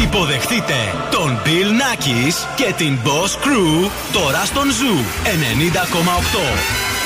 Υποδεχτείτε 0.00 0.74
τον 1.10 1.40
Bill 1.44 1.70
Nackis 1.80 2.34
και 2.56 2.72
την 2.76 2.98
Boss 3.04 3.46
Crew 3.46 3.90
τώρα 4.12 4.44
στον 4.44 4.68
Zoo 4.68 5.04
90,8 5.24 7.02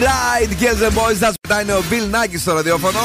right, 0.00 0.48
girls 0.58 0.82
and 0.82 0.94
boys. 0.94 1.20
That's 1.20 1.36
what 1.44 1.52
I 1.52 1.62
know. 1.62 1.82
Bill 1.90 2.06
Nike 2.08 2.38
στο 2.38 2.52
ραδιόφωνο. 2.52 2.98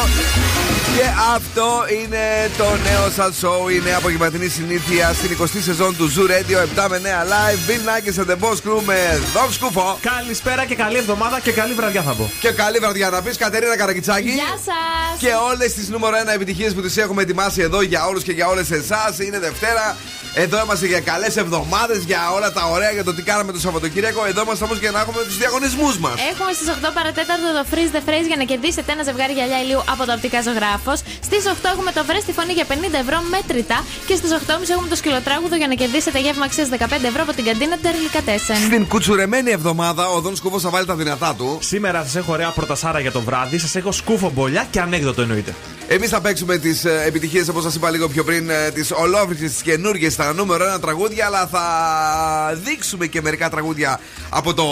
Και 0.95 1.05
αυτό 1.35 1.85
είναι 1.99 2.51
το 2.57 2.63
νέο 2.63 3.09
σας 3.15 3.39
show, 3.41 3.71
η 3.71 3.79
νέα 3.83 3.97
απογευματινή 3.97 4.47
συνήθεια 4.47 5.13
στην 5.13 5.37
20η 5.41 5.59
σεζόν 5.61 5.97
του 5.97 6.11
Zoo 6.13 6.31
Radio 6.31 6.83
7 6.83 6.87
με 6.89 6.97
9 6.97 7.23
live. 7.33 7.69
Bill 7.69 7.83
Nike 7.89 8.19
and 8.19 8.31
the 8.31 8.37
Boss 8.43 8.57
Crew 8.65 8.81
με 8.85 9.21
Δόμ 9.33 9.51
Σκούφο. 9.51 9.99
Καλησπέρα 10.01 10.65
και 10.65 10.75
καλή 10.75 10.97
εβδομάδα 10.97 11.39
και 11.39 11.51
καλή 11.51 11.73
βραδιά 11.73 12.01
θα 12.01 12.13
πω. 12.13 12.31
Και 12.39 12.51
καλή 12.51 12.77
βραδιά 12.77 13.09
να 13.09 13.21
πεις 13.21 13.37
Κατερίνα 13.37 13.77
Καρακιτσάκη. 13.77 14.29
Γεια 14.29 14.59
σας. 14.65 15.19
Και 15.19 15.31
όλες 15.51 15.73
τις 15.73 15.89
νούμερο 15.89 16.17
1 16.17 16.33
επιτυχίες 16.33 16.73
που 16.73 16.81
τις 16.81 16.97
έχουμε 16.97 17.21
ετοιμάσει 17.21 17.61
εδώ 17.61 17.81
για 17.81 18.05
όλους 18.05 18.23
και 18.23 18.31
για 18.31 18.47
όλες 18.47 18.71
εσάς. 18.71 19.19
Είναι 19.19 19.39
Δευτέρα. 19.39 19.97
Εδώ 20.43 20.57
είμαστε 20.63 20.85
για 20.93 20.99
καλές 20.99 21.35
εβδομάδες, 21.43 21.99
για 22.03 22.21
όλα 22.35 22.51
τα 22.51 22.63
ωραία, 22.73 22.91
για 22.91 23.03
το 23.03 23.13
τι 23.13 23.21
κάναμε 23.21 23.51
το 23.51 23.59
Σαββατοκύριακο. 23.59 24.25
Εδώ 24.25 24.41
είμαστε 24.41 24.63
όμως 24.63 24.77
για 24.79 24.91
να 24.91 24.99
έχουμε 24.99 25.23
τους 25.23 25.37
διαγωνισμούς 25.37 25.97
μας. 25.97 26.13
Έχουμε 26.31 26.51
στις 26.57 26.67
8 26.67 26.91
παρατέταρτο 26.93 27.47
το 27.57 27.63
Freeze 27.71 27.91
the 27.95 28.01
Phrase 28.07 28.27
για 28.31 28.35
να 28.41 28.43
κερδίσετε 28.43 28.91
ένα 28.91 29.03
ζευγάρι 29.03 29.33
γυαλιά 29.33 29.59
ηλίου 29.63 29.81
από 29.93 30.05
το 30.05 30.13
οπτικά 30.13 30.41
ζωγράφος. 30.41 30.99
Στις 31.27 31.43
8 31.45 31.69
έχουμε 31.73 31.91
το 31.97 32.01
Βρε 32.05 32.19
στη 32.19 32.31
φωνή 32.37 32.53
για 32.59 32.65
50 32.71 32.73
ευρώ 33.03 33.17
μέτρητα. 33.33 33.77
Και 34.07 34.15
στις 34.15 34.31
8.30 34.31 34.69
έχουμε 34.75 34.87
το 34.93 34.97
σκυλοτράγουδο 35.01 35.55
για 35.61 35.67
να 35.67 35.75
κερδίσετε 35.81 36.19
γεύμα 36.25 36.45
αξίας 36.45 36.67
15 36.71 36.75
ευρώ 37.11 37.21
από 37.25 37.33
την 37.37 37.45
καντίνα 37.49 37.77
Τερλικά 37.85 38.21
Τέσσερ. 38.29 38.55
Στην 38.69 38.87
κουτσουρεμένη 38.87 39.51
εβδομάδα 39.51 40.03
ο 40.15 40.17
Δον 40.23 40.35
Σκούφο 40.35 40.59
θα 40.59 40.69
βάλει 40.69 40.85
τα 40.85 40.95
δυνατά 40.95 41.29
του. 41.37 41.57
Σήμερα 41.61 41.99
σας 42.03 42.15
έχω 42.15 42.31
ωραία 42.31 42.49
πρωτασάρα 42.49 42.99
για 42.99 43.11
το 43.11 43.21
βράδυ. 43.21 43.57
Σας 43.57 43.75
έχω 43.75 43.91
σκούφο 43.91 44.27
μπολιά 44.35 44.63
και 44.71 44.79
ανέκδοτο 44.79 45.21
εννοείται. 45.21 45.53
Εμείς 45.87 46.09
θα 46.09 46.21
παίξουμε 46.21 46.57
τις 46.57 46.85
ε, 46.85 47.03
επιτυχίες, 47.05 47.47
όπως 47.47 47.63
σας 47.63 47.75
είπα 47.75 47.89
λίγο 47.89 48.07
πιο 48.07 48.23
πριν, 48.23 48.49
ε, 48.49 48.71
τις 48.73 48.91
ολόφρυκε, 48.91 49.45
τις 49.45 49.61
καινούργιες, 49.61 50.15
τα 50.15 50.33
νούμερο 50.33 50.63
ένα 50.65 50.79
τραγούδια. 50.79 51.25
Αλλά 51.25 51.47
θα 51.47 52.59
δείξουμε 52.63 53.07
και 53.07 53.21
μερικά 53.21 53.49
τραγούδια 53.49 53.99
από 54.29 54.53
το 54.53 54.63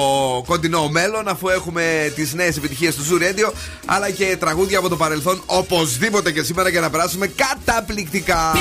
κοντινό 0.45 0.87
μέλλον, 0.87 1.27
αφού 1.27 1.49
έχουμε 1.49 2.11
τις 2.15 2.33
νέες 2.33 2.57
επιτυχίες 2.57 2.95
του 2.95 3.03
Zoo 3.03 3.21
Radio, 3.21 3.51
αλλά 3.85 4.09
και 4.09 4.37
τραγούδια 4.39 4.77
από 4.77 4.89
το 4.89 4.95
παρελθόν, 4.95 5.41
οπωσδήποτε 5.45 6.31
και 6.31 6.43
σήμερα 6.43 6.69
για 6.69 6.81
να 6.81 6.89
περάσουμε 6.89 7.27
καταπληκτικά. 7.27 8.51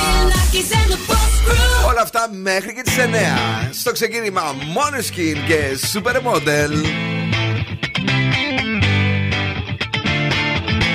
Όλα 1.87 2.01
αυτά 2.01 2.29
μέχρι 2.41 2.73
και 2.73 2.81
τις 2.81 2.97
9. 2.97 3.69
Στο 3.71 3.91
ξεκίνημα, 3.91 4.41
Monoskin 4.75 5.37
και 5.47 5.77
Supermodel. 5.93 6.71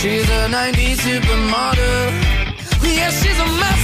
She's 0.00 0.24
a 0.30 0.48
90s 0.48 0.96
supermodel. 0.96 2.12
Yeah, 2.82 3.10
she's 3.10 3.38
a 3.38 3.44
master. 3.44 3.79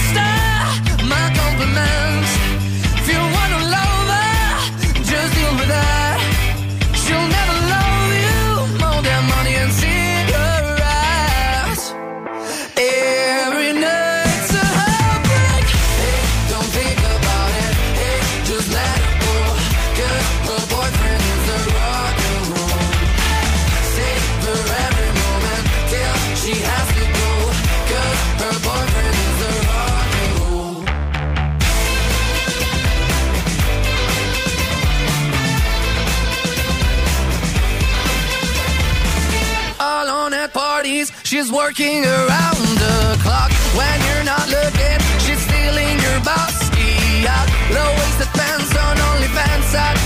She's 41.27 41.51
working 41.51 42.05
around 42.05 42.63
the 42.79 43.19
clock. 43.21 43.51
When 43.75 43.99
you're 44.07 44.23
not 44.23 44.47
looking, 44.49 44.99
she's 45.19 45.43
stealing 45.43 45.99
your 45.99 46.19
bossy 46.23 47.27
out. 47.27 47.49
Low 47.75 47.91
waisted 47.99 48.31
pants 48.39 48.71
on 48.79 48.97
OnlyFans, 48.97 49.75
I'd 49.75 50.06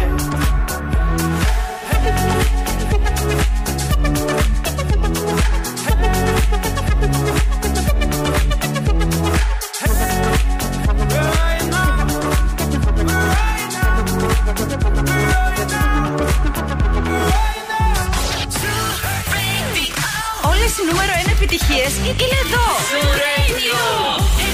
1 21.71 21.77
επιτυχίες 21.77 21.93
είναι 21.95 22.37
εδώ. 22.45 22.65
Music 22.91 24.50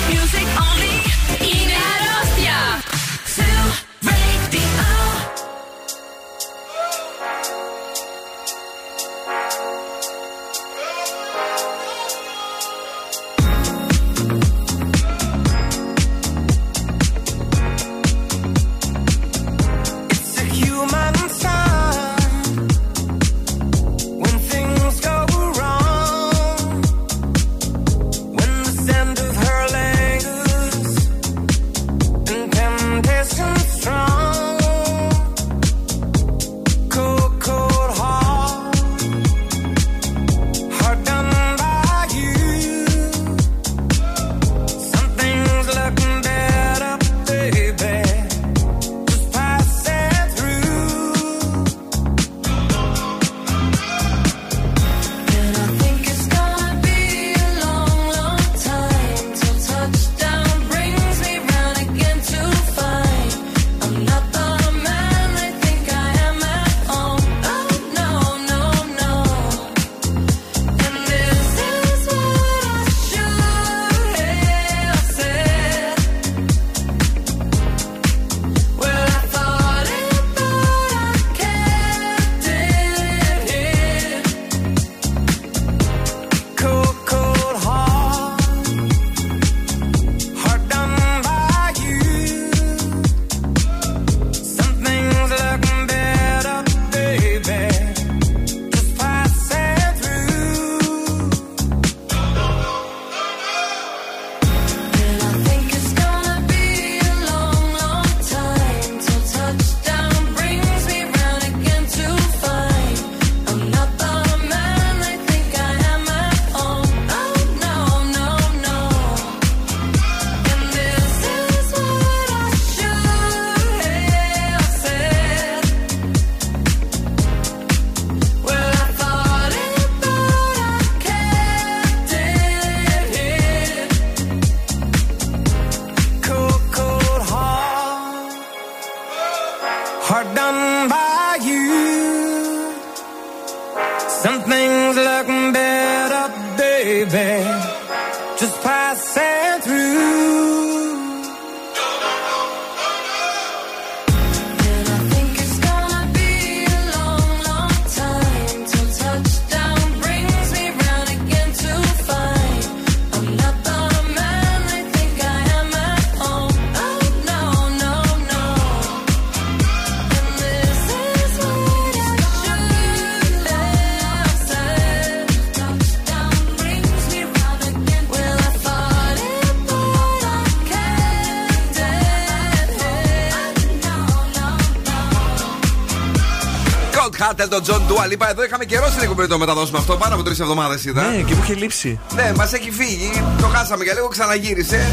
no. 187.37 187.43
Cold 187.43 187.49
Hearted, 187.49 187.49
τον 187.49 187.63
John 187.65 187.91
Dua 187.91 188.13
Lipa. 188.13 188.29
Εδώ 188.29 188.43
είχαμε 188.43 188.65
καιρό 188.65 188.87
στην 188.87 189.01
εκπομπή 189.01 189.21
να 189.21 189.27
το 189.27 189.37
μεταδώσουμε 189.37 189.77
αυτό. 189.77 189.95
Πάνω 189.95 190.13
από 190.13 190.23
τρεις 190.23 190.39
εβδομάδες 190.39 190.85
είδα. 190.85 191.01
Ναι, 191.01 191.21
και 191.21 191.35
μου 191.35 191.41
είχε 191.43 191.53
λείψει. 191.53 191.99
Ναι, 192.15 192.31
μας 192.35 192.53
έχει 192.53 192.71
φύγει. 192.71 193.23
Το 193.41 193.47
χάσαμε 193.47 193.83
για 193.83 193.93
λίγο, 193.93 194.07
ξαναγύρισε. 194.07 194.91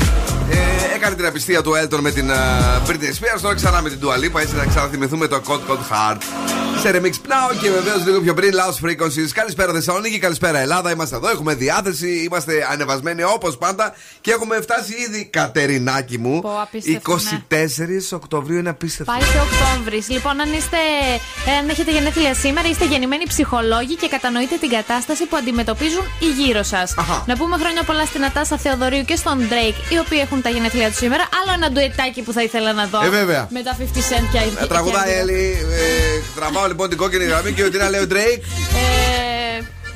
Ε, 0.51 0.95
έκανε 0.95 1.15
την 1.15 1.27
απιστία 1.27 1.63
του 1.63 1.75
Έλτον 1.75 2.01
με 2.01 2.11
την 2.11 2.31
uh, 2.31 2.91
Britney 2.91 2.93
Spears. 2.93 3.41
Τώρα 3.43 3.55
ξανά 3.55 3.83
με 3.83 3.89
την 3.89 3.99
Dua 4.03 4.15
Lipa. 4.25 4.41
Έτσι 4.41 4.55
θα 4.55 4.65
ξαναθυμηθούμε 4.65 5.27
το 5.27 5.41
Code 5.47 5.71
Code 5.71 5.93
Heart. 5.93 6.19
Σε 6.83 6.91
remix 6.91 7.24
Now 7.35 7.57
και 7.63 7.71
βεβαίως 7.71 8.05
λίγο 8.05 8.21
πιο 8.21 8.35
πριν 8.35 8.51
Loud 8.55 8.87
Frequencies. 8.87 9.29
Καλησπέρα 9.33 9.73
Θεσσαλονίκη, 9.73 10.19
καλησπέρα 10.19 10.59
Ελλάδα. 10.59 10.91
Είμαστε 10.91 11.17
εδώ, 11.17 11.29
έχουμε 11.31 11.55
διάθεση, 11.55 12.09
είμαστε 12.09 12.67
ανεβασμένοι 12.73 13.23
όπως 13.23 13.57
πάντα 13.59 13.95
και 14.21 14.31
έχουμε 14.31 14.61
φτάσει 14.61 14.93
ήδη, 15.09 15.29
Κατερινάκι 15.33 16.19
μου. 16.19 16.41
Πω, 16.41 16.61
απίστευτο, 16.63 17.19
24 18.11 18.13
Οκτωβρίου 18.13 18.59
είναι 18.59 18.69
απίστευτο. 18.69 19.13
Πάει 19.13 19.23
σε 19.23 19.41
Οκτώβρης. 19.47 20.09
Λοιπόν, 20.09 20.41
αν, 20.41 20.53
είστε, 20.53 20.77
ε, 21.47 21.53
αν 21.61 21.69
έχετε 21.69 21.91
γενέθλια 21.91 22.35
σήμερα, 22.35 22.69
είστε 22.69 22.85
γεννημένοι 22.85 23.25
ψυχολόγοι 23.29 23.95
και 23.97 24.09
κατανοείτε 24.09 24.57
την 24.57 24.71
κατάσταση 24.71 25.27
που 25.27 25.37
αντιμετωπίζουν 25.37 26.05
οι 26.19 26.29
γύρω 26.43 26.63
σας. 26.63 26.95
Να 27.27 27.37
πούμε 27.37 27.57
χρόνια 27.57 27.83
πολλά 27.83 28.05
στην 28.05 28.25
Ατάσα 28.25 28.57
Θεοδωρίου 28.57 29.05
και 29.05 29.17
στον 29.17 29.39
Drake, 29.51 29.93
οι 29.93 29.99
οποίοι 30.05 30.19
έχουν 30.23 30.43
τα 30.43 30.51
γενέθλια 30.51 30.89
τους 30.89 30.97
σήμερα. 30.97 31.25
Άλλο 31.43 31.53
ένα 31.55 31.71
ντουετάκι 31.71 32.23
που 32.23 32.33
θα 32.33 32.43
ήθελα 32.43 32.73
να 32.73 32.85
δω. 32.87 33.05
Ε, 33.05 33.09
βέβαια. 33.09 33.49
Με 33.51 33.63
τα 33.63 33.77
50 33.81 33.83
Cent 33.83 34.27
και 34.33 34.39
Ε, 34.63 34.67
Τραγουδάει 34.67 35.11
η 35.11 35.15
Έλλη. 35.19 35.67
Ε, 35.71 35.85
τραβάω 36.35 36.67
λοιπόν 36.67 36.89
την 36.89 36.99
κόκκινη 36.99 37.24
γραμμή 37.25 37.53
και 37.53 37.65
ότι 37.65 37.77
να 37.77 37.91
λέει 37.91 38.01
ο 38.01 38.07
Drake; 38.11 38.43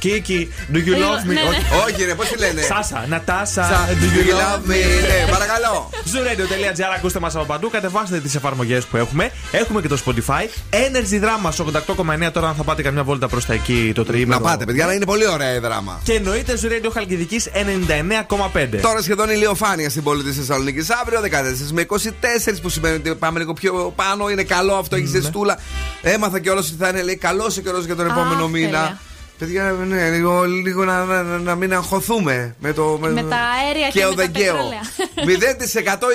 Ε, 0.04 0.08
Κίκη, 0.08 0.52
do 0.72 0.76
you 0.76 0.82
Λίγο, 0.84 0.96
love 0.98 1.22
me? 1.24 1.26
ναι, 1.26 1.32
ναι. 1.34 1.40
Όχι. 1.48 1.92
Όχι, 1.92 2.04
ρε, 2.04 2.14
πώς 2.14 2.28
τη 2.28 2.38
λένε; 2.38 2.62
Σάσα, 2.62 3.04
Νατάσα, 3.08 3.62
Σα- 3.64 3.86
do 3.94 4.08
you 4.26 4.32
love 4.32 4.70
me? 4.70 4.76
Ναι, 5.08 5.30
παρακαλώ. 5.30 5.90
Zooradio.gr 5.92 6.92
ακούστε 6.96 7.18
μας 7.20 7.34
από 7.36 7.44
παντού, 7.44 7.70
κατεβάστε 7.70 8.20
τις 8.20 8.34
εφαρμογές 8.34 8.84
που 8.84 8.96
έχουμε. 8.96 9.30
Έχουμε 9.52 9.80
και 9.80 9.88
το 9.88 9.98
Spotify. 10.06 10.42
Energy 10.70 11.22
Drama 11.24 11.48
στο 11.52 11.64
88,9 11.64 12.30
τώρα, 12.32 12.48
αν 12.48 12.54
θα 12.54 12.62
πάτε 12.62 12.82
καμιά 12.82 13.02
βόλτα 13.04 13.28
προς 13.28 13.44
τα 13.46 13.52
εκεί 13.52 13.92
το 13.94 14.04
τριήμερο. 14.04 14.40
Να 14.40 14.46
πάτε, 14.50 14.64
παιδιά, 14.64 14.84
αλλά 14.84 14.92
είναι 14.94 15.04
πολύ 15.04 15.26
ωραία 15.28 15.54
η 15.54 15.58
δράμα. 15.58 16.00
Και 16.02 16.12
εννοείται 16.12 16.58
Zooradio 16.62 16.90
Χαλκιδικής 16.92 17.48
99,5. 17.52 18.78
Τώρα 18.82 19.02
σχεδόν 19.02 19.30
ηλιοφάνεια 19.30 19.90
στην 19.90 20.02
πόλη 20.02 20.22
της 20.22 20.36
Θεσσαλονίκης. 20.36 20.90
Αύριο 20.90 21.20
14 21.20 21.72
με 21.72 21.80
24 21.80 22.60
που 22.62 22.68
σημαίνει 22.68 22.94
ότι 22.96 23.14
πάμε 23.14 23.38
λίγο 23.38 23.52
πιο 23.52 23.92
πάνω. 23.96 24.28
Είναι 24.30 24.42
καλό 24.42 24.74
αυτό, 24.74 24.96
έχεις 24.96 25.12
Ναι. 25.12 25.20
ζεστούλα. 25.20 25.58
Έμαθα 26.02 26.38
κιόλας 26.40 26.66
ότι 26.66 26.76
θα 26.78 26.88
είναι 26.88 27.02
λέει, 27.02 27.16
καλό 27.16 27.44
ο 27.58 27.60
καιρός 27.60 27.84
για 27.84 27.96
τον 27.96 28.06
επόμενο 28.06 28.44
Αχ, 28.44 28.50
μήνα. 28.50 28.98
Τέλεια. 29.38 29.62
Παιδιά, 29.62 29.84
ναι, 29.86 30.10
λίγο, 30.10 30.42
λίγο 30.44 30.84
να, 30.84 31.04
να, 31.04 31.22
να, 31.22 31.38
να 31.38 31.54
μην 31.54 31.72
αγχωθούμε 31.74 32.54
με, 32.58 32.72
το, 32.72 32.98
Με 33.00 33.22
τα 33.22 33.36
αέρια 33.36 33.88
και 33.88 33.98
με 33.98 34.04
τα 34.04 34.08
οδεγγαίο. 34.08 34.54
πετρέλαια. 34.54 34.80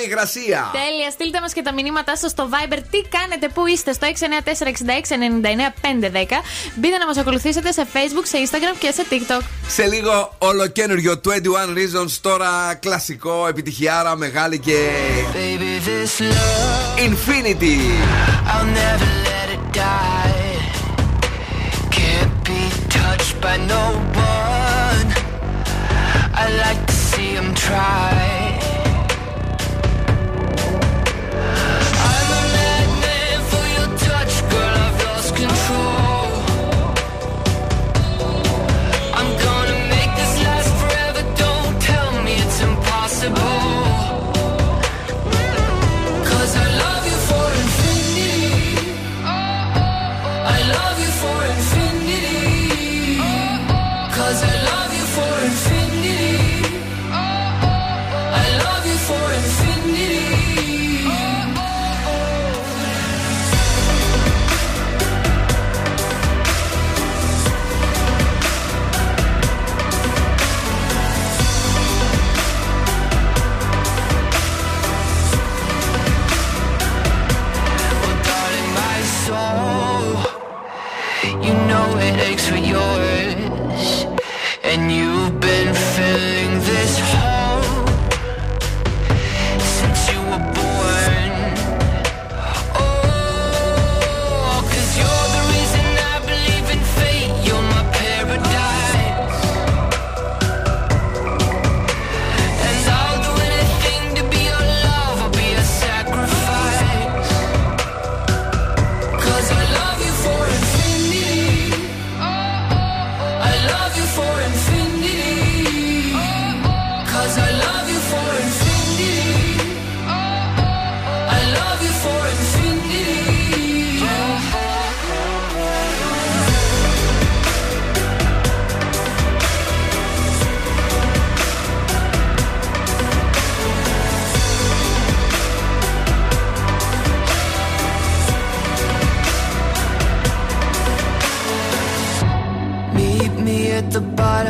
0% 0.01 0.05
υγρασία. 0.05 0.69
Τέλεια, 0.71 1.09
στείλτε 1.11 1.39
μας 1.41 1.53
και 1.53 1.61
τα 1.61 1.73
μηνύματά 1.73 2.17
σας 2.17 2.31
στο 2.31 2.49
Viber. 2.51 2.77
Τι 2.91 3.01
κάνετε, 3.17 3.47
πού 3.53 3.67
είστε, 3.67 3.93
στο 3.93 4.07
694-6699-510. 4.07 4.11
Μπείτε 6.75 6.97
να 6.97 7.05
μας 7.05 7.17
ακολουθήσετε 7.17 7.71
σε 7.71 7.87
Facebook, 7.93 8.23
σε 8.23 8.37
Instagram 8.45 8.75
και 8.79 8.91
σε 8.91 9.05
TikTok. 9.09 9.41
Σε 9.67 9.85
λίγο 9.85 10.35
ολοκένουργιο 10.37 11.21
21 11.25 11.29
Reasons, 11.77 12.11
τώρα 12.21 12.73
κλασικό, 12.79 13.47
επιτυχιάρα, 13.47 14.15
μεγάλη 14.15 14.59
και 14.59 14.77
Baby, 15.33 15.87
this 15.87 16.19
love, 16.21 16.99
Infinity. 17.09 17.77
I'll 18.53 18.69
never 18.81 19.09
let 19.29 19.47
it 19.55 19.63
die. 19.79 20.32
By 23.43 23.57
no 23.57 23.85
one. 24.15 25.09
I 26.33 26.45
like 26.63 26.87
to 26.87 26.93
see 26.93 27.35
him 27.35 27.53
try. 27.53 28.32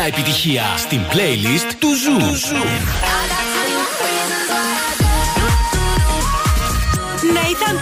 κορυφαία 0.00 0.18
επιτυχία 0.18 0.62
στην 0.76 1.00
playlist 1.12 1.72
του 1.78 1.88
Nathan 7.36 7.76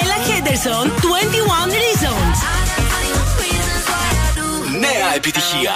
Ella 0.00 0.18
Henderson, 0.28 0.86
21 0.86 1.70
Reasons. 1.84 2.36
Νέα 4.80 5.14
επιτυχία. 5.16 5.74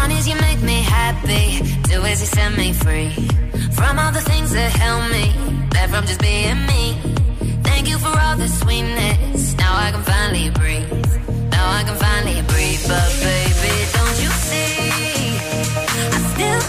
One 0.00 0.10
is 0.18 0.26
you 0.30 0.36
make 0.48 0.62
me 0.70 0.78
happy, 0.96 1.46
two 1.88 2.02
is 2.10 2.18
you 2.22 2.28
set 2.36 2.52
me 2.62 2.68
free. 2.84 3.10
From 3.78 3.92
all 4.02 4.12
the 4.18 4.24
things 4.30 4.50
that 4.56 4.70
help 4.84 5.04
me, 5.16 5.26
that 5.74 5.86
from 5.92 6.04
just 6.10 6.20
being 6.28 6.60
me. 6.72 6.82
Thank 7.68 7.84
you 7.90 7.98
for 8.04 8.14
all 8.24 8.36
the 8.44 8.50
sweetness, 8.60 9.40
now 9.62 9.72
I 9.84 9.88
can 9.94 10.04
finally 10.12 10.48
breathe. 10.58 10.90
Now 11.54 11.66
I 11.78 11.82
can 11.88 11.96
finally 12.06 12.40
breathe, 12.50 12.82
but 12.90 13.08
baby, 13.26 13.74
don't 13.94 14.03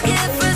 if 0.04 0.55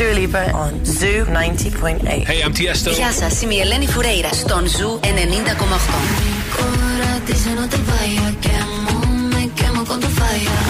Dua 0.00 0.12
Lipa 0.12 0.50
on 0.54 0.82
Zoo 0.82 1.26
90.8. 1.26 2.24
Hey, 2.26 2.42
I'm 2.42 2.54
Tiesto. 2.54 2.90
Γεια 2.90 3.12
σας, 3.12 3.42
είμαι 3.42 3.54
η 3.54 3.60
Ελένη 3.60 3.86
Φουρέιρα 3.86 4.28
στον 4.32 4.64
Zoo 4.64 5.04
90.8. 5.04 6.20
Mi. 10.32 10.69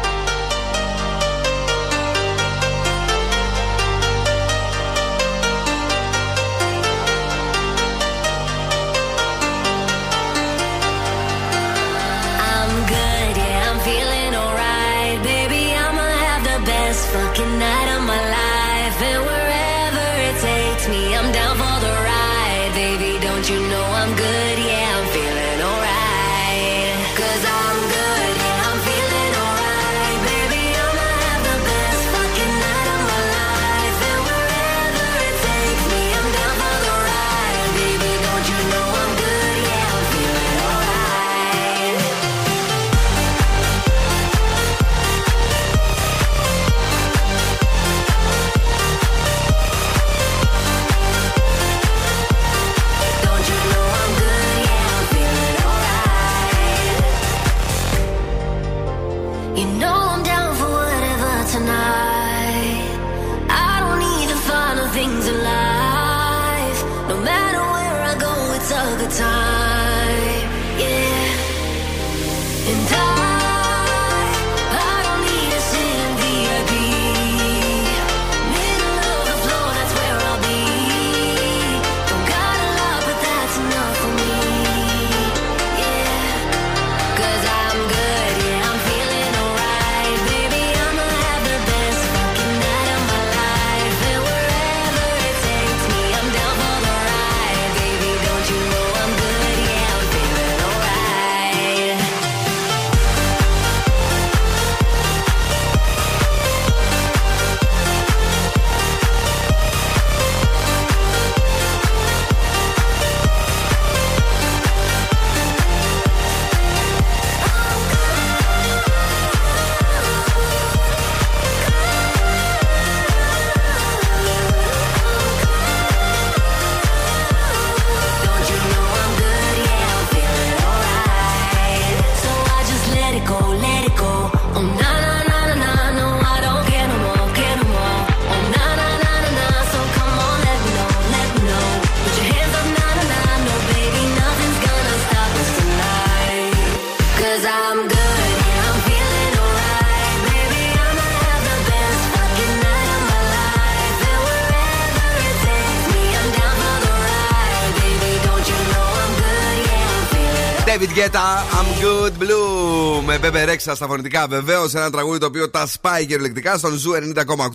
Feeling 161.01 161.11
David 161.11 161.11
Guetta, 161.11 161.43
I'm 161.51 161.67
good 161.81 162.13
blue. 162.19 163.03
Με 163.05 163.19
Bebe 163.21 163.49
Rexha 163.49 163.75
στα 163.75 163.87
φωνητικά 163.87 164.27
βεβαίως. 164.27 164.73
Ένα 164.73 164.89
τραγούδι 164.89 165.19
το 165.19 165.25
οποίο 165.25 165.49
τα 165.49 165.67
σπάει 165.67 166.05
κυριολεκτικά 166.05 166.57
στον 166.57 166.73
Zoo 166.73 166.91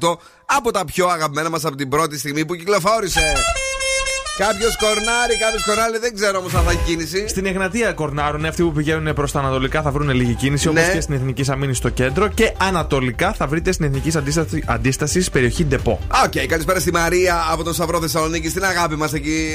90,8 0.01 0.17
από 0.47 0.71
τα 0.71 0.85
πιο 0.85 1.07
αγαπημένα 1.07 1.51
μας 1.51 1.65
από 1.65 1.77
την 1.77 1.89
πρώτη 1.89 2.19
στιγμή 2.19 2.45
που 2.45 2.55
κυκλοφόρησε. 2.55 3.35
Κάποιος 4.39 4.77
κορνάρει, 4.77 5.37
κάποιος 5.39 5.65
κορνάρει, 5.65 5.99
δεν 5.99 6.15
ξέρω 6.15 6.39
όμως 6.39 6.55
αν 6.55 6.63
θα 6.65 6.71
έχει 6.71 6.81
κίνηση. 6.87 7.29
Στην 7.29 7.47
Εγνατία 7.47 7.93
κορνάρουν 7.93 8.45
αυτοί 8.45 8.63
που 8.63 8.73
πηγαίνουν 8.73 9.15
προς 9.15 9.33
τα 9.33 9.39
ανατολικά 9.39 9.83
θα 9.83 9.91
βρουν 9.91 10.11
λίγη 10.11 10.35
κίνηση 10.35 10.71
Ναι. 10.73 10.81
όπως 10.81 10.93
και 10.93 11.01
στην 11.01 11.15
Εθνική 11.15 11.45
Αμύνης 11.51 11.75
στο 11.75 11.89
κέντρο. 11.89 12.29
Και 12.29 12.53
ανατολικά 12.59 13.33
θα 13.33 13.47
βρείτε 13.47 13.73
στην 13.73 13.85
Εθνική 13.85 14.17
Αντίσταση, 14.19 14.63
αντίσταση 14.67 15.31
περιοχή 15.31 15.65
Ντεπό. 15.65 16.01
Οκ, 16.25 16.47
καλησπέρα 16.47 16.81
στη 16.81 16.93
Μαρία 16.93 17.45
από 17.51 17.63
τον 17.65 17.73
Σταυρό 17.75 18.01
Θεσσαλονίκη, 18.01 18.49
στην 18.49 18.65
αγάπη 18.65 18.97
μας 18.97 19.13
εκεί 19.13 19.49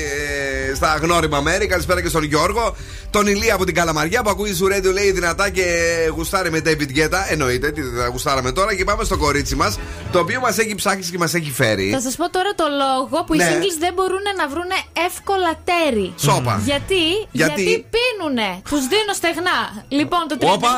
ε, 0.71 0.75
στα 0.75 0.97
γνώριμα 1.01 1.41
μέρη. 1.41 1.67
Καλησπέρα 1.67 2.01
και 2.01 2.09
στον 2.09 2.23
Γιώργο. 2.23 2.75
Τον 3.09 3.27
Ηλία 3.27 3.53
από 3.53 3.65
την 3.65 3.75
Καλαμαριά 3.75 4.21
που 4.21 4.29
ακούει 4.29 4.53
σου 4.53 4.65
Radio 4.65 4.93
λέει 4.93 5.11
δυνατά 5.11 5.49
και 5.49 5.63
γουστάρει 6.15 6.51
με 6.51 6.61
David 6.65 6.97
Guetta. 6.97 7.19
Εννοείται, 7.29 7.71
τι 7.71 7.81
θα 7.81 8.07
γουστάραμε 8.07 8.51
τώρα. 8.51 8.75
Και 8.75 8.83
πάμε 8.83 9.03
στο 9.03 9.17
κορίτσι 9.17 9.55
μας, 9.55 9.79
το 10.11 10.19
οποίο 10.19 10.39
μας 10.39 10.57
έχει 10.57 10.75
ψάξει 10.75 11.11
και 11.11 11.17
μας 11.17 11.33
έχει 11.33 11.51
φέρει. 11.51 11.89
Θα 11.93 12.01
σας 12.01 12.15
πω 12.15 12.29
τώρα 12.29 12.49
το 12.55 12.63
λόγο 12.81 13.23
που 13.23 13.35
Ναι. 13.35 13.43
οι 13.43 13.47
singles 13.47 13.77
δεν 13.79 13.93
μπορούν 13.93 14.19
να 14.37 14.47
βρουν 14.47 14.69
εύκολα 15.07 15.51
τέρι. 15.69 16.13
Σόπα. 16.17 16.62
Γιατί, 16.65 17.03
Γιατί; 17.31 17.62
γιατί 17.63 17.86
πίνουνε. 17.95 18.49
Τους 18.69 18.81
δίνω 18.91 19.13
στεγνά. 19.19 19.57
Λοιπόν, 19.88 20.19
το 20.29 20.36
36, 20.39 20.45
Όπα. 20.53 20.73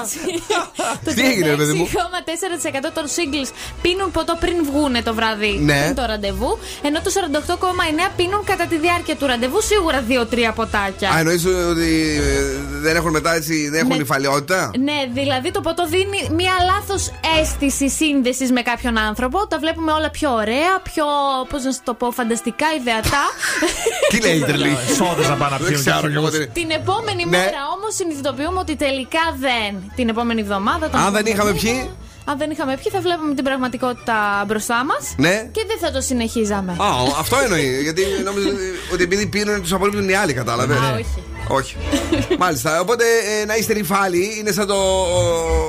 το 1.06 1.14
Τι 1.14 1.22
έγινε, 1.26 1.50
ρε 1.50 1.56
παιδί 1.56 1.74
μου; 1.74 1.90
36,4% 1.94 2.92
των 2.94 3.06
singles 3.16 3.50
πίνουν 3.82 4.12
ποτό 4.12 4.38
πριν 4.40 4.56
βγούνε 4.66 5.02
το 5.02 5.14
βράδυ 5.14 5.52
Ναι. 5.62 5.82
πριν 5.82 5.96
το 5.96 6.06
ραντεβού. 6.06 6.58
Ενώ 6.82 7.02
το 7.02 7.10
48,9% 7.14 8.12
πίνουν 8.16 8.44
κατά 8.44 8.66
τη 8.66 8.78
διάρκεια 8.78 9.16
του 9.16 9.26
ραντεβού 9.26 9.62
σίγουρα 9.62 10.04
2-3 10.10 10.52
ποτάκια. 10.56 11.10
Α, 11.12 11.18
εννοείς 11.20 11.46
ότι 11.46 12.20
ε, 12.22 12.42
δεν 12.86 12.96
έχουν 12.96 13.12
μετά 13.12 13.34
έτσι, 13.36 13.70
δεν 13.70 13.80
έχουν 13.80 13.96
Ναι. 13.96 14.02
υφαλιότητα. 14.02 14.72
Ναι, 14.80 14.94
δηλαδή 15.14 15.52
το 15.52 15.62
ποτό 15.62 15.88
δίνει 15.88 16.28
μία 16.36 16.54
λάθος 16.66 17.12
αίσθηση 17.40 17.90
σύνδεσης 17.90 18.52
με 18.52 18.62
κάποιον 18.62 18.98
άνθρωπο. 18.98 19.48
Τα 19.48 19.60
βλέπουμε 19.60 19.92
όλα 19.92 20.10
πιο 20.10 20.32
ωραία, 20.34 20.80
πιο, 20.84 21.06
πώς 21.50 21.64
να 21.64 21.72
σου 21.72 21.80
το 21.84 21.94
πω, 21.94 22.12
φανταστικά, 22.12 22.66
ιδεατά. 22.80 23.24
Τι 24.12 24.18
λέει 24.26 24.38
η 24.38 24.44
τρελή; 24.50 24.78
Σόδε 24.98 25.24
να 25.28 25.36
πάνε 25.42 25.52
να 25.52 25.58
Δεν 25.58 25.68
πιούν. 25.68 25.80
ξέρω 25.84 26.02
και 26.02 26.08
κι 26.08 26.20
εγώ 26.22 26.30
χυμούς. 26.30 26.46
τι- 26.46 26.60
Την 26.62 26.70
επόμενη 26.82 27.24
Ναι. 27.26 27.38
μέρα 27.38 27.62
όμως 27.76 27.92
συνειδητοποιούμε 28.00 28.60
ότι 28.60 28.76
τελικά 28.76 29.24
δεν. 29.46 29.72
Την 29.96 30.08
επόμενη 30.14 30.42
εβδομάδα. 30.42 30.90
τον 30.90 31.00
Αν 31.00 31.12
δεν 31.14 31.26
επόμενο 31.26 31.30
είχαμε 31.34 31.52
μήνα, 31.52 31.82
πιει; 31.84 31.90
Αν 32.26 32.38
δεν 32.38 32.50
είχαμε 32.52 32.74
πιει, 32.82 32.92
θα 32.96 33.02
βλέπαμε 33.02 33.34
την 33.40 33.44
πραγματικότητα 33.44 34.18
μπροστά 34.48 34.80
μας. 34.90 35.04
Ναι. 35.18 35.36
Και 35.52 35.64
δεν 35.68 35.78
θα 35.84 35.92
το 35.92 36.02
συνεχίζαμε. 36.02 36.72
Α, 36.72 36.88
αυτό 37.20 37.36
εννοεί. 37.46 37.68
Γιατί 37.88 38.02
νόμιζα 38.24 38.48
ότι 38.94 39.04
επειδή 39.04 39.26
πίνουν 39.28 39.62
τους 39.62 39.74
απορρίπτουν 39.74 40.10
οι 40.10 40.16
άλλοι, 40.16 40.34
κατάλαβες. 40.34 40.78
Α, 40.78 40.92
όχι. 40.94 41.20
Όχι. 41.48 41.76
Μάλιστα. 42.40 42.80
Οπότε 42.80 43.04
ε, 43.42 43.46
να 43.46 43.56
είστε 43.56 43.74
νυφάλιοι 43.74 44.36
είναι 44.40 44.52
σαν 44.52 44.68
το 44.68 44.74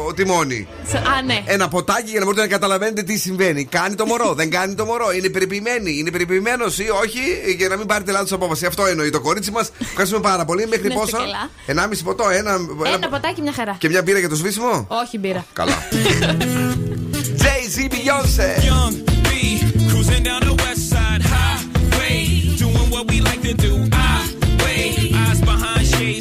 ο, 0.08 0.14
τιμόνι. 0.14 0.68
Σ- 0.88 0.94
Α, 0.94 1.22
ναι. 1.26 1.42
Ένα 1.44 1.68
ποτάκι 1.68 2.10
για 2.10 2.18
να 2.18 2.24
μπορείτε 2.24 2.42
να 2.42 2.48
καταλαβαίνετε 2.48 3.02
τι 3.02 3.18
συμβαίνει. 3.18 3.64
Κάνει 3.64 3.94
το 3.94 4.06
μωρό, 4.06 4.34
δεν 4.34 4.50
κάνει 4.50 4.74
το 4.74 4.84
μωρό. 4.84 5.12
Είναι 5.12 5.28
περιποιημένη, 5.28 5.96
είναι 5.98 6.10
περιποιημένος 6.10 6.78
ή 6.78 6.87
όχι, 7.02 7.20
για 7.56 7.68
να 7.68 7.76
μην 7.76 7.87
πάρετε 7.87 8.12
λάθος 8.12 8.32
απόφαση. 8.32 8.66
Αυτό 8.66 8.87
εννοεί 8.87 9.10
το 9.10 9.20
κορίτσι 9.20 9.50
μας. 9.50 9.70
Ευχαριστούμε 9.80 10.20
πάρα 10.22 10.44
πολύ. 10.44 10.66
Μέχρι 10.68 10.88
Να 10.88 10.94
είστε 10.94 11.00
πόσο; 11.00 11.16
καλά. 11.16 11.50
Ενάμιση 11.66 12.02
ποτό, 12.02 12.28
ένα. 12.30 12.56
Ένα 12.94 13.08
ποτάκι, 13.08 13.40
μια 13.42 13.52
χαρά. 13.52 13.76
Και 13.78 13.88
μια 13.88 14.02
πύρα 14.02 14.18
για 14.18 14.28
το 14.28 14.34
σβήσιμο; 14.34 14.87
Όχι 15.02 15.18
μπύρα. 15.18 15.44
Καλά. 15.52 15.74
Jay-Z 17.44 17.76
Beyoncé. 17.94 18.48
Young 18.70 18.94
B, 19.26 19.28
cruising 19.90 20.22
down 20.28 20.40
the 20.50 20.54
west 20.62 20.82
side 20.92 21.22
highway, 21.34 22.18
doing 22.62 22.88
what 22.94 23.04
we 23.10 23.16
like 23.28 23.42
to 23.48 23.54
do. 23.66 23.72
I 23.72 23.72
wait, 23.82 23.94
eyes 23.94 24.03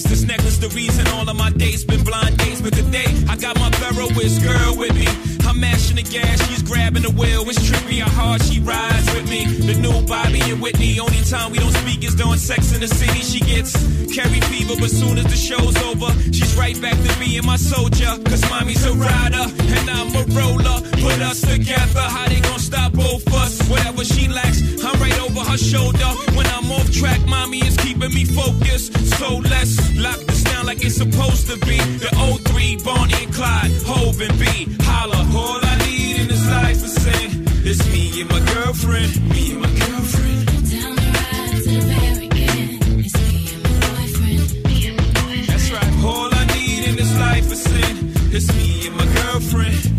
shades. 0.03 0.09
This 0.09 0.27
necklace, 0.27 0.57
the 0.57 0.69
reason 0.69 1.07
all 1.07 1.27
of 1.27 1.35
my 1.35 1.49
dates 1.51 1.83
been 1.83 2.03
blind 2.03 2.37
dates. 2.37 2.61
But 2.61 2.73
today, 2.73 3.05
I 3.29 3.35
got 3.37 3.57
my 3.59 3.69
Ferroist 3.71 4.43
girl 4.43 4.77
with 4.77 4.95
me. 4.95 5.32
I'm 5.53 5.59
mashing 5.59 5.97
the 5.97 6.01
gas, 6.01 6.41
she's 6.49 6.63
grabbing 6.63 7.03
the 7.03 7.11
wheel. 7.11 7.47
It's 7.47 7.59
trippy 7.59 7.99
how 8.01 8.09
hard 8.09 8.41
she 8.41 8.59
rides 8.59 9.05
with 9.13 9.29
me. 9.29 9.45
The 9.45 9.75
new 9.75 10.01
Bobby 10.07 10.41
and 10.49 10.59
Whitney. 10.59 10.99
Only 10.99 11.21
time 11.29 11.51
we 11.51 11.59
don't 11.59 11.77
speak 11.85 12.03
is 12.03 12.15
during 12.15 12.39
sex 12.39 12.73
in 12.73 12.81
the 12.81 12.87
city. 12.87 13.21
She 13.21 13.39
gets 13.39 13.77
carry 14.15 14.41
fever, 14.49 14.73
but 14.79 14.89
soon 14.89 15.15
as 15.19 15.25
the 15.25 15.37
show's 15.37 15.77
over, 15.85 16.09
she's 16.33 16.55
right 16.57 16.79
back 16.81 16.97
to 16.97 17.19
being 17.19 17.45
my 17.45 17.57
soldier. 17.57 18.17
Cause 18.25 18.41
mommy's 18.49 18.83
a 18.83 18.93
rider, 18.93 19.45
and 19.77 19.89
I'm 19.93 20.09
a 20.17 20.23
roller. 20.33 20.81
Put 20.97 21.21
us 21.21 21.41
together, 21.41 22.01
how 22.01 22.27
they 22.27 22.39
gonna 22.41 22.57
stop 22.57 22.93
both 22.93 23.21
us? 23.31 23.61
Whatever 23.69 24.03
she 24.03 24.27
lacks, 24.27 24.59
I'm 24.83 24.99
right 24.99 25.19
over 25.21 25.41
her 25.41 25.57
shoulder. 25.57 26.09
When 26.33 26.47
I'm 26.47 26.71
off 26.71 26.89
track, 26.91 27.21
mommy 27.27 27.59
is 27.59 27.77
keeping 27.77 28.11
me 28.11 28.25
focused. 28.25 28.97
So 29.19 29.37
let's 29.37 29.77
lock 29.97 30.32
down 30.63 30.75
like 30.75 30.85
it's 30.85 30.95
supposed 30.95 31.47
to 31.47 31.57
be. 31.65 31.77
The 31.77 32.09
03, 32.49 32.77
Bonnie 32.83 33.23
and 33.23 33.33
Clyde, 33.33 33.71
Hove 33.85 34.21
and 34.21 34.39
B. 34.39 34.45
Holla, 34.81 35.17
all 35.35 35.59
I 35.63 35.77
need 35.85 36.21
in 36.21 36.27
this 36.27 36.49
life 36.49 36.83
is 36.83 36.93
sin. 36.95 37.45
It's 37.65 37.85
me 37.91 38.21
and 38.21 38.29
my 38.29 38.39
girlfriend, 38.53 39.29
me 39.29 39.51
and 39.51 39.61
my 39.61 39.67
girlfriend. 39.67 40.47
That's 45.47 45.71
right. 45.71 46.05
All 46.05 46.29
I 46.33 46.45
need 46.55 46.89
in 46.89 46.95
this 46.95 47.17
life 47.19 47.51
is 47.51 47.63
sin. 47.63 48.13
It's 48.31 48.53
me 48.55 48.87
and 48.87 48.95
my 48.95 49.05
girlfriend. 49.05 49.92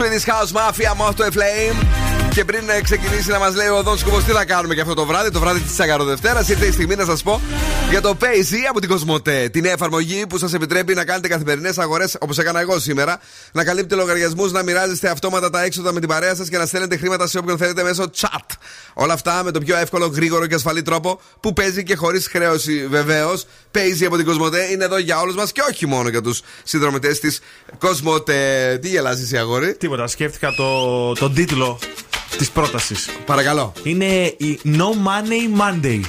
Swedish 0.00 0.24
House 0.24 0.50
Mafia, 0.52 0.94
Moth 0.94 1.16
to 1.16 1.24
a 1.24 1.30
Flame. 1.30 1.76
Και 2.34 2.44
πριν 2.44 2.68
ε, 2.68 2.80
ξεκινήσει 2.80 3.30
να 3.30 3.38
μας 3.38 3.54
λέει 3.54 3.68
ο 3.68 3.82
Δόν 3.82 3.98
Σκουμπό 3.98 4.18
τι 4.18 4.30
θα 4.30 4.44
κάνουμε 4.44 4.74
για 4.74 4.82
αυτό 4.82 4.94
το 4.94 5.06
βράδυ, 5.06 5.30
το 5.30 5.40
βράδυ 5.40 5.60
της 5.60 5.74
Σαγαροδευτέρα, 5.74 6.44
ήρθε 6.48 6.66
η 6.66 6.70
στιγμή 6.70 6.94
να 6.94 7.04
σας 7.04 7.22
πω 7.22 7.40
για 7.90 8.00
το 8.00 8.16
PayZ 8.20 8.54
από 8.68 8.80
την 8.80 8.88
Κοσμοτέ. 8.88 9.48
Την 9.48 9.62
νέα 9.62 9.72
εφαρμογή 9.72 10.26
που 10.26 10.38
σας 10.38 10.52
επιτρέπει 10.52 10.94
να 10.94 11.04
κάνετε 11.04 11.28
καθημερινές 11.28 11.78
αγορές 11.78 12.16
όπως 12.20 12.38
έκανα 12.38 12.60
εγώ 12.60 12.78
σήμερα, 12.78 13.20
να 13.52 13.64
καλύπτετε 13.64 13.94
λογαριασμούς, 13.94 14.52
να 14.52 14.62
μοιράζεστε 14.62 15.08
αυτόματα 15.10 15.50
τα 15.50 15.62
έξοδα 15.62 15.92
με 15.92 16.00
την 16.00 16.08
παρέα 16.08 16.34
σας 16.34 16.48
και 16.48 16.58
να 16.58 16.66
στέλνετε 16.66 16.96
χρήματα 16.96 17.26
σε 17.26 17.38
όποιον 17.38 17.58
θέλετε 17.58 17.82
μέσω 17.82 18.10
chat. 18.20 18.39
Όλα 19.02 19.12
αυτά 19.12 19.42
με 19.44 19.50
το 19.50 19.60
πιο 19.60 19.76
εύκολο, 19.76 20.06
γρήγορο 20.06 20.46
και 20.46 20.54
ασφαλή 20.54 20.82
τρόπο 20.82 21.20
που 21.40 21.52
παίζει 21.52 21.82
και 21.82 21.96
χωρίς 21.96 22.26
χρέωση 22.26 22.86
βεβαίως. 22.86 23.46
PayZ 23.74 24.04
από 24.06 24.16
την 24.16 24.26
Κοσμοτέ 24.26 24.68
είναι 24.72 24.84
εδώ 24.84 24.98
για 24.98 25.20
όλους 25.20 25.34
μας 25.34 25.52
και 25.52 25.60
όχι 25.70 25.86
μόνο 25.86 26.08
για 26.08 26.22
τους 26.22 26.40
συνδρομητές 26.64 27.20
της 27.20 27.40
Κοσμοτέ. 27.78 28.78
Τι 28.82 28.88
γελάζει 28.88 29.22
εσύ, 29.22 29.38
αγόρι; 29.38 29.74
Τίποτα, 29.74 30.06
σκέφτηκα 30.06 30.54
το, 30.54 31.12
τον 31.12 31.34
τίτλο 31.34 31.78
της 32.38 32.50
πρότασης. 32.50 33.08
Παρακαλώ. 33.26 33.72
Είναι 33.82 34.34
η 34.36 34.60
No 34.64 34.88
Money 35.06 35.60
Monday. 35.60 36.00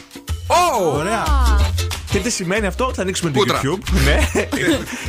Oh! 0.47 0.93
Ωραία. 0.93 1.23
Και 2.12 2.19
τι 2.19 2.30
σημαίνει 2.30 2.65
αυτό, 2.65 2.91
θα 2.95 3.02
ανοίξουμε 3.02 3.32
το 3.32 3.39
Κούτρα. 3.39 3.60
YouTube. 3.63 3.80
ναι. 4.06 4.17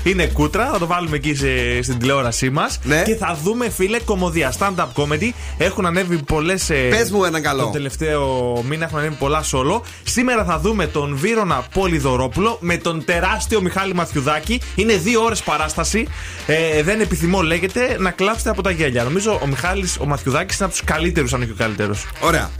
είναι 0.11 0.27
κούτρα, 0.27 0.71
θα 0.73 0.79
το 0.79 0.87
βάλουμε 0.87 1.17
εκεί 1.17 1.35
σε- 1.35 1.83
στην 1.83 1.99
τηλεόρασή 1.99 2.51
μας. 2.51 2.79
Ναι. 2.83 3.03
Και 3.03 3.15
θα 3.15 3.39
δούμε, 3.43 3.71
φίλε, 3.71 3.99
κομμωδία. 4.01 4.53
Stand-up 4.59 4.87
comedy. 4.95 5.31
Έχουν 5.59 5.87
ανέβει 5.87 6.17
πολλές. 6.23 6.67
Πες 6.67 7.11
μου 7.11 7.25
έναν 7.25 7.43
καλό. 7.43 7.63
Τον 7.63 7.73
τελευταίο 7.73 8.23
μήνα 8.69 8.85
έχουν 8.85 8.99
ανέβει 8.99 9.15
πολλά 9.15 9.45
solo. 9.53 9.81
Σήμερα 10.03 10.45
θα 10.45 10.59
δούμε 10.59 10.87
τον 10.87 11.17
Βίρονα 11.17 11.65
Πολυδωρόπουλο 11.75 12.57
με 12.61 12.77
τον 12.77 13.05
τεράστιο 13.05 13.61
Μιχάλη 13.61 13.95
Μαθιουδάκη. 13.95 14.61
Είναι 14.75 14.97
δύο 14.97 15.23
ώρες 15.23 15.43
παράσταση. 15.43 16.07
Ε, 16.47 16.83
δεν 16.83 17.01
επιθυμώ, 17.01 17.43
λέγεται, 17.43 17.97
να 17.99 18.11
κλάψετε 18.11 18.51
από 18.51 18.63
τα 18.63 18.71
γέλια. 18.71 19.05
Νομίζω 19.05 19.39
ο 19.43 19.47
Μιχάλης 19.47 19.97
ο 20.01 20.07
Μαθιουδάκης 20.07 20.57
είναι 20.57 20.65
από 20.65 20.75
τους 20.75 20.85
καλύτερους, 20.85 21.33
αν 21.35 21.43
όχι 21.43 21.51
ο 21.51 21.55
καλύτερος. 21.59 22.07
Ωραία. 22.21 22.51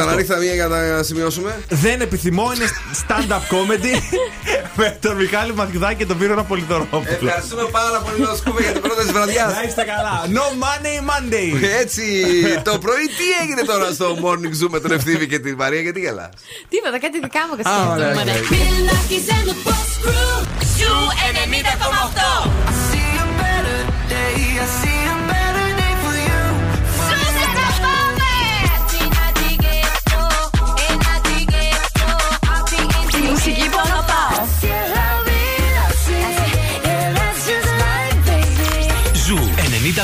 Ξαναρίχτα 0.00 0.36
μία 0.36 0.54
για 0.54 0.66
να 0.66 1.02
σημειώσουμε. 1.02 1.58
Δεν 1.68 2.00
επιθυμώ, 2.00 2.52
είναι 2.54 2.66
stand-up 3.06 3.44
comedy 3.52 3.94
με 4.80 4.98
τον 5.00 5.16
Μιχάλη 5.16 5.54
Μαθιουδάκη 5.54 5.94
και 5.94 6.06
τον 6.06 6.16
Βίρονα 6.16 6.42
Πολυδωρόπουλο. 6.42 7.04
Ευχαριστούμε 7.22 7.64
πάρα 7.70 7.98
πολύ, 8.00 8.20
Νό 8.20 8.34
Σκούβε, 8.34 8.62
για 8.62 8.72
την 8.72 8.80
πρόταση 8.80 9.12
βραδιάς. 9.12 9.54
Να 9.54 9.62
είστε 9.62 9.82
καλά. 9.82 10.24
No 10.38 10.46
money 10.64 10.96
Monday. 11.10 11.62
Έτσι, 11.80 12.04
το 12.62 12.78
πρωί 12.78 13.06
τι 13.18 13.26
έγινε 13.42 13.62
τώρα 13.62 13.92
στο 13.92 14.16
morning 14.22 14.64
zoo 14.64 14.68
με 14.70 14.80
τον 14.80 14.92
Ευθύμη 14.92 15.26
και 15.26 15.38
την 15.38 15.54
Μαρία, 15.54 15.80
γιατί 15.80 16.00
γελάς; 16.00 16.30
Τίποτα, 16.68 16.98
κάτι 16.98 17.20
δικά 17.20 17.40
μου 17.46 17.54
Α, 17.70 17.96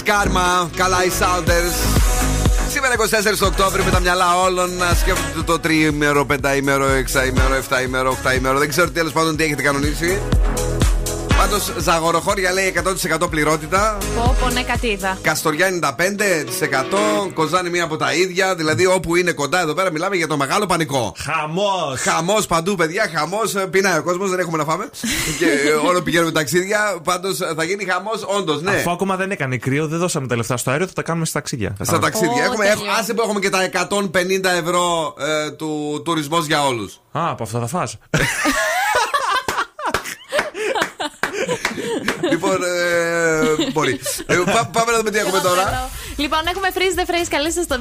Κογιότ 0.00 0.06
πριν 0.06 0.06
σκάρμα. 0.06 0.70
Καλά 0.76 1.04
οι 1.04 1.10
Sounders. 1.20 1.74
Σήμερα 2.68 2.94
24 3.34 3.36
το 3.38 3.46
Οκτώβριο 3.46 3.84
με 3.84 3.90
τα 3.90 4.00
μυαλά 4.00 4.40
όλων 4.40 4.76
να 4.76 4.94
σκέφτονται 4.94 5.44
το 5.44 5.58
τριήμερο, 5.58 6.24
πενταήμερο, 6.24 6.88
εξαήμερο, 6.88 7.54
εφταήμερο, 7.54 8.10
οχταήμερο. 8.10 8.58
Δεν 8.58 8.68
ξέρω 8.68 8.90
τέλος 8.90 9.12
πάντων 9.12 9.36
τι 9.36 9.44
έχετε 9.44 9.62
κανονίσει. 9.62 10.20
Πάντως 11.40 11.72
Ζαγοροχώρια 11.78 12.52
λέει 12.52 12.74
100% 13.22 13.30
πληρότητα. 13.30 13.96
Πω, 14.16 14.36
πω, 14.40 14.48
ναι, 14.48 14.62
κατήδα. 14.62 15.18
Καστοριά 15.22 15.68
95%, 15.68 17.30
Κοζάνη 17.34 17.70
μία 17.70 17.84
από 17.84 17.96
τα 17.96 18.14
ίδια. 18.14 18.54
Δηλαδή 18.54 18.86
όπου 18.86 19.16
είναι 19.16 19.32
κοντά 19.32 19.60
εδώ 19.60 19.74
πέρα 19.74 19.90
μιλάμε 19.90 20.16
για 20.16 20.26
το 20.26 20.36
μεγάλο 20.36 20.66
πανικό. 20.66 21.14
Χαμός! 21.18 22.00
Χαμός 22.00 22.46
παντού, 22.46 22.74
παιδιά, 22.74 23.10
χαμός. 23.14 23.54
Πεινάει 23.70 23.98
ο 23.98 24.02
κόσμος, 24.02 24.30
δεν 24.30 24.38
έχουμε 24.38 24.56
να 24.56 24.64
φάμε. 24.64 24.90
και 25.38 25.46
όλο 25.88 26.02
πηγαίνουμε 26.02 26.32
ταξίδια. 26.32 26.96
Πάντως 27.04 27.36
θα 27.56 27.64
γίνει 27.64 27.84
χαμός, 27.84 28.22
όντως, 28.26 28.62
ναι. 28.62 28.70
Αφού 28.70 28.90
ακόμα 28.90 29.16
δεν 29.16 29.30
έκανε 29.30 29.56
κρύο, 29.56 29.86
δεν 29.88 29.98
δώσαμε 29.98 30.26
τα 30.26 30.36
λεφτά 30.36 30.56
στο 30.56 30.70
αέριο, 30.70 30.86
θα 30.86 30.92
τα 30.92 31.02
κάνουμε 31.02 31.24
στα 31.26 31.38
ταξίδια. 31.38 31.76
Στα 31.80 31.96
Α. 31.96 31.98
ταξίδια. 31.98 32.42
Ω, 32.42 32.44
έχουμε, 32.44 32.64
τέλειο. 32.66 32.84
έχ- 32.88 32.98
άσε 32.98 33.14
που 33.14 33.22
έχουμε 33.22 33.40
και 33.40 33.50
τα 33.50 33.62
150 33.62 34.50
ευρώ 34.62 35.14
ε, 35.46 35.50
του 35.50 36.02
τουρισμός 36.04 36.46
για 36.46 36.64
όλους. 36.66 37.00
Α, 37.12 37.30
από 37.30 37.42
αυτά 37.42 37.58
θα 37.60 37.66
φας. 37.66 37.96
λοιπόν, 42.50 42.68
ε, 43.66 43.70
μπορεί. 43.72 44.00
Ε, 44.26 44.34
πά- 44.34 44.68
πάμε 44.72 44.92
να 44.92 44.98
δούμε 44.98 45.10
τι 45.10 45.18
έχουμε 45.18 45.40
τώρα. 45.40 45.90
Λοιπόν, 46.16 46.38
έχουμε 46.48 46.68
freeze 46.74 46.98
the 47.00 47.02
phrase. 47.10 47.26
Καλέστε 47.30 47.62
στο 47.62 47.76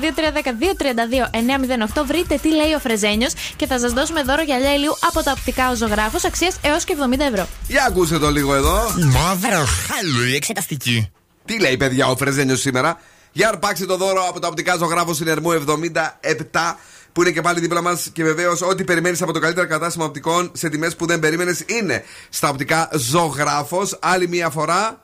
2310-232-908. 1.99 2.03
Βρείτε 2.05 2.35
τι 2.41 2.49
λέει 2.49 2.73
ο 2.73 2.79
Φρεζένιος 2.79 3.33
και 3.55 3.65
θα 3.67 3.79
σας 3.79 3.91
δώσουμε 3.93 4.23
δώρο 4.23 4.41
γυαλιά 4.41 4.73
ηλίου 4.73 4.95
από 5.07 5.23
τα 5.23 5.31
οπτικά 5.37 5.69
ο 5.71 5.75
ζωγράφο 5.75 6.17
αξία 6.25 6.51
έως 6.61 6.83
και 6.83 6.95
70 7.13 7.19
ευρώ. 7.33 7.47
Για 7.67 7.85
ακούστε 7.87 8.19
το 8.19 8.29
λίγο 8.31 8.55
εδώ. 8.55 8.93
Μαύρο 8.97 9.65
χάλου, 9.87 10.23
η 10.31 10.35
εξεταστική. 10.35 11.11
Τι 11.45 11.59
λέει, 11.59 11.77
παιδιά, 11.77 12.07
ο 12.07 12.15
Φρεζένιος 12.17 12.59
σήμερα; 12.59 12.99
Για 13.31 13.47
αρπάξτε 13.47 13.85
το 13.85 13.97
δώρο 13.97 14.25
από 14.29 14.39
τα 14.39 14.47
οπτικά 14.47 14.75
ζωγράφο 14.77 15.13
συνερμού 15.13 15.51
77 15.51 16.75
που 17.11 17.21
είναι 17.21 17.31
και 17.31 17.41
πάλι 17.41 17.59
δίπλα 17.59 17.81
μας 17.81 18.09
και 18.13 18.23
βεβαίως 18.23 18.61
ό,τι 18.61 18.83
περιμένεις 18.83 19.21
από 19.21 19.33
το 19.33 19.39
καλύτερο 19.39 19.67
κατάστημα 19.67 20.05
οπτικών 20.05 20.51
σε 20.53 20.69
τιμές 20.69 20.95
που 20.95 21.05
δεν 21.05 21.19
περίμενες 21.19 21.63
είναι 21.65 22.03
στα 22.29 22.49
οπτικά 22.49 22.89
ζωγράφος. 22.93 23.97
Άλλη 24.01 24.27
μία 24.27 24.49
φορά. 24.49 25.01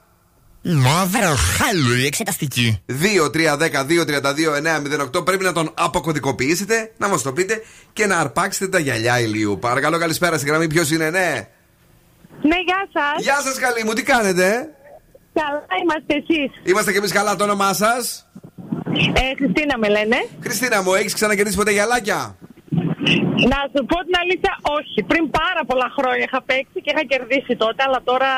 Μαύρο 0.62 1.36
χάλι 1.36 2.01
η 2.01 2.06
εξεταστική. 2.06 2.84
2-3-10-2-32-9-08 5.18 5.26
πρέπει 5.26 5.43
να 5.43 5.51
τον 5.51 5.72
αποκωδικοποιήσετε, 5.74 6.91
να 6.97 7.08
μας 7.08 7.22
το 7.22 7.34
πείτε 7.34 7.62
και 7.93 8.06
να 8.06 8.18
αρπάξετε 8.18 8.68
τα 8.68 8.80
γυαλιά 8.80 9.20
ηλίου. 9.20 9.58
Παρακαλώ, 9.60 9.97
καλησπέρα 9.97 10.38
στη 10.38 10.47
γραμμή. 10.47 10.68
Ποιος 10.68 10.91
είναι, 10.91 11.10
ναι; 11.10 11.47
Ναι, 12.41 12.56
γεια 12.66 12.88
σας. 12.93 13.24
Γεια 13.24 13.41
σας, 13.41 13.60
καλή 13.60 13.84
μου, 13.84 13.93
τι 13.93 14.03
κάνετε; 14.03 14.70
Καλά 15.34 15.66
είμαστε 15.84 16.14
εσείς. 16.14 16.51
Είμαστε 16.64 16.91
κι 16.91 16.97
εμείς 16.97 17.12
καλά, 17.12 17.36
το 17.36 17.43
όνομά 17.43 17.74
σας; 17.74 18.28
Ε, 19.22 19.24
Χριστίνα 19.39 19.78
με 19.78 19.88
λένε. 19.89 20.18
Χριστίνα 20.46 20.78
μου, 20.84 20.93
έχεις 20.93 21.14
ξανακερδίσει 21.14 21.58
ποτέ 21.58 21.72
γυαλάκια; 21.72 22.20
Να 23.52 23.60
σου 23.72 23.82
πω 23.91 23.98
την 24.08 24.16
αλήθεια, 24.24 24.54
όχι. 24.78 25.04
Πριν 25.12 25.24
πάρα 25.30 25.62
πολλά 25.70 25.88
χρόνια 25.98 26.24
είχα 26.28 26.41
παίξει 26.50 26.78
και 26.84 26.91
είχα 26.93 27.04
κερδίσει 27.12 27.54
τότε, 27.64 27.84
αλλά 27.88 28.00
τώρα. 28.04 28.30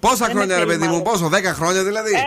Πόσα 0.00 0.26
δεν 0.26 0.34
χρόνια, 0.34 0.54
με 0.56 0.62
ρε 0.62 0.66
θέλει 0.66 0.72
παιδί 0.72 0.86
μου, 0.92 0.98
μάλλον. 1.02 1.08
πόσο, 1.10 1.26
10 1.28 1.54
χρόνια 1.58 1.82
δηλαδή; 1.84 2.12
Ε, 2.14 2.24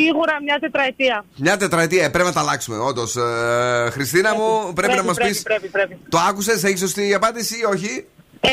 σίγουρα 0.00 0.34
μια 0.46 0.56
τετραετία. 0.60 1.24
Μια 1.36 1.56
τετραετία, 1.56 2.04
ε, 2.04 2.08
πρέπει 2.08 2.26
να 2.26 2.32
τα 2.32 2.40
αλλάξουμε, 2.40 2.76
όντως. 2.78 3.16
Ε, 3.16 3.88
Χριστίνα 3.90 4.34
μου, 4.34 4.72
πρέπει, 4.74 4.94
να 4.94 5.02
μας 5.02 5.16
πρέπει, 5.16 5.30
πεις. 5.30 5.42
Πρέπει, 5.42 5.68
πρέπει. 5.68 5.94
Το 6.08 6.18
άκουσες, 6.28 6.64
έχεις 6.64 6.80
σωστή 6.80 7.14
απάντηση 7.14 7.54
ή 7.60 7.64
όχι; 7.64 7.92
Ε, 8.40 8.50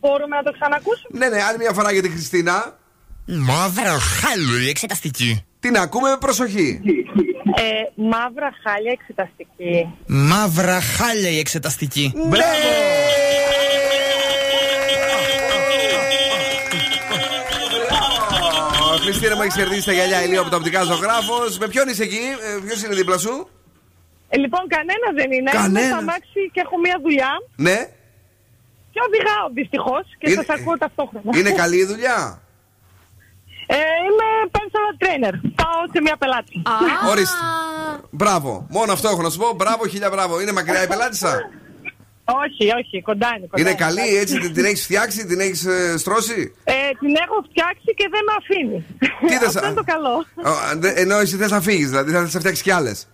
μπορούμε 0.00 0.36
να 0.36 0.42
το 0.42 0.52
ξανακούσουμε. 0.58 1.18
Ναι, 1.18 1.28
ναι, 1.28 1.42
άλλη 1.42 1.58
μια 1.58 1.72
φορά 1.72 1.92
για 1.92 2.02
τη 2.02 2.10
Χριστίνα. 2.10 2.78
Μαύρο 3.26 3.98
χάλι 4.20 4.64
η 4.66 4.68
εξεταστική. 4.68 5.44
Την 5.60 5.76
ακούμε 5.76 6.10
με 6.10 6.16
προσοχή. 6.16 6.80
Ε, 7.56 8.02
μαύρα 8.02 8.50
χάλια 8.62 8.90
εξεταστική. 8.92 9.94
Μαύρα 10.06 10.80
χάλια 10.80 11.30
η 11.30 11.38
εξεταστική. 11.38 12.12
Ω, 18.82 18.96
Χριστίνα 18.96 19.34
μου, 19.36 19.42
έχεις 19.42 19.54
κερδίσει 19.54 19.84
τα 19.84 19.92
γυαλιά 19.92 20.22
ηλίου 20.24 20.40
από 20.40 20.50
το 20.50 20.56
οπτικά 20.56 20.82
ζωγράφος. 20.82 21.58
Με 21.58 21.68
ποιον 21.68 21.88
είσαι 21.88 22.02
εκεί, 22.02 22.20
ποιος 22.66 22.82
είναι 22.82 22.94
δίπλα 22.94 23.18
σου; 23.18 23.48
Ε, 24.28 24.36
λοιπόν, 24.38 24.60
κανένα 24.68 25.06
δεν 25.14 25.32
είναι. 25.32 25.50
Κανένας. 25.50 25.82
Είμαι 25.82 25.92
στα 25.94 26.02
μάξι 26.02 26.40
και 26.52 26.60
έχω 26.64 26.78
μια 26.78 26.96
δουλειά. 27.02 27.30
Ναι, 27.56 27.78
Και 28.92 29.00
οδηγάω 29.06 29.46
δυστυχώς 29.54 30.04
και 30.18 30.30
Είναι- 30.30 30.42
σας 30.44 30.58
ακούω 30.58 30.78
ταυτόχρονα. 30.78 31.38
είναι 31.38 31.50
καλή 31.50 31.76
η 31.76 31.84
δουλειά; 31.84 32.42
Ε, 33.72 33.76
είμαι 34.06 34.28
personal 34.56 34.92
trainer. 35.02 35.34
Πάω 35.60 35.80
σε 35.92 36.00
μια 36.00 36.16
πελάτη. 36.16 36.62
Ορίστε. 37.10 37.36
Μπράβο. 38.10 38.66
Μόνο 38.70 38.92
αυτό 38.92 39.08
έχω 39.08 39.22
να 39.22 39.30
σου 39.30 39.38
πω. 39.38 39.52
Μπράβο, 39.56 39.86
χίλια 39.88 40.10
μπράβο. 40.10 40.40
Είναι 40.40 40.52
μακριά 40.52 40.82
η 40.82 40.86
πελάτησα; 40.86 41.32
Όχι, 42.44 42.64
όχι, 42.80 43.02
κοντά 43.02 43.28
είναι. 43.36 43.46
Κοντά 43.46 43.60
Είναι 43.62 43.74
καλή, 43.74 44.16
έτσι 44.16 44.38
την, 44.38 44.52
την 44.54 44.64
έχεις 44.64 44.82
φτιάξει, 44.82 45.26
την 45.26 45.40
έχεις 45.40 45.66
στρώσει; 45.96 46.54
Ε, 46.64 46.72
την 47.00 47.14
έχω 47.24 47.36
φτιάξει 47.50 47.90
και 47.96 48.08
δεν 48.10 48.20
με 48.28 48.32
αφήνει. 48.40 48.86
Τι 49.28 49.38
δεν 49.38 49.46
Αυτό 49.48 49.58
σα- 49.58 49.66
είναι 49.66 49.74
το 49.74 49.84
καλό. 49.84 50.14
Ω, 50.50 50.78
δε- 50.78 50.92
Ενώ 51.00 51.16
εσύ 51.18 51.36
θε 51.36 51.48
να 51.48 51.60
φύγεις, 51.60 51.88
δηλαδή 51.88 52.12
θα 52.12 52.26
σε 52.26 52.38
φτιάξει 52.38 52.62
κι 52.62 52.70
άλλες. 52.70 53.08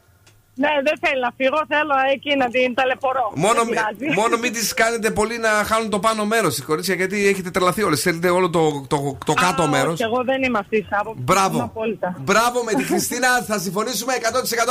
Ναι, 0.62 0.68
δεν 0.84 0.96
θέλει 1.02 1.20
να 1.20 1.30
φύγω, 1.36 1.60
θέλω 1.68 1.94
εκεί 2.14 2.36
να 2.36 2.46
την 2.54 2.74
ταλαιπωρώ. 2.74 3.32
Μόνο, 3.34 3.54
Δεν 3.64 3.68
πειράζει. 3.68 4.20
μόνο 4.20 4.36
μην 4.36 4.52
τις 4.52 4.74
κάνετε 4.74 5.10
πολύ 5.10 5.38
να 5.38 5.48
χάνουν 5.48 5.90
το 5.90 5.98
πάνω 5.98 6.24
μέρος 6.24 6.54
τη 6.54 6.62
κορίτσια, 6.62 6.94
γιατί 6.94 7.26
έχετε 7.28 7.50
τρελαθεί 7.50 7.82
όλες. 7.82 8.00
Θέλετε 8.00 8.28
όλο 8.30 8.50
το, 8.50 8.84
το, 8.88 9.18
το 9.24 9.32
κάτω 9.32 9.62
Α, 9.62 9.68
μέρος. 9.68 9.92
όχι, 9.92 10.02
εγώ 10.02 10.22
δεν 10.24 10.42
είμαι 10.42 10.58
αυτή 10.58 10.76
της 10.80 10.88
άποψης. 10.90 11.22
Είμαι 11.22 11.32
Μπράβο. 11.32 11.62
απόλυτα. 11.62 12.14
Μπράβο 12.18 12.62
με 12.62 12.72
τη 12.72 12.82
Χριστίνα, 12.84 13.28
θα 13.48 13.58
συμφωνήσουμε 13.58 14.12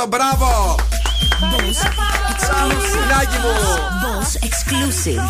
100%. 0.04 0.08
Μπράβο! 0.08 0.74
Φιλάκι 2.92 3.38
μου! 3.42 3.54
Boss 4.02 4.30
exclusive. 4.48 5.26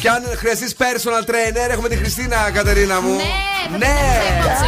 Και 0.00 0.08
αν 0.08 0.22
χρειαστείς 0.36 0.74
personal 0.78 1.30
trainer, 1.30 1.70
έχουμε 1.70 1.88
τη 1.88 1.96
Χριστίνα, 1.96 2.50
Κατερίνα 2.50 3.00
μου. 3.00 3.14
Ναι, 3.70 3.78
ναι. 3.78 3.86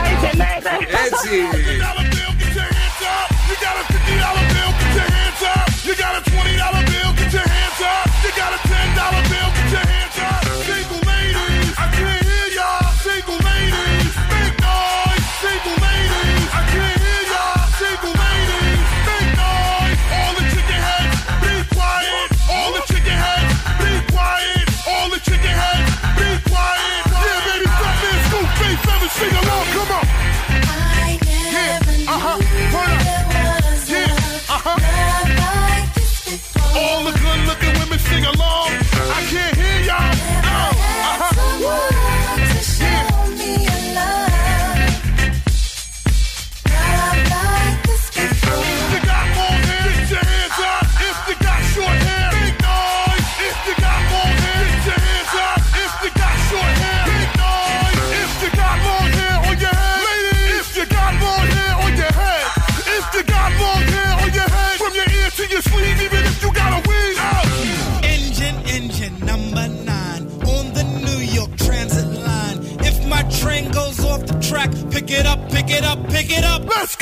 Άιτε, 0.05 0.37
ναι, 0.37 0.45
ναι. 0.63 0.77
Έτσι. 1.07 2.10
You 5.91 5.97
got 5.97 6.15
a 6.15 6.31
twenty 6.31 6.55
dollar 6.57 6.87
bill, 6.87 7.11
get 7.19 7.33
your 7.35 7.43
hands 7.43 7.81
up. 7.83 8.07
You 8.23 8.31
got 8.39 8.55
a 8.55 8.59
ten 8.63 8.95
dollar 8.95 9.27
bill, 9.27 9.50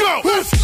go. 0.09 0.21
Let's 0.25 0.51
go. 0.53 0.58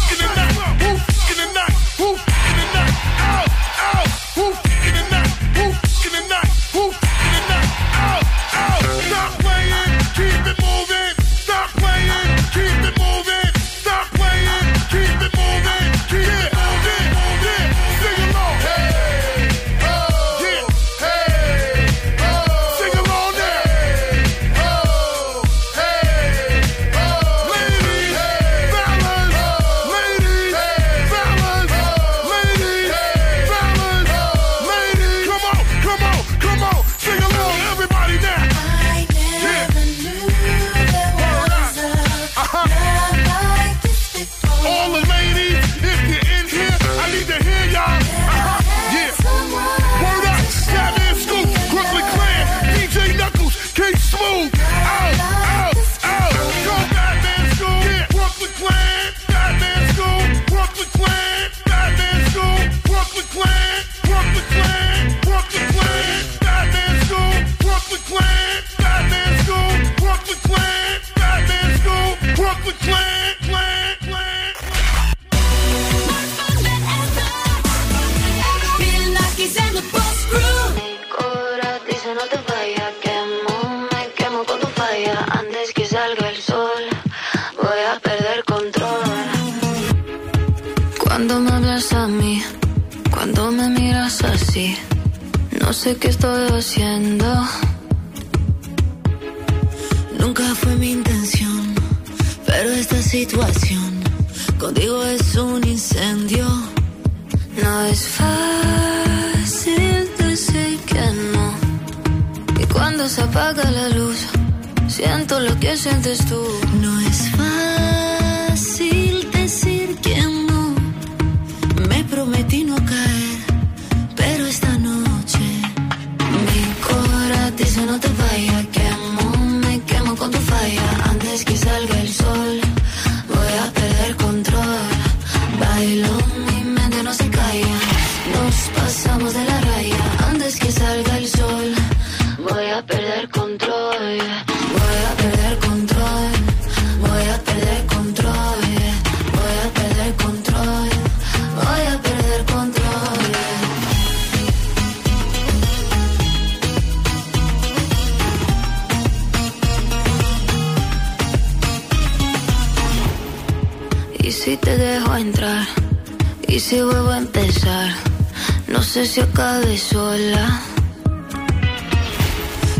se 169.05 169.21
acabe 169.21 169.77
sola. 169.77 170.61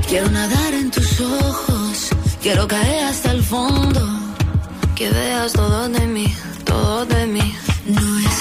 Quiero 0.07 0.29
nadar 0.31 0.73
en 0.73 0.89
tus 0.89 1.21
ojos, 1.21 2.09
quiero 2.41 2.67
caer 2.67 3.05
hasta 3.05 3.31
el 3.31 3.43
fondo. 3.43 4.01
Que 4.95 5.09
veas 5.09 5.53
todo 5.53 5.87
de 5.89 6.07
mí, 6.07 6.33
todo 6.63 7.05
de 7.05 7.27
mí. 7.27 7.55
No 7.85 8.19
es 8.19 8.37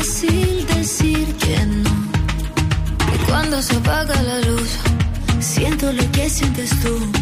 fácil 0.00 0.66
decir 0.74 1.26
que 1.36 1.66
no. 1.66 1.90
Y 3.14 3.18
cuando 3.28 3.62
se 3.62 3.76
apaga 3.76 4.20
la 4.22 4.38
luz, 4.40 4.70
siento 5.40 5.92
lo 5.92 6.10
que 6.10 6.28
sientes 6.28 6.70
tú. 6.80 7.21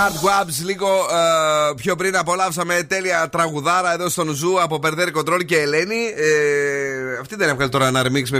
Originals, 0.00 0.10
Regard 0.10 0.44
Wabs. 0.44 0.64
Λίγο 0.64 0.86
ε, 0.88 1.74
πιο 1.76 1.96
πριν 1.96 2.16
απολαύσαμε 2.16 2.82
τέλεια 2.88 3.28
τραγουδάρα 3.28 3.92
εδώ 3.92 4.08
στον 4.08 4.30
Ζου 4.34 4.62
από 4.62 4.78
Περδέρ 4.78 5.08
Control 5.14 5.44
και 5.46 5.56
Ελένη. 5.60 5.96
Ε, 6.16 7.18
αυτή 7.20 7.36
δεν 7.36 7.48
έβγαλε 7.48 7.70
τώρα 7.70 7.86
ένα 7.86 8.02
remix 8.02 8.28
με 8.30 8.38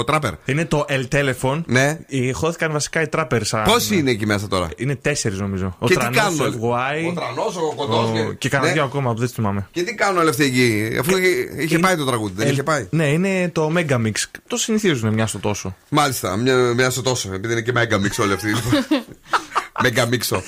732 0.00 0.06
τράπερ. 0.06 0.32
Είναι 0.44 0.64
το 0.64 0.84
El 0.88 1.08
Telephone. 1.14 1.62
Ναι. 1.66 1.98
Ε, 2.08 2.32
Χώθηκαν 2.32 2.72
βασικά 2.72 3.00
οι 3.02 3.08
τράπερ. 3.08 3.44
Σαν... 3.44 3.62
Πόσοι 3.64 3.96
είναι 3.96 4.10
εκεί 4.10 4.26
μέσα 4.26 4.48
τώρα; 4.48 4.68
Είναι 4.76 4.96
τέσσερις 4.96 5.38
νομίζω. 5.38 5.76
Και 5.80 5.86
τι 5.86 5.94
Τρανός, 5.94 6.16
κάνουν 6.16 6.40
ο 6.40 6.42
όλοι; 6.44 6.52
Ευγουάη, 6.54 7.06
Ο 7.06 7.12
Τρανός, 7.12 7.56
ο 7.56 7.72
Κοντός 7.76 8.08
ο- 8.08 8.12
και- 8.12 8.34
Και 8.38 8.48
κανένα 8.48 8.68
Ναι. 8.70 8.74
δύο 8.76 8.84
ακόμα 8.84 9.12
που 9.12 9.18
δεν 9.18 9.28
θυμάμαι. 9.28 9.68
Και 9.70 9.82
τι 9.82 9.94
κάνουν 9.94 10.18
όλοι 10.20 10.28
αυτοί 10.28 10.44
εκεί, 10.44 10.96
αφού 11.00 11.16
είχε, 11.16 11.28
είχε 11.62 11.78
πάει 11.78 11.96
το 11.96 12.04
τραγούδι, 12.04 12.32
δεν 12.36 12.46
Ε, 12.46 12.50
είχε 12.50 12.62
πάει. 12.62 12.86
Ναι, 12.90 13.06
είναι 13.06 13.48
το 13.54 13.72
Mega 13.76 13.94
Mix. 13.94 14.12
Το 14.46 14.56
συνηθίζουν 14.56 15.12
μια 15.14 15.26
στο 15.26 15.38
τόσο. 15.38 15.76
Μάλιστα, 15.88 16.36
μια, 16.36 16.56
μια 16.56 16.90
στο 16.90 17.02
τόσο, 17.02 17.30
επειδή 17.34 17.52
είναι 17.52 17.62
και 17.62 17.72
μέγα 17.72 17.98
μίξ 17.98 18.18
όλοι 18.18 18.32
αυτοί. 18.32 18.48
Μέγα 19.82 20.06
μίξο. 20.06 20.42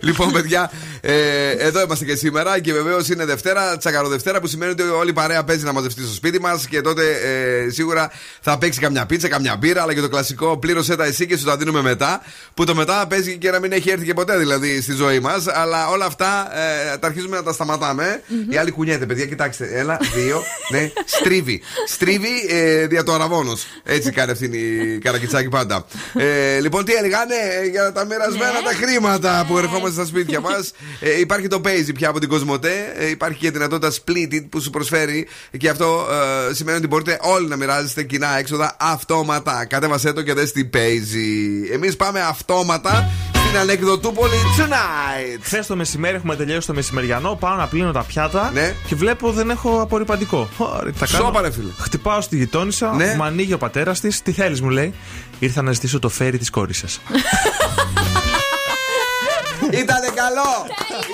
λοιπόν, 0.00 0.32
παιδιά, 0.32 0.70
ε, 1.00 1.50
εδώ 1.50 1.82
είμαστε 1.82 2.04
και 2.04 2.14
σήμερα 2.14 2.60
και 2.60 2.72
βεβαίως 2.72 3.08
είναι 3.08 3.24
Δευτέρα, 3.24 3.76
τσακαροδευτέρα, 3.76 4.40
που 4.40 4.46
σημαίνει 4.46 4.72
ότι 4.72 4.82
όλη 4.82 5.10
η 5.10 5.12
παρέα 5.12 5.44
παίζει 5.44 5.64
να 5.64 5.72
μαζευτεί 5.72 6.02
στο 6.02 6.14
σπίτι 6.14 6.40
μας 6.40 6.66
και 6.66 6.80
τότε 6.80 7.02
ε, 7.10 7.70
σίγουρα 7.70 8.10
θα 8.40 8.58
παίξει 8.58 8.80
καμιά 8.80 9.06
πίτσα, 9.06 9.28
καμιά 9.28 9.56
μπύρα, 9.56 9.82
αλλά 9.82 9.94
και 9.94 10.00
το 10.00 10.08
κλασικό 10.08 10.58
πλήρωσέ 10.58 10.96
τα 10.96 11.04
εσύ 11.04 11.26
και 11.26 11.36
σου 11.36 11.44
τα 11.44 11.56
δίνουμε 11.56 11.82
μετά. 11.82 12.22
Που 12.54 12.64
το 12.64 12.74
μετά 12.74 13.06
παίζει 13.06 13.36
και 13.36 13.50
να 13.50 13.58
μην 13.58 13.72
έχει 13.72 13.90
έρθει 13.90 14.04
και 14.04 14.14
ποτέ 14.14 14.36
δηλαδή 14.36 14.80
στη 14.80 14.92
ζωή 14.92 15.20
μας. 15.20 15.46
Αλλά 15.46 15.88
όλα 15.88 16.04
αυτά 16.04 16.48
ε, 16.92 16.96
τα 16.96 17.06
αρχίζουμε 17.06 17.36
να 17.36 17.42
τα 17.42 17.52
σταματάμε. 17.52 18.22
Η 18.48 18.56
άλλη 18.56 18.70
κουνιέται, 18.70 19.06
παιδιά, 19.06 19.26
κοιτάξτε. 19.26 19.68
Ένα, 19.72 20.00
δύο, 20.14 20.42
ναι, 20.70 20.90
στρίβει. 21.04 21.62
Στρίβει 21.88 22.46
ε, 22.48 22.86
δια 22.86 23.02
το 23.02 23.12
αραβόνος. 23.12 23.66
Έτσι 23.84 24.10
κάνει 24.10 24.30
αυτή 24.30 24.44
η 24.44 24.98
καρακιτσάκι 24.98 25.48
πάντα. 25.48 25.86
Ε, 26.14 26.60
λοιπόν, 26.60 26.84
τι 26.84 26.92
έλεγανε 26.92 27.34
ε, 27.62 27.66
για 27.66 27.92
τα 27.92 28.04
μοιρασμένα 28.04 28.62
τα 28.64 28.72
χρήματα 28.82 29.44
που 29.48 29.58
ερχόμαστε 29.58 29.94
στα 29.94 30.04
σπίτια 30.04 30.40
μας. 30.40 30.72
Ε, 31.00 31.20
υπάρχει 31.20 31.46
το 31.46 31.60
Paisy 31.64 31.90
πια 31.94 32.08
από 32.08 32.20
την 32.20 32.28
Κοσμοτέ. 32.28 32.92
Ε, 32.98 33.08
υπάρχει 33.08 33.38
και 33.38 33.46
η 33.46 33.50
δυνατότητα 33.50 33.92
Split 33.92 34.34
It 34.34 34.44
που 34.50 34.60
σου 34.60 34.70
προσφέρει 34.70 35.26
και 35.58 35.68
αυτό 35.68 36.06
ε, 36.50 36.54
σημαίνει 36.54 36.76
ότι 36.78 36.86
μπορείτε 36.86 37.18
όλοι 37.22 37.48
να 37.48 37.56
μοιράζεστε 37.56 38.02
κοινά 38.02 38.38
έξοδα 38.38 38.76
αυτόματα. 38.80 39.64
Κατέβασέ 39.64 40.12
το 40.12 40.22
και 40.22 40.34
δες 40.34 40.52
τι 40.52 40.68
Paisy. 40.74 41.72
Εμείς 41.72 41.96
πάμε 41.96 42.20
αυτόματα 42.20 43.10
στην 43.46 43.58
ανεκδοτούπολη 43.58 44.32
tonight. 44.58 45.38
Χθες 45.42 45.66
το 45.66 45.76
μεσημέρι 45.76 46.16
έχουμε 46.16 46.36
τελειώσει 46.36 46.66
το 46.66 46.74
μεσημεριανό. 46.74 47.34
Πάω 47.40 47.54
να 47.56 47.66
πλύνω 47.66 47.92
τα 47.92 48.02
πιάτα 48.02 48.50
Ναι. 48.54 48.74
και 48.86 48.94
βλέπω 48.94 49.32
δεν 49.32 49.50
έχω 49.50 49.80
απορριπαντικό. 49.80 50.48
Ωραία, 50.56 50.92
τι 50.92 50.98
θα 50.98 51.06
κάνω. 51.06 51.24
Σώπα, 51.24 51.40
ρε 51.40 51.50
φίλε. 51.50 51.70
Χτυπάω 51.78 52.20
στη 52.20 52.36
γειτόνισσα, 52.36 52.94
Ναι. 52.94 53.14
μου 53.16 53.22
ανοίγει 53.24 53.52
ο 53.52 53.58
πατέρας 53.58 54.00
της. 54.00 54.22
Τι 54.22 54.32
θέλεις, 54.32 54.60
μου 54.60 54.68
λέει. 54.70 54.94
Ήρθα 55.38 55.62
να 55.62 55.72
ζητήσω 55.72 55.98
το 55.98 56.08
χέρι 56.08 56.38
της 56.38 56.50
κόρης 56.50 56.78
σας. 56.78 57.00
Ήτανε 59.72 60.08
καλό! 60.22 60.50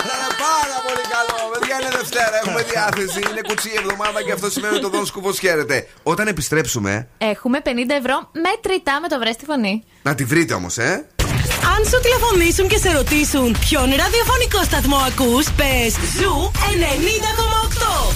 Ήτανε 0.00 0.28
πάρα 0.46 0.76
πολύ 0.86 1.04
καλό! 1.16 1.38
Παιδιά 1.52 1.76
είναι 1.80 1.90
Δευτέρα, 2.00 2.36
έχουμε 2.42 2.62
διάθεση. 2.72 3.18
Είναι 3.30 3.40
κουτσί 3.48 3.68
η 3.68 3.76
εβδομάδα 3.82 4.22
και 4.22 4.32
αυτό 4.32 4.50
σημαίνει 4.50 4.74
ότι 4.76 4.84
ο 4.84 4.88
Δόν 4.88 5.06
Σκούφο 5.06 5.32
χαίρεται. 5.32 5.88
Όταν 6.02 6.26
επιστρέψουμε, 6.26 7.08
Έχουμε 7.18 7.58
50 7.64 7.68
ευρώ 8.00 8.30
μετρητά 8.46 9.00
με 9.00 9.08
το 9.08 9.18
βρε 9.18 9.32
στη 9.32 9.44
φωνή. 9.44 9.84
να 10.02 10.14
τη 10.14 10.24
βρείτε 10.24 10.54
όμως, 10.54 10.78
ε! 10.78 11.06
Αν 11.76 11.84
σου 11.90 12.00
τηλεφωνήσουν 12.00 12.68
και 12.68 12.78
σε 12.78 12.92
ρωτήσουν 12.92 13.56
ποιον 13.60 13.84
ραδιοφωνικό 14.02 14.62
σταθμό 14.64 14.96
ακούς, 14.96 15.46
πες 15.58 15.92
Zoo 16.18 16.50
90,8. 16.52 18.12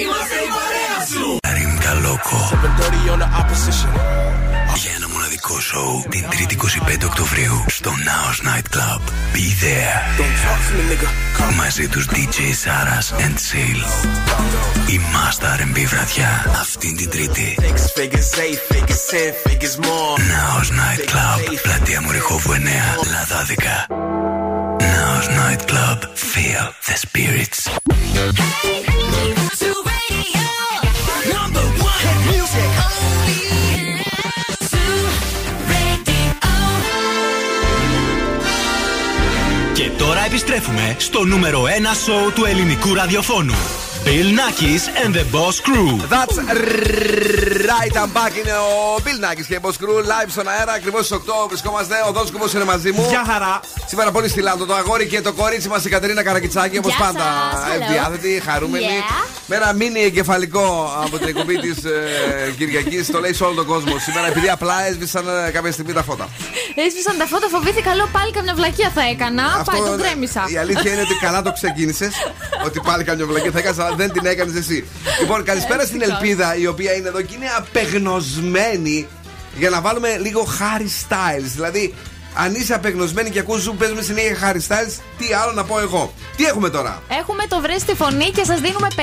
Είμαστε 0.00 0.36
η 0.46 0.48
παρέα 0.56 0.98
σου. 1.12 1.38
Rimka 1.56 1.92
Loco. 2.06 2.38
Για 4.82 4.90
ένα 4.96 5.08
μοναδικό 5.08 5.60
σοου 5.60 6.04
την 6.08 6.24
3η 6.30 6.52
25 7.02 7.04
Οκτωβρίου 7.04 7.64
στο 7.66 7.90
Naos 7.90 8.46
Night 8.48 8.76
Club. 8.76 9.00
Be 9.34 9.46
there. 9.64 9.98
Μαζί 11.56 11.88
τους 11.88 12.06
DJ 12.10 12.38
Saras 12.64 13.20
and 13.24 13.34
Seal. 13.34 13.80
Η 14.90 15.00
Master 15.12 15.60
R&B 15.60 15.86
βραδιά 15.86 16.44
αυτήν 16.60 16.96
την 16.96 17.10
Τρίτη. 17.10 17.56
Naos 20.16 20.68
Night 20.68 21.10
Club. 21.10 21.58
Πλατεία 21.62 22.02
Μουριχόβου 22.02 22.52
9. 22.52 22.56
Λαδάδικα. 23.12 23.86
Naos 24.78 25.26
Night 25.26 25.70
Club. 25.70 25.98
Feel 26.32 26.64
the 26.86 26.94
spirits. 27.04 27.78
Και 32.58 32.64
τώρα 32.64 32.87
επιστρέφουμε 40.28 40.96
στο 40.98 41.24
νούμερο 41.24 41.62
1 41.62 41.66
σοου 42.04 42.32
του 42.32 42.44
ελληνικού 42.44 42.94
ραδιοφώνου. 42.94 43.54
Bill 44.04 44.28
Nackis 44.40 44.84
and 45.02 45.14
the 45.18 45.24
Boss 45.34 45.56
Crew. 45.66 45.90
That's 46.14 46.36
right, 47.72 47.94
I'm 48.02 48.10
back. 48.18 48.32
Είναι 48.40 48.52
ο 48.52 48.96
Bill 49.04 49.18
Nackis 49.24 49.44
και 49.48 49.54
η 49.54 49.58
Boss 49.62 49.76
Crew 49.80 49.98
live 50.12 50.28
στον 50.28 50.48
αέρα. 50.48 50.72
Ακριβώς 50.72 51.04
στις 51.06 51.18
8 51.18 51.48
βρισκόμαστε. 51.48 51.94
Ο 52.08 52.12
Δόν 52.12 52.26
Σκούφο 52.26 52.56
είναι 52.56 52.64
μαζί 52.64 52.92
μου. 52.92 53.06
Γεια 53.08 53.24
χαρά. 53.26 53.60
Σήμερα 53.86 54.10
πολύ 54.10 54.28
στυλάντο 54.28 54.64
το 54.66 54.74
αγόρι 54.74 55.06
και 55.06 55.20
το 55.20 55.32
κορίτσι 55.32 55.68
μας 55.68 55.84
η 55.84 55.88
Κατερίνα 55.88 56.22
Καρακιτσάκη 56.22 56.78
όπως 56.78 56.94
Γεια 56.96 57.04
πάντα. 57.06 57.50
σας, 57.52 57.60
hello. 57.62 57.82
Ευδιάθετη, 57.82 58.42
χαρούμενη. 58.46 58.84
Yeah. 58.84 59.26
Με 59.46 59.56
ένα 59.56 59.72
μίνι 59.72 60.00
εγκεφαλικό 60.00 60.92
από 61.04 61.18
την 61.18 61.28
εκπομπή 61.28 61.58
της 61.58 61.84
ε, 61.84 62.54
Κυριακής. 62.58 63.10
Το 63.10 63.20
λέει 63.20 63.32
σε 63.32 63.44
όλο 63.44 63.54
τον 63.54 63.66
κόσμο. 63.66 63.98
Σήμερα 63.98 64.26
επειδή 64.26 64.48
απλά 64.48 64.86
έσβησαν 64.86 65.24
ε, 65.46 65.50
κάποια 65.50 65.72
στιγμή 65.72 65.92
τα 65.92 66.02
φώτα. 66.02 66.28
Έσβησαν 66.86 67.18
τα 67.18 67.26
φώτα, 67.26 67.48
φοβήθηκα, 67.48 67.94
λέω 67.94 68.08
πάλι 68.12 68.32
καμιά 68.32 68.54
βλακεία 68.54 68.90
θα 68.94 69.02
έκανα. 69.12 69.62
Πάει, 69.64 69.80
τον 69.80 70.00
ε, 70.00 70.02
γκρέμισα. 70.02 70.44
Η 70.48 70.56
αλήθεια 70.56 70.92
είναι 70.92 71.00
ότι 71.00 71.14
καλά 71.14 71.42
το 71.42 71.52
ξεκίνησες. 71.52 72.12
ότι 72.66 72.80
πάλι 72.80 73.04
καμιά 73.04 73.26
βλακία 73.26 73.50
θα 73.50 73.58
έκανες, 73.58 73.78
αλλά 73.78 73.96
δεν 73.98 74.12
την 74.12 74.26
έκανες 74.26 74.54
εσύ. 74.54 74.84
Λοιπόν, 75.20 75.44
καλησπέρα 75.44 75.84
στην 75.84 76.02
Ελπίδα, 76.02 76.56
η 76.56 76.66
οποία 76.66 76.94
είναι 76.94 77.08
εδώ 77.08 77.22
και 77.22 77.34
είναι 77.34 77.50
απεγνωσμένη 77.56 79.06
για 79.58 79.70
να 79.70 79.80
βάλουμε 79.80 80.16
λίγο 80.18 80.46
Harry 80.58 80.90
Styles. 81.08 81.50
Δηλαδή, 81.54 81.94
αν 82.44 82.54
είσαι 82.54 82.74
απεγνωσμένη 82.74 83.30
και 83.30 83.38
ακούς 83.38 83.62
σου 83.62 83.74
παίζουμε 83.78 84.02
συνέχεια 84.02 84.36
Harry 84.42 84.62
Styles, 84.68 84.94
τι 85.18 85.32
άλλο 85.32 85.52
να 85.52 85.64
πω 85.64 85.80
εγώ. 85.80 86.12
Τι 86.36 86.44
έχουμε 86.44 86.70
τώρα; 86.70 87.02
Έχουμε 87.20 87.46
το 87.48 87.60
βρες 87.60 87.80
στη 87.80 87.94
φωνή 87.94 88.30
και 88.30 88.44
σας 88.44 88.60
δίνουμε 88.60 88.88
50 88.96 89.00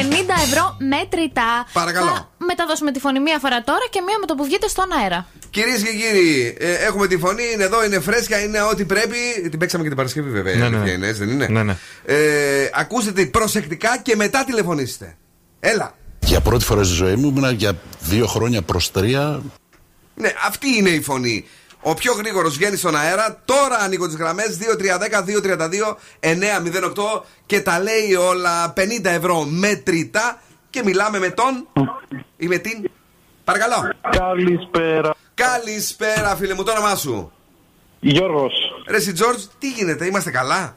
ευρώ 0.48 0.76
μέτρητά. 0.80 1.68
Παρακαλώ. 1.74 2.06
Θα 2.06 2.30
μεταδώσουμε 2.38 2.92
τη 2.92 3.00
φωνή 3.00 3.20
μία 3.20 3.40
φορά 3.40 3.64
τώρα 3.64 3.86
και 3.90 4.02
μία 4.02 4.18
με 4.20 4.26
το 4.26 4.36
που 4.36 4.44
βγείτε 4.44 4.68
στον 4.68 4.86
αέρα. 5.02 5.28
Κυρίες 5.50 5.82
και 5.84 5.92
κύριοι, 5.92 6.58
ε, 6.60 6.74
έχουμε 6.74 7.08
τη 7.08 7.18
φωνή, 7.18 7.44
είναι 7.54 7.64
εδώ, 7.64 7.86
είναι 7.86 8.00
φρέσκα, 8.00 8.40
είναι 8.44 8.62
ό,τι 8.62 8.86
πρέπει. 8.86 9.18
Την 9.50 9.60
παίξαμε 9.60 9.84
και 9.84 9.90
την 9.90 9.98
Παρασκευή, 9.98 10.30
βέβαια. 10.30 10.54
η 10.54 10.58
Ναι, 10.58 10.70
ναι, 10.70 10.78
αλήθεια 10.78 10.86
ναι. 10.86 10.92
είναι, 10.92 11.08
έτσι 11.08 11.20
δεν 11.26 11.34
είναι; 11.34 11.48
Ναι, 11.48 11.64
ναι. 11.64 11.76
Ε, 12.06 12.70
ακούστε 12.74 13.12
τη 13.12 13.26
προσεκτικά 13.26 13.98
και 14.02 14.16
μετά 14.16 14.44
τηλεφωνήσετε. 14.46 15.16
Έλα. 15.60 15.96
Για 16.20 16.42
πρώτη 16.42 16.66
φορά 16.66 16.84
στη 16.84 16.94
ζωή 16.94 17.16
μου 17.16 17.28
ήμουν 17.28 17.54
για 17.54 17.74
δύο 18.00 18.28
χρόνια 18.28 18.62
προς 18.62 18.92
τρία. 18.92 19.42
Ναι, 20.16 20.34
αυτή 20.48 20.68
είναι 20.78 20.90
η 20.90 21.02
φωνή. 21.02 21.46
Ο 21.88 21.94
πιο 21.94 22.14
γρήγορος 22.14 22.58
βγαίνει 22.58 22.76
στον 22.76 22.96
αέρα. 22.96 23.42
Τώρα 23.46 23.78
ανοίγω 23.78 24.06
τις 24.06 24.16
γραμμές 24.16 24.58
2-3-10-2-32-908 26.22 27.22
και 27.46 27.62
τα 27.62 27.80
λέει 27.80 28.14
όλα 28.14 28.74
50 28.78 28.80
ευρώ 29.04 29.44
μετρητά. 29.44 30.42
Και 30.70 30.82
μιλάμε 30.86 31.20
με 31.20 31.30
τον. 31.30 31.68
ή 32.38 32.48
με 32.48 32.58
την. 32.58 32.90
Παρακαλώ. 33.44 33.92
Καλησπέρα. 34.10 35.14
Καλησπέρα, 35.34 36.36
φίλε 36.36 36.54
μου, 36.54 36.64
το 36.64 36.72
όνομά 36.72 36.96
σου. 36.96 37.32
Γιώργος. 38.00 38.54
Ρε 38.88 39.00
Σι 39.00 39.14
Τζόρτζ, 39.14 39.44
τι 39.60 39.70
γίνεται, 39.70 40.06
είμαστε 40.06 40.32
καλά; 40.32 40.76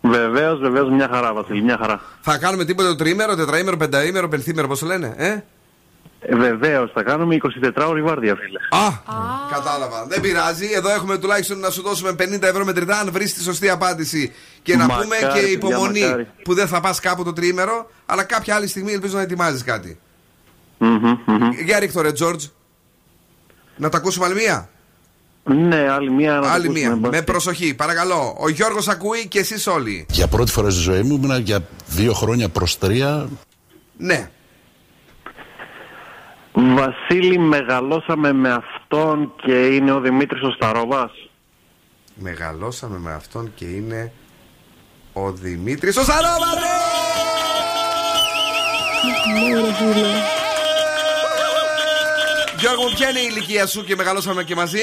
Βεβαίως, 0.00 0.58
βεβαίως, 0.60 0.90
μια 0.90 1.08
χαρά, 1.12 1.32
Βασίλη, 1.32 1.62
μια 1.62 1.76
χαρά. 1.80 2.00
Θα 2.20 2.38
κάνουμε 2.38 2.64
τίποτα 2.64 2.88
το 2.88 2.96
τριήμερο, 2.96 3.36
τετραήμερο, 3.36 3.76
πενταήμερο, 3.76 4.28
πενθήμερο, 4.28 4.68
πώς 4.68 4.78
το 4.78 4.86
λένε, 4.86 5.14
ε; 5.16 5.38
Ε, 6.20 6.36
Βεβαίως, 6.36 6.90
θα 6.94 7.02
κάνουμε 7.02 7.34
24 7.34 7.86
ώρη 7.88 8.02
βάρδια, 8.02 8.34
φίλε. 8.36 8.82
Α, 8.84 8.88
κατάλαβα. 9.52 10.06
Δεν 10.06 10.20
πειράζει. 10.20 10.66
Εδώ 10.74 10.90
έχουμε 10.90 11.18
τουλάχιστον 11.18 11.58
να 11.58 11.70
σου 11.70 11.82
δώσουμε 11.82 12.10
50 12.12 12.42
ευρώ 12.42 12.64
μετρητά 12.64 12.98
αν 12.98 13.08
βρεις 13.12 13.34
τη 13.34 13.42
σωστή 13.42 13.68
απάντηση. 13.68 14.32
Και 14.62 14.76
να 14.76 14.86
Μακάρι, 14.86 15.02
πούμε 15.02 15.16
και 15.16 15.26
παιδιά, 15.40 15.48
υπομονή 15.50 16.00
μακάρι. 16.00 16.26
που 16.42 16.54
δεν 16.54 16.66
θα 16.68 16.80
πας 16.80 17.00
κάπου 17.00 17.24
το 17.24 17.32
τριήμερο, 17.32 17.90
αλλά 18.06 18.22
κάποια 18.24 18.54
άλλη 18.54 18.66
στιγμή 18.66 18.92
ελπίζω 18.92 19.16
να 19.16 19.22
ετοιμάζεις 19.22 19.64
κάτι. 19.64 19.98
Μμμ, 20.78 21.18
μμμ. 21.26 21.50
Για 21.64 21.78
ρίχτω 21.78 22.00
ρε 22.00 22.12
Τζόρτζ. 22.12 22.44
Να 23.76 23.88
τα 23.88 23.96
ακούσουμε 23.96 24.24
άλλη 24.26 24.34
μία; 24.34 24.68
Ναι, 25.44 25.90
άλλη 25.90 26.10
μία. 26.10 26.34
να 26.34 26.40
το 26.40 26.48
άλλη 26.48 26.66
ακούσουμε, 26.66 26.88
μία. 26.88 26.96
μπας. 26.96 27.10
Με 27.10 27.22
προσοχή, 27.22 27.74
παρακαλώ. 27.74 28.36
Ο 28.38 28.48
Γιώργος 28.48 28.88
ακούει 28.88 29.26
και 29.28 29.38
εσείς 29.38 29.66
όλοι. 29.66 30.06
Για 30.10 30.26
πρώτη 30.26 30.50
φορά 30.50 30.70
στη 30.70 30.80
ζωή 30.80 31.02
μου 31.02 31.14
ήμουν 31.22 31.40
για 31.40 31.60
δύο 31.86 32.12
χρόνια 32.12 32.48
προς 32.48 32.78
τρία. 32.78 33.28
Ναι. 33.96 34.30
Βασίλη, 36.60 37.38
μεγαλώσαμε 37.38 38.32
με 38.32 38.52
αυτόν 38.52 39.32
και 39.36 39.66
είναι 39.66 39.92
ο 39.92 40.00
Δημήτρης 40.00 40.42
ο 40.42 40.50
Σταρόβας. 40.50 41.10
Μεγαλώσαμε 42.14 42.98
με 42.98 43.12
αυτόν 43.12 43.52
και 43.54 43.64
είναι 43.64 44.12
ο 45.12 45.32
Δημήτρης. 45.32 45.96
Ο 45.96 46.02
Σαρόβα, 46.04 46.46
Γιώργο 52.58 52.82
μου, 52.82 52.90
ποια 52.94 53.08
είναι 53.08 53.18
η 53.18 53.26
ηλικία 53.30 53.66
σου 53.66 53.84
και 53.84 53.96
μεγαλώσαμε 53.96 54.44
και 54.44 54.54
μαζί; 54.54 54.80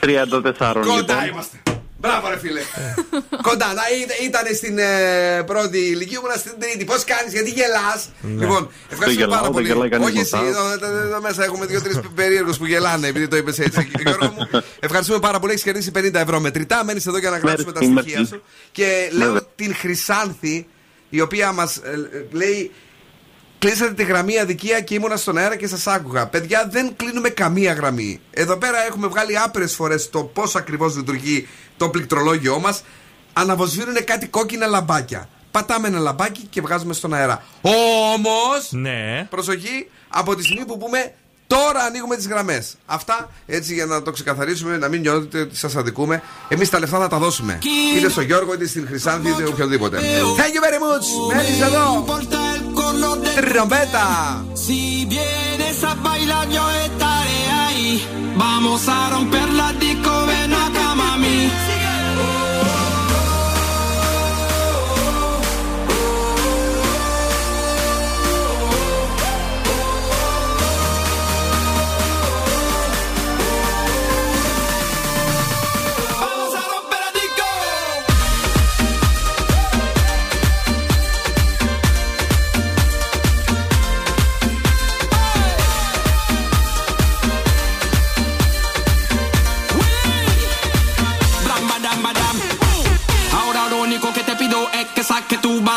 34 0.00 0.82
Κοντά 0.86 0.94
λοιπόν. 0.96 1.28
είμαστε. 1.28 1.69
Μπράβο, 2.00 2.28
ρε 2.28 2.38
φίλε. 2.38 2.60
Κοντά. 3.48 3.66
Να 3.74 3.82
ή- 3.96 4.26
ήταν 4.26 4.42
στην 4.54 4.78
ε, 4.78 5.42
πρώτη 5.46 5.78
ηλικία, 5.78 6.18
ήμουν 6.22 6.38
στην 6.38 6.52
τρίτη. 6.58 6.84
Πώς 6.84 7.04
κάνεις, 7.04 7.32
γιατί 7.32 7.50
γελάς; 7.50 8.08
Ναι. 8.20 8.40
Λοιπόν, 8.44 8.70
ευχαριστούμε 8.90 9.12
γελάω, 9.26 9.30
πάρα 9.30 9.42
δεν 9.42 9.52
πολύ. 9.52 9.66
γελάει 9.66 9.88
κανείς 9.88 10.06
Όχι 10.08 10.18
εσύ, 10.18 10.36
μπροστά. 10.36 10.48
εδώ, 10.48 10.72
εδώ- 10.72 10.96
εδώ 11.06 11.20
μέσα 11.20 11.44
έχουμε 11.44 11.66
δύο-τρεις 11.66 12.00
περίεργους 12.20 12.56
που 12.58 12.66
γελάνε, 12.66 13.06
επειδή 13.06 13.28
το 13.28 13.36
είπες 13.36 13.58
έτσι, 13.58 13.90
Γιώργο 14.02 14.26
μου. 14.36 14.62
Ευχαριστούμε 14.80 15.18
πάρα 15.18 15.38
πολύ. 15.38 15.52
Έχεις 15.52 15.64
κερδίσει 15.64 15.90
50 15.94 16.14
ευρώ 16.14 16.40
μετρητά. 16.40 16.84
Μένεις 16.84 17.06
εδώ 17.06 17.18
για 17.18 17.30
να 17.30 17.38
γράψουμε 17.38 17.72
τα 17.72 17.80
Merci, 17.82 17.98
στοιχεία 18.00 18.20
merci. 18.22 18.26
σου. 18.28 18.42
Και 18.72 19.08
λέω 19.12 19.26
Βέβαια. 19.26 19.42
την 19.56 19.74
Χρυσάνθη, 19.74 20.66
η 21.10 21.20
οποία 21.20 21.52
μας 21.52 21.80
λέει. 22.30 22.70
Κλείσατε 23.60 23.92
τη 23.92 24.04
γραμμή 24.04 24.38
αδικία 24.38 24.80
και 24.80 24.94
ήμουνα 24.94 25.16
στον 25.16 25.38
αέρα 25.38 25.56
και 25.56 25.66
σας 25.66 25.86
άκουγα. 25.86 26.26
Παιδιά, 26.26 26.68
δεν 26.70 26.96
κλείνουμε 26.96 27.28
καμία 27.28 27.72
γραμμή. 27.72 28.20
Εδώ 28.30 28.56
πέρα 28.56 28.86
έχουμε 28.86 29.06
βγάλει 29.06 29.38
άπειρες 29.38 29.74
φορές 29.74 30.10
το 30.10 30.22
πώς 30.22 30.56
ακριβώς 30.56 30.96
λειτουργεί 30.96 31.48
το 31.76 31.88
πληκτρολόγιο 31.88 32.58
μας. 32.58 32.82
Αναβοσβήνουν 33.32 34.04
κάτι 34.04 34.26
κόκκινα 34.26 34.66
λαμπάκια. 34.66 35.28
Πατάμε 35.50 35.88
ένα 35.88 35.98
λαμπάκι 35.98 36.46
και 36.50 36.60
βγάζουμε 36.60 36.94
στον 36.94 37.14
αέρα. 37.14 37.44
Όμως. 37.60 38.68
Ναι. 38.70 39.26
Προσοχή, 39.30 39.88
από 40.08 40.34
τη 40.34 40.42
στιγμή 40.42 40.64
που 40.64 40.78
πούμε 40.78 41.12
τώρα 41.46 41.80
ανοίγουμε 41.80 42.16
τις 42.16 42.28
γραμμές. 42.28 42.76
Αυτά 42.86 43.30
έτσι 43.46 43.74
για 43.74 43.86
να 43.86 44.02
το 44.02 44.10
ξεκαθαρίσουμε, 44.10 44.76
να 44.76 44.88
μην 44.88 45.00
νιώθετε 45.00 45.40
ότι 45.40 45.56
σας 45.56 45.76
αδικούμε. 45.76 46.22
Εμείς 46.48 46.70
τα 46.70 46.78
λεφτά 46.78 46.98
θα 46.98 47.08
τα 47.08 47.18
δώσουμε. 47.18 47.58
Είτε 47.96 48.08
στον 48.08 48.24
Γιώργο, 48.24 48.54
είτε 48.54 48.66
στην 48.66 48.86
Χρυσάνθη, 48.86 49.30
είτε 49.30 49.44
οποιοδήποτε. 49.44 49.98
Thank 50.36 50.54
you 50.54 50.62
very 50.62 50.78
much. 50.78 51.34
Μένει 51.34 51.58
εδώ. 51.60 52.04
Si 54.54 55.04
vienes 55.06 55.84
a 55.84 55.94
bailar 55.94 56.48
yo 56.48 56.70
estaré 56.70 57.50
ahí. 57.50 58.04
Vamos 58.36 58.88
a 58.88 59.10
romper 59.10 59.48
la 59.50 59.72
disco, 59.74 60.26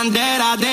bandera 0.03 0.57
de 0.57 0.72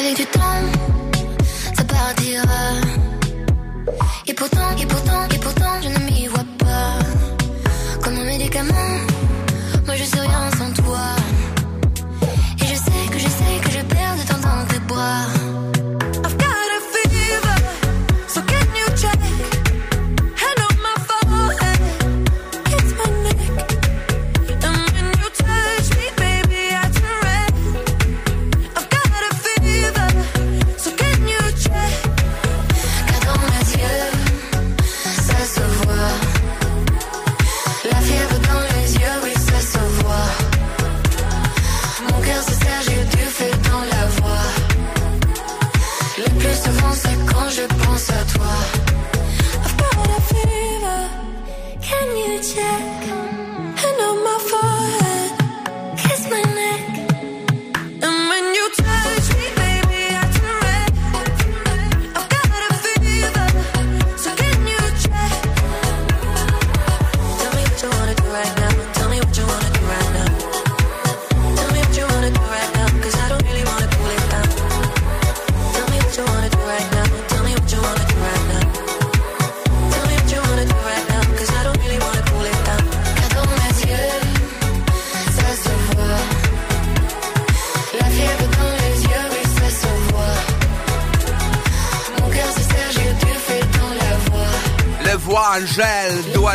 Qu'avec 0.00 0.16
du 0.16 0.24
temps, 0.24 0.40
ça 1.74 1.84
partira. 1.84 2.44
Et 4.26 4.32
pourtant, 4.32 4.70
et 4.80 4.86
pourtant, 4.86 5.28
et 5.34 5.38
pourtant, 5.38 5.82
je 5.82 5.88
ne 5.88 6.09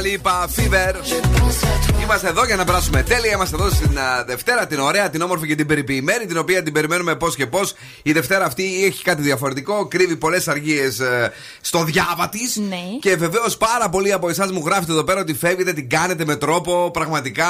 Voangel, 0.06 0.20
Dua 0.20 0.22
Lipa, 0.22 0.48
Fever. 0.48 0.96
Είμαστε 2.04 2.28
εδώ 2.28 2.46
για 2.46 2.56
να 2.56 2.64
περάσουμε 2.64 3.04
τέλεια. 3.04 3.32
Είμαστε 3.32 3.56
εδώ 3.56 3.70
στην 3.70 4.00
α, 4.00 4.24
Δευτέρα, 4.28 4.68
την 4.68 4.80
ωραία, 4.80 5.10
την 5.10 5.22
όμορφη 5.22 5.48
και 5.48 5.56
την 5.56 5.68
περιποιημένη, 5.68 6.26
την 6.26 6.38
οποία 6.38 6.64
την 6.64 6.74
περιμένουμε 6.74 7.16
πώς 7.16 7.36
και 7.36 7.48
πώς. 7.48 7.74
Η 8.04 8.12
Δευτέρα 8.12 8.46
αυτή 8.46 8.86
έχει 8.86 9.04
κάτι 9.04 9.22
διαφορετικό, 9.22 9.86
κρύβει 9.88 10.16
πολλές 10.16 10.48
αργίες 10.48 11.02
στο 11.62 11.84
διάβα 11.84 12.30
της. 12.30 12.56
Ναι. 12.56 12.82
Και 13.00 13.16
βεβαίως 13.16 13.58
πάρα 13.58 13.90
πολλοί 13.90 14.12
από 14.12 14.30
εσάς 14.30 14.52
μου 14.52 14.64
γράφετε 14.66 14.92
εδώ 14.92 15.04
πέρα 15.04 15.20
ότι 15.20 15.34
φεύγετε, 15.34 15.74
την 15.74 15.90
κάνετε 15.90 16.26
με 16.26 16.36
τρόπο 16.36 16.92
πραγματικά 16.94 17.48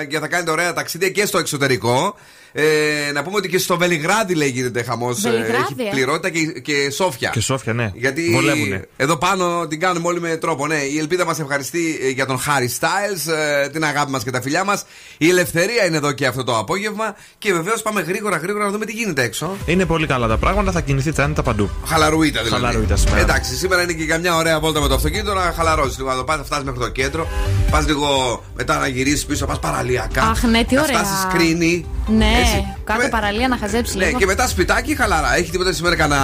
ε, 0.00 0.04
και 0.04 0.18
θα 0.18 0.28
κάνετε 0.28 0.50
ωραία 0.50 0.72
ταξίδια 0.72 1.10
και 1.10 1.26
στο 1.26 1.38
εξωτερικό. 1.38 2.14
Ε, 2.52 3.12
να 3.12 3.22
πούμε 3.22 3.36
ότι 3.36 3.48
και 3.48 3.58
στο 3.58 3.76
Βελιγράδι 3.76 4.34
λέει 4.34 4.48
γίνεται 4.48 4.82
χαμός. 4.82 5.20
Βελιγράδι, 5.20 5.54
έχει 5.54 5.74
ε. 5.86 5.90
πληρότητα 5.90 6.30
και, 6.30 6.60
και 6.60 6.90
Σόφια. 6.90 7.30
Και 7.30 7.40
Σόφια, 7.40 7.72
ναι. 7.72 7.92
Γιατί 7.94 8.30
Βολεύουνε. 8.30 8.88
εδώ 8.96 9.16
πάνω 9.16 9.66
την 9.66 9.80
κάνουμε 9.80 10.08
όλοι 10.08 10.20
με 10.20 10.36
τρόπο. 10.36 10.66
Ναι, 10.66 10.76
η 10.76 10.98
ελπίδα 10.98 11.24
μας 11.24 11.38
ευχαριστεί 11.38 11.98
ε, 12.02 12.08
για 12.08 12.26
τον 12.26 12.38
Χάρι 12.38 12.70
Styles, 12.80 13.32
ε, 13.64 13.68
την 13.68 13.84
αγάπη 13.84 14.10
μας 14.10 14.24
και 14.24 14.30
τα 14.30 14.40
φιλιά 14.42 14.64
μας. 14.64 14.84
Η 15.18 15.28
ελευθερία 15.28 15.86
είναι 15.86 15.96
εδώ 15.96 16.12
και 16.12 16.26
αυτό 16.26 16.44
το 16.44 16.58
απόγευμα. 16.58 17.16
Και 17.38 17.52
βεβαίως 17.52 17.82
πάμε 17.82 18.00
γρήγορα 18.00 18.36
γρήγορα 18.36 18.64
να 18.64 18.70
δούμε 18.70 18.84
τι 18.84 18.92
γίνεται 18.92 19.22
έξω. 19.22 19.56
Είναι 19.66 19.84
πολύ 19.84 20.06
καλά 20.06 20.26
τα 20.26 20.36
πράγματα, 20.36 20.72
θα 20.72 20.80
κινηθεί 20.80 21.12
τσάνιτα 21.12 21.42
παντού. 21.42 21.70
Χαλαρουίτα 21.86 22.42
δηλαδή. 22.42 22.64
Χαλαρουίτα 22.64 22.96
σήμερα. 22.96 23.20
Εντάξει, 23.20 23.56
σήμερα 23.56 23.82
είναι 23.82 23.92
και 23.92 24.02
για 24.02 24.18
μια 24.18 24.36
ωραία 24.36 24.60
βόλτα 24.60 24.80
με 24.80 24.88
το 24.88 24.94
αυτοκίνητο 24.94 25.34
να 25.34 25.52
χαλαρώσεις 25.56 25.98
λίγο. 25.98 26.10
Να 26.10 26.16
το 26.16 26.24
πας, 26.24 26.38
να 26.38 26.44
φτάσεις 26.44 26.64
μέχρι 26.64 26.80
το 26.80 26.88
κέντρο. 26.88 27.28
Πας 27.70 27.86
λίγο 27.86 28.42
μετά 28.56 28.78
να 28.78 28.86
γυρίσεις 28.86 29.26
πίσω, 29.26 29.46
πας 29.46 29.58
παραλιακά. 29.58 30.22
Αχ, 30.22 30.42
ναι, 30.42 30.64
τι 30.64 30.74
να 30.74 30.82
ωραία. 30.82 30.98
φτάσεις 30.98 31.26
κρίνη. 31.32 31.86
Ναι, 32.06 32.37
Έτσι. 32.40 32.74
κάτω 32.84 33.02
Με- 33.02 33.08
παραλία 33.08 33.48
να 33.48 33.56
χαζέψει 33.56 33.96
Ναι, 33.98 34.04
λίγο. 34.06 34.18
και 34.18 34.26
μετά 34.26 34.48
σπιτάκι, 34.48 34.96
χαλαρά. 34.96 35.36
Έχει 35.36 35.50
τίποτα 35.50 35.72
σήμερα 35.72 35.96
κανένα. 35.96 36.20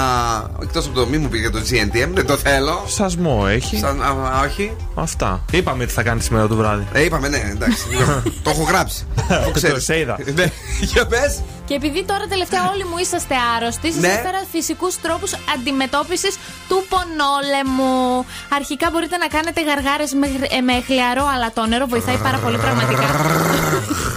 Εκτός 0.63 0.87
από 0.87 0.95
το 0.95 1.07
μη 1.07 1.19
μου 1.19 1.29
πήγε 1.29 1.51
το 1.51 1.59
GNTM, 1.71 2.09
δεν 2.15 2.27
το 2.27 2.37
θέλω. 2.37 2.85
Σασμό 2.87 3.45
έχει. 3.49 3.77
Σαν, 3.77 4.03
α, 4.03 4.07
α, 4.07 4.41
όχι. 4.45 4.77
Αυτά. 4.95 5.45
Είπαμε 5.51 5.87
τι 5.87 5.93
θα 5.93 6.03
κάνει 6.03 6.21
σήμερα 6.21 6.47
το 6.47 6.55
βράδυ. 6.57 6.87
Ε, 6.93 7.03
είπαμε, 7.05 7.29
ναι, 7.29 7.43
εντάξει. 7.51 7.85
το 8.43 8.51
έχω 8.51 8.63
γράψει. 8.63 9.07
Το 9.45 9.51
ξέρεις. 9.51 9.85
Σε 9.85 9.99
είδα. 9.99 10.19
Ναι, 10.35 10.45
για 10.93 11.07
πες. 11.07 11.41
Και 11.67 11.75
επειδή 11.75 12.05
τώρα 12.05 12.27
τελευταία 12.29 12.71
όλοι 12.73 12.85
μου 12.85 12.99
είσαστε 12.99 13.35
άρρωστοι, 13.57 13.93
σας 13.93 14.01
Ναι. 14.01 14.09
έφερα 14.09 14.41
φυσικούς 14.53 15.01
τρόπους 15.01 15.33
αντιμετώπισης 15.55 16.37
του 16.69 16.85
πονόλεμου. 16.89 18.27
Αρχικά 18.57 18.91
μπορείτε 18.91 19.17
να 19.17 19.27
κάνετε 19.27 19.63
γαργάρες 19.63 20.13
με, 20.13 20.27
γρ- 20.27 20.53
ε, 20.55 20.61
με 20.61 20.81
χλιαρό 20.87 21.27
αλατόνερο, 21.35 21.87
βοηθάει 21.87 22.17
πάρα 22.17 22.39
πολύ 22.39 22.59
πραγματικά. 22.59 23.03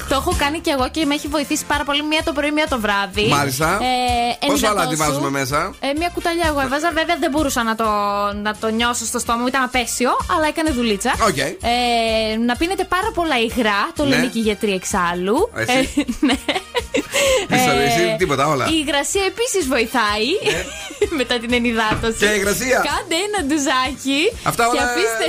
το 0.09 0.15
έχω 0.15 0.35
κάνει 0.37 0.59
και 0.59 0.71
εγώ 0.71 0.89
και 0.89 1.05
με 1.05 1.13
έχει 1.13 1.27
βοηθήσει 1.27 1.65
πάρα 1.65 1.83
πολύ 1.83 2.03
μία 2.03 2.21
το 2.23 2.31
πρωί, 2.33 2.51
μία 2.51 2.67
το 2.67 2.79
βράδυ. 2.79 3.27
Μάλιστα. 3.27 3.79
Ε, 3.81 4.45
Πόσο 4.47 4.51
ενυδατώσου. 4.67 4.79
αλάτι 4.79 4.95
βάζουμε 4.95 5.29
μέσα; 5.29 5.73
Ε, 5.79 5.87
μία 5.97 6.09
κουταλιά 6.13 6.45
εγώ 6.47 6.59
έβαζα. 6.61 6.91
Βέβαια 6.93 7.15
δεν 7.19 7.31
μπορούσα 7.31 7.63
να 7.63 7.75
το, 7.75 7.85
να 8.41 8.55
το 8.55 8.67
νιώσω 8.67 9.05
στο 9.05 9.19
στόμα 9.19 9.39
μου, 9.39 9.47
ήταν 9.47 9.63
απαίσιο, 9.63 10.11
αλλά 10.37 10.47
έκανε 10.47 10.69
δουλίτσα. 10.69 11.11
Οκ. 11.27 11.37
Ε, 11.37 11.55
να 12.45 12.55
πίνετε 12.55 12.83
πάρα 12.83 13.11
πολλά 13.13 13.37
υγρά, 13.39 13.89
το 13.95 14.03
Ναι. 14.03 14.09
λένε 14.09 14.25
και 14.25 14.39
οι 14.39 14.41
γιατροί 14.41 14.71
εξάλλου. 14.73 15.49
Εσύ. 15.55 15.93
Ε, 15.97 16.03
ναι. 16.27 16.33
Είσαι, 17.49 17.69
Ε, 17.69 17.85
εσύ, 17.85 18.15
τίποτα, 18.17 18.47
όλα. 18.47 18.65
Η 18.65 18.83
υγρασία 18.85 19.23
επίσης 19.25 19.67
βοηθάει 19.67 20.27
μετά 21.19 21.39
την 21.39 21.53
ενυδάτωση. 21.53 22.17
Και 22.19 22.25
η 22.25 22.35
υγρασία. 22.39 22.77
Κάντε 22.89 23.15
ένα 23.27 23.39
ντουζάκι 23.47 24.21
Αυτά 24.43 24.63
και 24.63 24.69
όλα. 24.69 24.83
αφήστε. 24.89 25.27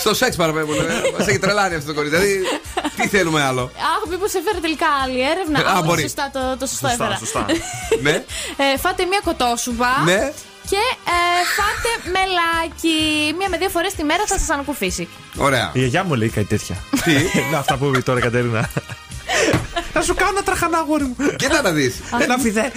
Στο 0.00 0.14
σεξ 0.14 0.36
παραπέμπουν. 0.36 0.76
Μας 1.18 1.26
έχει 1.26 1.38
τρελάνει 1.38 1.74
αυτό 1.74 1.86
το 1.86 1.94
κορίτσι. 1.94 2.16
Δηλαδή, 2.16 2.42
τι 2.96 3.08
θέλουμε 3.08 3.42
άλλο; 3.42 3.62
Αχ, 3.76 4.08
μήπως 4.10 4.34
έφερε 4.34 4.58
τελικά 4.60 4.86
άλλη 5.04 5.20
έρευνα; 5.30 5.58
Α, 5.70 5.78
Α, 5.78 5.82
μπορεί. 5.82 6.02
Σωστά, 6.02 6.30
το, 6.32 6.40
το 6.58 6.66
σωστό 6.66 6.88
Σωστά, 6.88 7.04
έφερα. 7.04 7.16
σωστά. 7.18 7.46
ναι. 8.06 8.24
Ε, 8.74 8.78
φάτε 8.78 9.04
μία 9.04 9.20
κοτόσουπα. 9.24 10.02
Ναι. 10.04 10.32
Και 10.70 10.82
ε, 11.16 11.18
φάτε 11.56 11.90
μελάκι. 12.14 12.98
Μία 13.38 13.48
με 13.48 13.56
δύο 13.56 13.68
φορές 13.68 13.94
τη 13.94 14.04
μέρα 14.04 14.22
θα 14.26 14.38
σας 14.38 14.50
ανακουφίσει. 14.50 15.08
Ωραία. 15.36 15.70
Η 15.72 15.78
γιαγιά 15.78 16.04
μου 16.04 16.14
λέει 16.14 16.28
κάτι 16.28 16.46
τέτοια. 16.46 16.76
Τι; 17.04 17.12
Να 17.52 17.58
αυτά 17.58 17.76
που 17.76 17.84
είπε 17.86 18.00
τώρα 18.00 18.18
η 18.18 18.22
Κατερίνα. 18.22 18.70
Θα 19.98 20.02
σου 20.04 20.14
κάνω 20.14 20.30
ένα 20.30 20.42
τραχανά, 20.42 20.78
αγόρι 20.78 21.04
μου. 21.04 21.16
Κοίτα 21.36 21.62
να 21.62 21.70
δεις. 21.70 21.94
Ένα 22.20 22.36
φιδέ. 22.38 22.72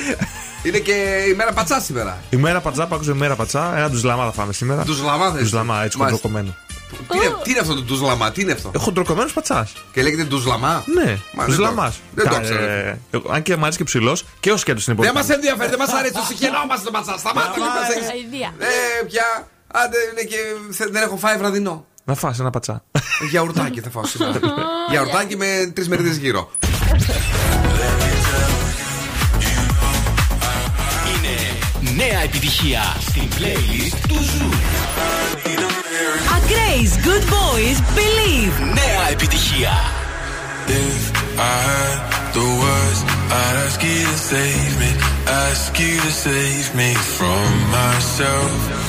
Είναι 0.63 0.77
και 0.77 1.25
η 1.29 1.33
μέρα 1.33 1.53
πατσά 1.53 1.79
σήμερα. 1.79 2.17
Η 2.29 2.35
μέρα 2.35 2.59
πατσά, 2.61 2.87
που 2.87 2.95
άκουσα 2.95 3.11
η 3.11 3.17
μέρα 3.17 3.35
πατσά. 3.35 3.73
Ένα 3.77 3.89
ντουζλαμά 3.89 4.25
θα 4.25 4.31
φάμε 4.31 4.53
σήμερα. 4.53 4.83
Ντουζλαμά 4.83 5.31
θες; 5.31 5.41
Ντουζλαμά, 5.41 5.83
έτσι 5.83 5.97
Μάλιστα. 5.97 6.21
χοντροκομμένο. 6.21 6.55
Τι 7.09 7.17
είναι, 7.17 7.35
τι 7.43 7.49
είναι 7.49 7.59
αυτό 7.59 7.73
το 7.73 7.81
ντουζλαμά, 7.81 8.31
τι 8.31 8.41
είναι 8.41 8.51
αυτό; 8.51 8.71
Χοντροκομμένος 8.77 9.33
πατσάς. 9.33 9.73
Και 9.93 10.01
λέγεται 10.01 10.23
ντουζλαμά; 10.23 10.83
Ναι, 10.95 11.03
Μα, 11.33 11.43
δεν 11.43 11.45
ντουζλαμάς. 11.45 11.93
το- 11.95 12.01
Δεν 12.23 12.29
το 12.29 12.39
ξέρω. 12.41 12.97
Αν 13.33 13.41
και 13.41 13.55
μ' 13.57 13.67
και 13.67 13.83
ψηλός 13.83 14.25
και 14.39 14.51
ο 14.51 14.57
σκέτο 14.57 14.81
είναι 14.87 14.95
πολύ. 14.95 15.07
Δεν 15.07 15.17
μας 15.17 15.29
ενδιαφέρει, 15.29 15.69
δεν 15.69 15.79
μας 15.79 15.93
αρέσει 15.93 16.13
το 16.13 16.23
συγχαινό 16.27 16.65
μα 16.69 16.75
το 16.83 16.91
πατσά. 16.91 17.17
Σταμάτα 17.17 17.51
και 17.53 17.59
μα 17.59 17.65
έχει. 17.97 18.11
Αηδία. 18.11 18.53
Ε, 18.59 19.03
πια. 19.05 19.47
Άντε, 19.73 19.97
είναι 20.11 20.21
και 20.31 20.37
θε- 20.73 20.91
δεν 20.91 21.01
έχω 21.03 21.17
φάει 21.17 21.37
βραδινό. 21.37 21.85
Να 22.09 22.15
φας 22.15 22.39
ένα 22.39 22.49
πατσά. 22.49 22.83
Γιαουρτάκι 23.29 23.79
θα 23.79 23.89
φάω 23.89 24.05
σήμερα. 24.05 24.39
Γιαουρτάκι 24.91 25.35
με 25.35 25.71
τρεις 25.73 25.87
μερίδες 25.87 26.17
γύρω. 26.17 26.51
Είναι 31.05 31.35
νέα 31.95 32.19
επιτυχία 32.23 32.81
στην 32.99 33.21
playlist 33.21 33.97
του 34.07 34.13
Ζου. 34.13 34.49
Ακραίς 36.35 36.91
Good 37.05 37.25
Boys 37.33 37.77
Believe. 37.97 38.73
Νέα 38.73 39.09
επιτυχία. 39.11 39.71
If 40.67 41.03
I 41.37 41.57
had 41.69 41.99
the 42.37 42.47
words, 42.63 42.99
I'd 43.41 43.55
ask 43.65 43.79
you 43.89 44.01
to 44.11 44.17
save 44.31 44.73
me, 44.81 44.91
ask 45.47 45.79
you 45.79 45.95
to 46.05 46.11
save 46.25 46.75
me 46.75 46.91
from 47.17 47.47
myself. 47.77 48.88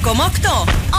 Giacomo 0.00 0.24
Octo. 0.24 0.89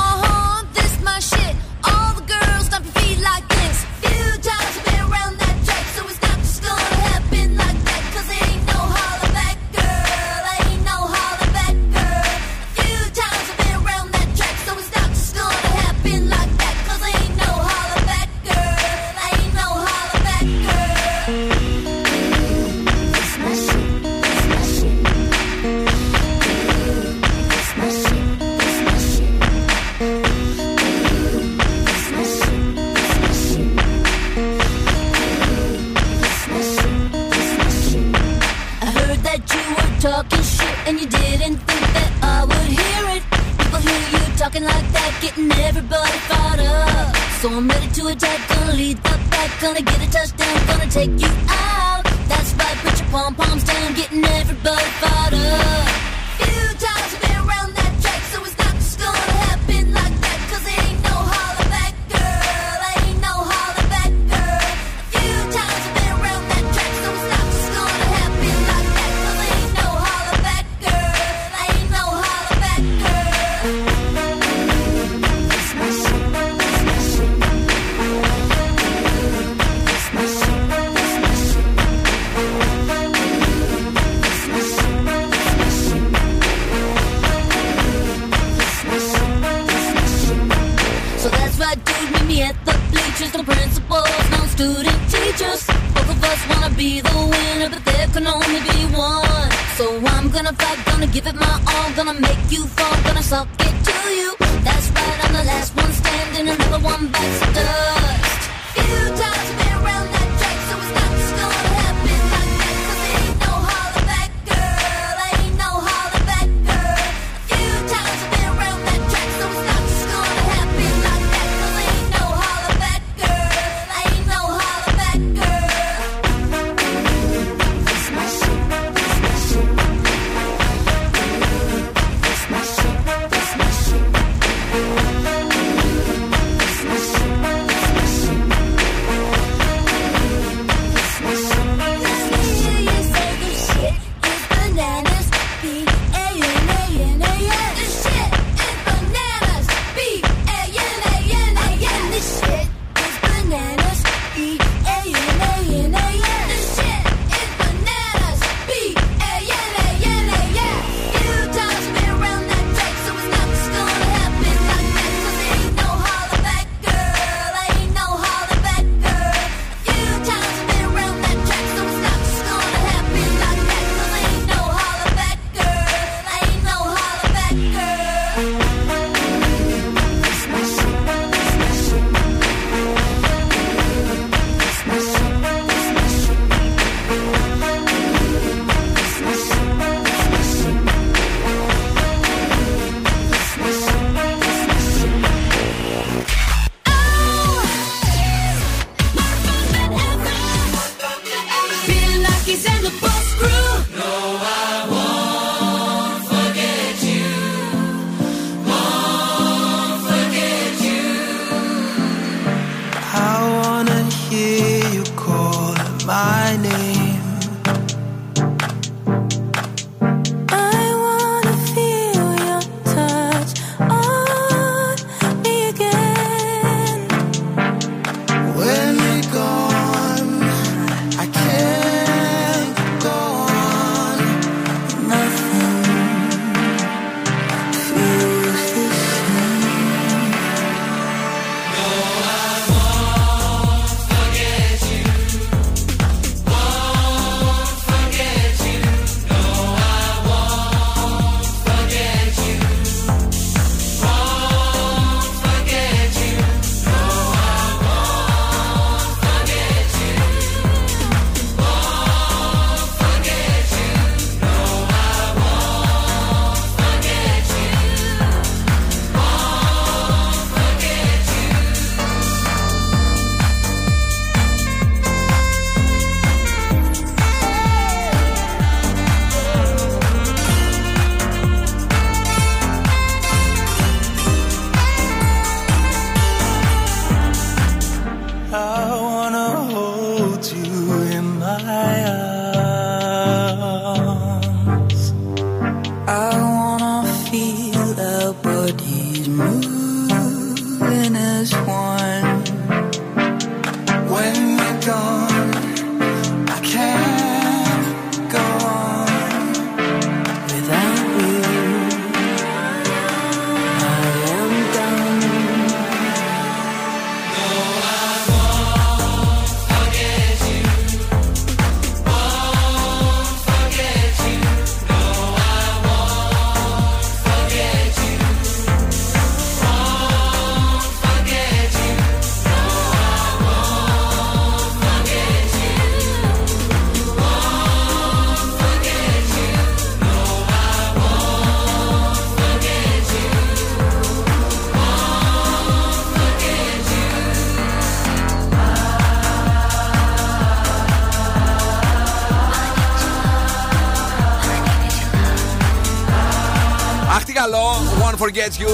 One 358.22 358.30
forgets 358.30 358.60
you. 358.60 358.70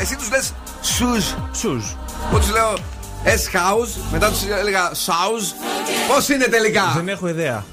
Εσύ 0.00 0.16
τους 0.16 0.30
λες 0.30 0.52
shoes. 0.82 1.36
Shoes. 1.62 1.96
Εγώ 2.30 2.38
τους 2.38 2.50
λέω 2.50 2.74
S 3.24 3.56
house. 3.56 4.00
Μετά 4.10 4.30
τους 4.30 4.42
έλεγα 4.60 4.90
shoes. 5.06 5.54
Πώς 6.08 6.28
είναι 6.28 6.44
τελικά; 6.44 6.92
Δεν 6.94 7.08
έχω 7.08 7.28
ιδέα. 7.28 7.64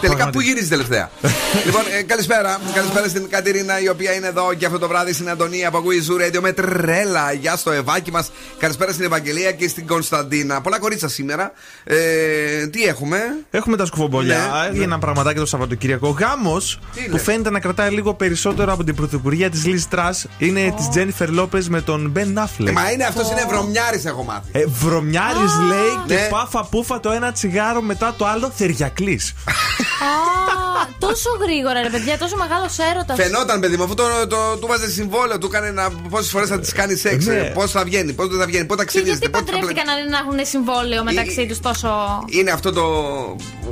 Τελικά 0.00 0.30
πού 0.30 0.40
γυρίζεις 0.40 0.68
τελευταία; 0.68 1.10
λοιπόν, 1.66 1.82
ε, 1.98 2.02
καλησπέρα. 2.02 2.60
Καλησπέρα 2.74 3.08
στην 3.08 3.28
Κατερίνα 3.30 3.80
η 3.80 3.88
οποία 3.88 4.12
είναι 4.14 4.26
εδώ 4.26 4.54
και 4.54 4.66
αυτό 4.66 4.78
το 4.78 4.88
βράδυ 4.88 5.12
στην 5.12 5.30
Αντωνία 5.30 5.70
που 5.70 5.76
ακούει 5.78 6.02
Zoo 6.08 6.26
Radio 6.26 6.40
με 6.40 6.52
τρέλα. 6.52 7.32
Γεια 7.32 7.56
στο 7.56 7.70
Ευάκι 7.70 8.10
μας. 8.10 8.30
Καλησπέρα 8.58 8.92
στην 8.92 9.04
Ευαγγελία 9.04 9.52
και 9.52 9.68
στην 9.68 9.86
Κωνσταντίνα. 9.86 10.60
Πολλά 10.60 10.78
κορίτσα 10.78 11.08
σήμερα. 11.08 11.52
Ε, 11.84 12.66
τι 12.66 12.84
έχουμε; 12.84 13.18
Έχουμε 13.50 13.76
τα 13.76 13.86
σκουφομπολιά. 13.86 14.36
Ναι, 14.38 14.66
Έβγαινε 14.66 14.84
ένα 14.84 14.98
πραγματάκι 14.98 15.38
το 15.38 15.46
Σαββατοκύριακο. 15.46 16.16
Γάμος 16.18 16.78
που 17.10 17.18
φαίνεται 17.18 17.50
να 17.50 17.60
κρατάει 17.60 17.90
λίγο 17.90 18.14
περισσότερο 18.14 18.72
από 18.72 18.84
την 18.84 18.94
πρωθυπουργία 18.94 19.50
της 19.50 19.64
Λίζ 19.66 19.84
Τρας 19.84 20.26
είναι 20.38 20.74
της 20.76 20.88
Τζένιφερ 20.88 21.30
Λόπες 21.30 21.68
με 21.68 21.80
τον 21.80 22.10
Μπεν 22.10 22.38
Άφλεκ. 22.38 22.68
Ε, 22.68 22.72
μα 22.80 22.90
είναι 22.90 23.04
αυτός 23.04 23.30
είναι 23.30 23.44
βρωμιάρης, 23.48 24.04
έχω 24.04 24.22
μάθει. 24.22 24.48
Ε, 24.52 24.64
Βρωμιάρης 24.66 25.58
λέει 25.68 25.98
και 26.06 26.14
Ναι. 26.14 26.28
πάφα 26.30 26.64
πούφα 26.64 27.00
το 27.00 27.10
ένα 27.10 27.32
τσιγάρο 27.32 27.80
μετά 27.82 28.14
το 28.18 28.26
άλλο 28.26 28.52
θεριακλής. 28.56 29.34
Α, 30.08 30.86
τόσο 30.98 31.30
γρήγορα, 31.40 31.82
ρε 31.82 31.88
παιδιά, 31.90 32.18
τόσο 32.18 32.36
μεγάλος 32.36 32.78
έρωτας. 32.78 33.16
Φαινόταν, 33.16 33.60
παιδί 33.60 33.76
μου, 33.76 33.82
αφού 33.82 33.94
το, 33.94 34.04
το, 34.28 34.56
του 34.60 34.66
βάζε 34.66 34.90
συμβόλαιο, 34.90 35.38
του 35.38 35.46
έκανε 35.46 35.70
να 35.70 35.90
πόσες 35.90 36.30
φορές 36.30 36.48
θα 36.48 36.58
της 36.60 36.72
κάνει 36.72 36.94
σεξ, 36.96 37.24
Ναι. 37.26 37.50
πώς 37.54 37.70
θα 37.70 37.84
βγαίνει, 37.84 38.12
πώς 38.12 38.28
δεν 38.28 38.38
θα 38.38 38.46
βγαίνει, 38.46 38.64
πότε 38.64 38.84
Και 38.84 38.90
ταξιδίζετε, 38.90 39.18
γιατί 39.26 39.38
πότε 39.38 39.44
θα 39.44 39.58
πλε- 39.58 39.74
παντρεύτηκαν 39.76 39.98
αν 40.04 40.10
να 40.10 40.18
έχουν 40.18 40.46
συμβόλαιο 40.46 41.04
μεταξύ 41.04 41.46
τους 41.46 41.60
τόσο. 41.60 41.88
Είναι 42.28 42.50
αυτό 42.50 42.72
το. 42.72 42.82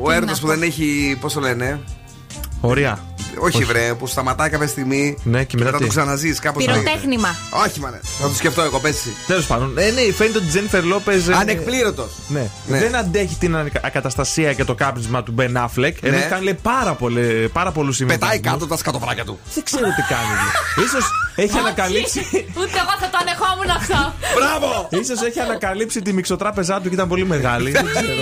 Ο 0.02 0.10
έρωτας 0.10 0.32
αυτό; 0.34 0.46
που 0.46 0.52
δεν 0.52 0.62
έχει. 0.62 1.18
Πώς 1.20 1.32
το 1.32 1.40
λένε; 1.40 1.80
Ωραία. 2.60 2.98
Όχι, 3.40 3.65
βρε, 3.65 3.94
που 3.94 4.06
σταματάει 4.06 4.48
κάποια 4.48 4.66
στιγμή. 4.66 5.16
Ναι, 5.23 5.44
και 5.44 5.56
μετά 5.56 5.70
θα 5.70 5.77
τι; 5.77 5.82
το 5.82 5.89
ξαναζείς 5.89 6.39
κάπως. 6.39 6.65
Πυροτέχνημα. 6.65 7.35
Όχι, 7.66 7.81
μανέ. 7.81 8.01
Θα 8.20 8.28
το 8.28 8.35
σκεφτώ 8.35 8.62
εγώ, 8.62 8.78
πέσει. 8.81 9.12
Τέλος 9.27 9.47
πάντων. 9.47 9.78
Ε, 9.78 9.90
ναι, 9.90 10.01
φαίνεται 10.12 10.36
ότι 10.39 10.47
η 10.47 10.48
Τζένιφερ 10.48 10.85
Λόπε. 10.85 11.12
Ανεκπλήρωτος. 11.40 12.10
Ναι. 12.28 12.51
Ναι. 12.66 12.78
Δεν 12.78 12.97
αντέχει 12.97 13.35
την 13.35 13.56
ακα- 13.56 13.81
ακαταστασία 13.86 14.52
και 14.52 14.65
το 14.65 14.74
κάπνισμα 14.74 15.23
του 15.23 15.32
Μπεν 15.32 15.56
Άφλεκ. 15.56 15.97
Ενώ 16.02 16.16
Ναι. 16.16 16.23
κάνει 16.23 16.44
λέει, 16.44 16.59
πάρα, 16.62 16.93
πολλέ, 16.94 17.20
πάρα 17.52 17.73
πολλούς 17.73 17.97
συμβιβασμούς. 17.97 18.36
Πετάει 18.36 18.52
κάτω 18.52 18.66
τα 18.66 18.77
σκατοφράκια 18.77 19.24
του. 19.24 19.39
Δεν 19.55 19.65
ξέρω 19.65 19.82
τι 19.85 20.02
κάνει. 20.09 20.35
σω 20.90 20.98
έχει 21.43 21.59
ανακαλύψει. 21.59 22.20
Ούτε 22.32 22.78
εγώ 22.82 22.94
θα 23.01 23.09
το 23.10 23.19
ανεχόμουν 23.20 23.70
αυτό. 23.70 24.15
Μπράβο! 24.36 24.89
Ίσως 24.90 25.23
έχει 25.23 25.40
ανακαλύψει 25.40 26.02
τη 26.02 26.12
μυξοτράπεζά 26.12 26.81
του 26.81 26.89
και 26.89 26.94
ήταν 26.94 27.09
πολύ 27.09 27.24
μεγάλη. 27.27 27.70
Δεν 27.70 27.85
ξέρω. 27.85 28.12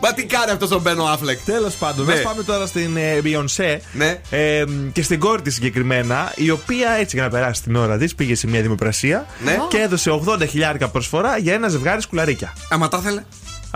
Μα 0.00 0.12
τι 0.12 0.24
κάνει 0.24 0.50
αυτός 0.50 0.70
ο 0.70 0.78
Μπένο 0.80 1.04
Άφλεκ. 1.04 1.38
Τέλος 1.44 1.74
πάντων, 1.74 2.06
Ναι. 2.06 2.12
ας 2.12 2.22
πάμε 2.22 2.42
τώρα 2.42 2.66
στην 2.66 2.96
ε, 2.96 3.20
Beyoncé 3.24 3.76
Ναι. 3.92 4.20
ε, 4.30 4.64
και 4.92 5.02
στην 5.02 5.18
κόρη 5.20 5.42
της 5.42 5.54
συγκεκριμένα, 5.54 6.32
η 6.36 6.50
οποία 6.50 6.90
έτσι 6.90 7.16
για 7.16 7.24
να 7.24 7.30
περάσει 7.30 7.62
την 7.62 7.76
ώρα 7.76 7.98
της 7.98 8.14
πήγε 8.14 8.34
σε 8.34 8.46
μια 8.46 8.62
δημοπρασία 8.62 9.26
Ναι. 9.44 9.58
και 9.68 9.78
έδωσε 9.78 10.20
80 10.26 10.46
χιλιάρικα 10.48 10.88
προσφορά 10.88 11.38
για 11.38 11.54
ένα 11.54 11.68
ζευγάρι 11.68 12.00
σκουλαρίκια. 12.02 12.52
Άμα 12.68 12.88
τα 12.88 12.98
ήθελε. 13.02 13.22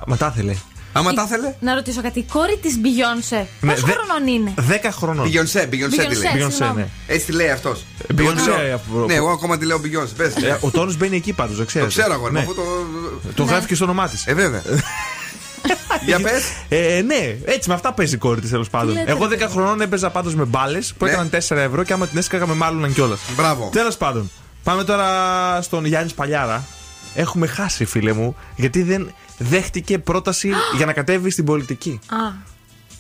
Μα 0.07 0.16
τα 0.16 0.32
ήθελε. 0.35 0.55
Άμα 0.92 1.12
τα 1.12 1.22
ήθελε. 1.26 1.54
Να 1.60 1.74
ρωτήσω 1.74 2.02
κάτι. 2.02 2.18
Η 2.18 2.26
κόρη 2.32 2.58
της 2.62 2.74
Beyoncé. 2.82 3.44
Ναι, 3.60 3.72
Πόσο 3.72 3.86
δε- 3.86 3.92
χρονών 3.92 4.26
είναι; 4.26 4.54
10 4.56 4.90
χρονών. 4.92 5.26
Beyoncé, 5.28 5.60
Beyoncé 5.62 5.68
τη 5.68 5.76
Beyoncé, 5.76 6.18
λέει. 6.18 6.44
Beyoncé, 6.46 6.50
συγγνώμη. 6.52 6.80
ναι. 6.80 6.88
Έτσι 7.06 7.26
τη 7.26 7.32
λέει 7.32 7.50
αυτός. 7.50 7.84
Beyoncé, 8.16 8.70
αφού- 8.74 9.06
Ναι, 9.06 9.14
εγώ 9.14 9.28
ακόμα 9.30 9.58
τη 9.58 9.64
λέω 9.66 9.80
Beyoncé. 9.84 10.08
Πες. 10.16 10.34
Ε, 10.36 10.58
Ο 10.60 10.70
τόνος 10.70 10.96
μπαίνει 10.96 11.16
εκεί 11.16 11.32
πάντως, 11.32 11.56
δεν 11.56 11.66
ξέρω. 11.66 11.84
Το 11.84 11.90
ξέρω 11.90 12.12
εγώ, 12.12 12.30
αφού 12.38 12.54
το. 12.54 12.62
Το 13.34 13.42
γράφει 13.44 13.66
και 13.66 13.74
στο 13.74 13.84
όνομά 13.84 14.08
της. 14.08 14.26
Ε, 14.26 14.34
βέβαια. 14.34 14.62
Για 16.06 16.20
πες. 16.20 16.42
Ε, 16.68 17.02
ναι, 17.06 17.36
έτσι 17.44 17.68
με 17.68 17.74
αυτά 17.74 17.92
παίζει 17.92 18.14
η 18.14 18.18
κόρη 18.18 18.40
της 18.40 18.50
τέλος 18.50 18.70
πάντων. 18.70 18.94
λέτε, 18.94 19.10
Εγώ 19.10 19.24
10 19.24 19.28
παιδιά. 19.28 19.48
χρονών 19.48 19.80
έπαιζα 19.80 20.10
πάντως 20.10 20.34
με 20.34 20.44
μπάλες 20.44 20.94
που 20.98 21.04
Ναι. 21.04 21.10
έκαναν 21.10 21.30
4 21.30 21.56
ευρώ 21.60 21.82
και 21.84 21.92
άμα 21.92 22.06
την 22.06 22.18
έσκαγα 22.18 22.46
με 22.46 22.54
μάλλον 22.54 22.92
κιόλας. 22.92 23.20
Μπράβο. 23.36 23.68
Τέλος 23.72 23.96
πάντων, 23.96 24.30
πάμε 24.64 24.84
τώρα 24.84 25.08
στον 25.62 25.84
Γιάννης 25.84 26.14
Παλιάρα. 26.14 26.64
Έχουμε 27.14 27.46
χάσει, 27.46 27.84
φίλε 27.84 28.12
μου, 28.12 28.36
γιατί 28.56 28.82
δεν 28.82 29.12
δέχτηκε 29.38 29.98
πρόταση 29.98 30.50
για 30.76 30.86
να 30.86 30.92
κατέβει 30.92 31.30
στην 31.30 31.44
πολιτική. 31.44 32.00
Α. 32.06 32.16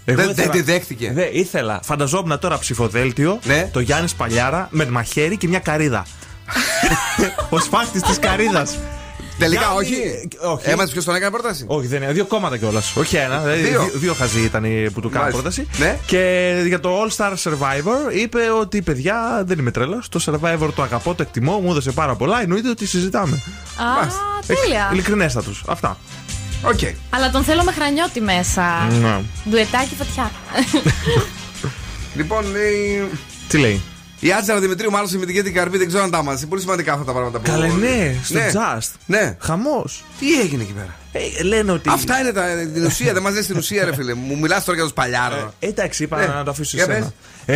Εγώ 0.04 0.20
Δεν- 0.20 0.30
ήθελα- 0.30 0.46
δεν 0.52 0.64
τη 0.64 0.72
δέχτηκε. 0.72 1.12
Δεν 1.12 1.28
ήθελα. 1.32 1.80
Φανταζόμουν 1.82 2.38
τώρα 2.38 2.58
ψηφοδέλτιο 2.58 3.38
Ναι. 3.44 3.68
το 3.72 3.80
Γιάννης 3.80 4.14
Παλιάρα 4.14 4.68
με 4.70 4.86
μαχαίρι 4.90 5.36
και 5.36 5.48
μια 5.48 5.58
καρίδα. 5.58 6.06
Ο 7.50 7.58
σφάχτη 7.66 8.00
της 8.00 8.18
καρίδα. 8.18 8.66
Τελικά 9.44 9.60
Γιάννη, 9.60 9.78
όχι; 9.78 10.28
όχι. 10.52 10.70
Έμαθες 10.70 10.92
ποιος 10.92 11.04
τον 11.04 11.14
έκανε 11.14 11.30
πρόταση; 11.30 11.64
Όχι, 11.66 11.86
δεν 11.86 12.02
είναι. 12.02 12.12
Δύο 12.12 12.24
κόμματα 12.24 12.56
κιόλας. 12.56 12.92
Όχι 12.96 13.16
ένα. 13.16 13.38
δηλαδή 13.38 13.60
Δύο. 13.62 13.80
Δύο, 13.82 13.90
δύο 13.94 14.14
χαζοί 14.14 14.40
ήταν 14.40 14.64
οι 14.64 14.90
που 14.90 15.00
του 15.00 15.08
κάναν 15.10 15.32
Μάλιστα. 15.32 15.62
πρόταση. 15.62 15.68
Ναι. 15.78 15.98
Και 16.06 16.52
για 16.66 16.80
το 16.80 16.90
All 17.02 17.08
Star 17.16 17.32
Survivor 17.32 18.14
είπε 18.14 18.40
ότι 18.60 18.82
παιδιά 18.82 19.42
δεν 19.46 19.58
είμαι 19.58 19.70
τρέλα. 19.70 20.02
Το 20.08 20.20
Survivor 20.26 20.68
το 20.74 20.82
αγαπώ, 20.82 21.14
το 21.14 21.22
εκτιμώ, 21.22 21.58
μου 21.58 21.70
έδωσε 21.70 21.90
πάρα 21.90 22.14
πολλά. 22.14 22.42
Εννοείται 22.42 22.68
ότι 22.68 22.86
συζητάμε. 22.86 23.36
Α, 23.76 24.06
τέλεια. 24.46 24.88
Ειλικρινέστατος. 24.92 25.62
Αυτά. 25.68 25.98
Οκ. 26.62 26.78
Αλλά 27.10 27.30
τον 27.30 27.44
θέλω 27.44 27.62
με 27.64 27.72
Χρανιώτη 27.72 28.20
μέσα. 28.20 28.62
Ναι. 29.00 29.20
Ντουετάκι 29.50 29.94
φωτιά. 29.94 30.30
Λοιπόν, 32.14 32.44
η- 32.44 33.18
Τι 33.48 33.58
λέει; 33.58 33.80
Η 34.20 34.32
Άτζαρα 34.32 34.60
Δημητρίου 34.60 34.90
μάλλον 34.90 35.08
με 35.18 35.26
την 35.26 35.34
Κέτη 35.34 35.50
Καρμπή 35.52 35.78
δεν 35.78 35.86
ξέρω 35.86 36.02
αν 36.02 36.10
τα 36.10 36.18
είμαστε. 36.22 36.46
Πολύ 36.46 36.60
σημαντικά 36.60 36.92
αυτά 36.92 37.04
τα 37.04 37.12
πράγματα 37.12 37.38
που. 37.38 37.50
Καλέ, 37.50 37.66
ναι, 37.66 38.14
στο 38.24 38.34
Ναι. 38.38 38.50
Just. 38.52 38.88
Ναι. 39.06 39.36
Χαμός. 39.40 40.04
Τι 40.18 40.40
έγινε 40.40 40.62
εκεί 40.62 40.72
πέρα; 40.72 40.94
Ε, 41.38 41.42
λένε 41.42 41.72
ότι. 41.72 41.88
Αυτά 41.88 42.20
είναι 42.20 42.32
τα, 42.32 42.42
την 42.74 42.84
ουσία, 42.86 43.12
δεν 43.12 43.22
μας 43.22 43.34
λες 43.34 43.46
την 43.46 43.56
ουσία, 43.56 43.84
ρε 43.84 43.94
φίλε. 43.94 44.14
Μου 44.14 44.38
μιλάς 44.38 44.64
τώρα 44.64 44.76
για 44.76 44.84
τους 44.86 44.92
παλιάρο. 44.94 45.54
Ε, 45.58 45.66
εντάξει, 45.66 46.02
είπα 46.02 46.16
Ναι. 46.18 46.26
να 46.26 46.44
το 46.44 46.50
αφήσω 46.50 46.76
Για 46.76 46.84
σε 46.84 46.90
πες. 46.92 47.06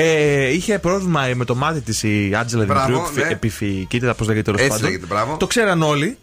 ε, 0.00 0.52
είχε 0.52 0.78
πρόβλημα 0.78 1.30
με 1.34 1.44
το 1.44 1.54
μάτι 1.54 1.80
της 1.80 2.02
η 2.02 2.32
Άντζελα 2.38 2.64
Μπράβο, 2.64 2.86
Δημητρίου, 2.86 3.24
ναι. 3.24 3.30
επιφυκήτητα, 3.32 4.14
πώς 4.14 4.26
λέγεται 4.26 4.44
τέλος 4.44 4.60
Έτσι 4.60 4.72
πάντων. 4.72 4.86
λέγεται, 4.90 5.06
μπράβο. 5.06 5.36
Το 5.36 5.46
ξέραν 5.46 5.82
όλοι. 5.82 6.18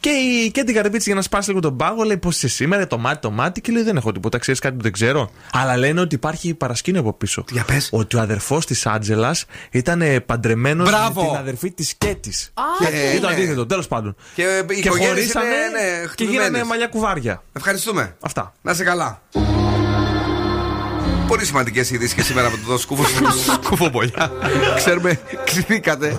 Και 0.00 0.08
η 0.10 0.50
Κέντι 0.50 0.72
Καρμπίτση 0.72 1.04
για 1.06 1.14
να 1.14 1.22
σπάσει 1.22 1.48
λίγο 1.48 1.60
τον 1.60 1.76
πάγο 1.76 2.02
λέει 2.02 2.16
πώς 2.16 2.36
είσαι 2.36 2.48
σήμερα, 2.48 2.86
το 2.86 2.98
μάτι, 2.98 3.20
το 3.20 3.30
μάτι. 3.30 3.60
Και 3.60 3.72
λέει 3.72 3.82
δεν 3.82 3.96
έχω 3.96 4.12
τίποτα, 4.12 4.38
ξέρεις 4.38 4.60
κάτι 4.60 4.76
που 4.76 4.82
δεν 4.82 4.92
ξέρω. 4.92 5.30
Αλλά 5.52 5.76
λένε 5.76 6.00
ότι 6.00 6.14
υπάρχει 6.14 6.54
παρασκήνιο 6.54 7.00
από 7.00 7.12
πίσω. 7.12 7.44
Για 7.50 7.64
πες. 7.64 7.88
Ότι 7.92 8.16
ο 8.16 8.20
αδερφός 8.20 8.66
της 8.66 8.86
Άντζελας 8.86 9.44
ήταν 9.70 10.02
παντρεμένος 10.26 10.90
με 10.90 10.96
Μπράβο. 10.96 11.20
την 11.26 11.36
αδερφή 11.36 11.70
της 11.72 11.94
Κέτης. 11.98 12.52
Και- 12.78 13.16
Ή 13.16 13.20
το 13.20 13.26
ναι. 13.28 13.32
αντίθετο, 13.32 13.66
τέλος 13.66 13.88
πάντων. 13.88 14.16
Και 14.34 14.42
οι 14.70 14.78
οικογένειες 14.78 15.32
είναι, 15.32 15.42
ναι, 15.42 16.00
και 16.02 16.06
χτυπημένες. 16.08 16.46
γίνανε 16.46 16.64
μαλλιά 16.64 16.86
κουβάρια. 16.86 17.42
Ευχαριστούμε. 17.52 18.16
Αυτά. 18.20 18.52
Να 18.62 18.70
είσαι 18.72 18.84
καλά. 18.84 19.22
Πολύ 21.26 21.44
σημαντικές 21.44 21.90
ειδήσεις 21.90 22.14
και 22.14 22.22
σήμερα 22.22 22.46
από 22.46 22.56
το 22.66 22.78
σκούφο 22.78 23.04
σκουφομπολιά. 23.64 24.32
Ξέρουμε, 24.76 25.20
ξηθήκατε. 25.44 26.18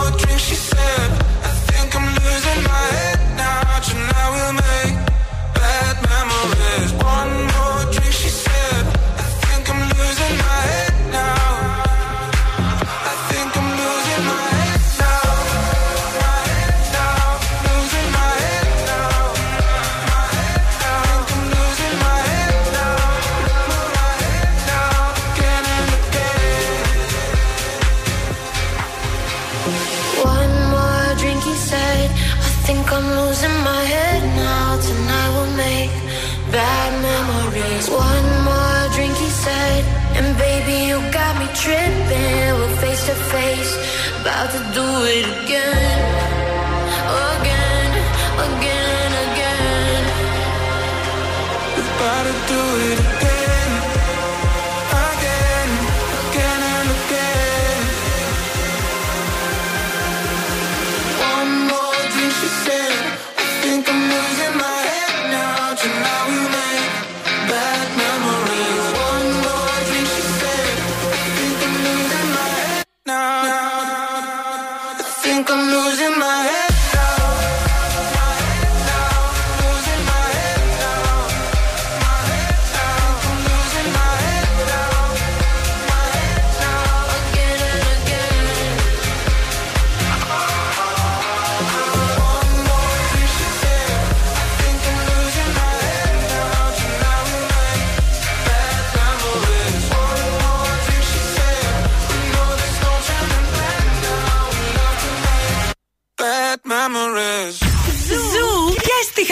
do 52.51 52.57
it 52.81 53.10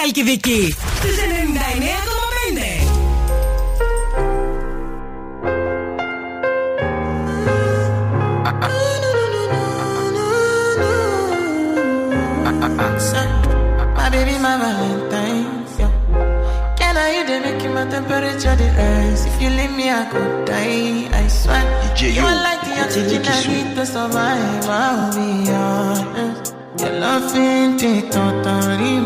Μιχάλη 0.10 0.12
Κηδική. 0.12 0.76
Στους 0.98 1.18
My 13.98 14.16
baby, 14.16 14.36
my 14.46 14.56
Valentine's. 14.62 15.74
Can 16.80 16.96
I 16.98 17.08
you 17.16 17.24
they 17.30 17.40
make 17.46 17.66
my 17.76 17.86
temperature 17.94 18.56
the 18.62 18.68
rise? 18.78 19.24
If 19.30 19.36
you 19.42 19.50
leave 19.58 19.74
me, 19.80 19.88
I 20.00 20.04
could 20.12 20.34
die. 20.50 21.22
I 21.22 21.28
swear. 21.40 21.64
DJ 21.82 22.00
you 22.16 22.24
are 22.32 22.40
like 22.48 22.62
the 22.68 22.76
oxygen 22.84 23.22
I 23.36 23.40
need 23.52 23.70
to 23.78 23.86
survive. 23.94 24.66
I'll 24.84 25.14
be 25.16 25.30
honest. 25.52 26.56
Your 26.80 26.94
love 27.04 27.36
ain't 27.36 27.84
it 27.84 28.12
totally 28.12 28.99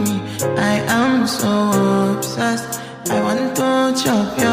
I'm 1.23 1.29
so 1.29 2.17
obsessed. 2.17 2.81
I 3.09 3.21
want 3.21 3.55
to 3.55 4.03
chop 4.03 4.37
your 4.37 4.52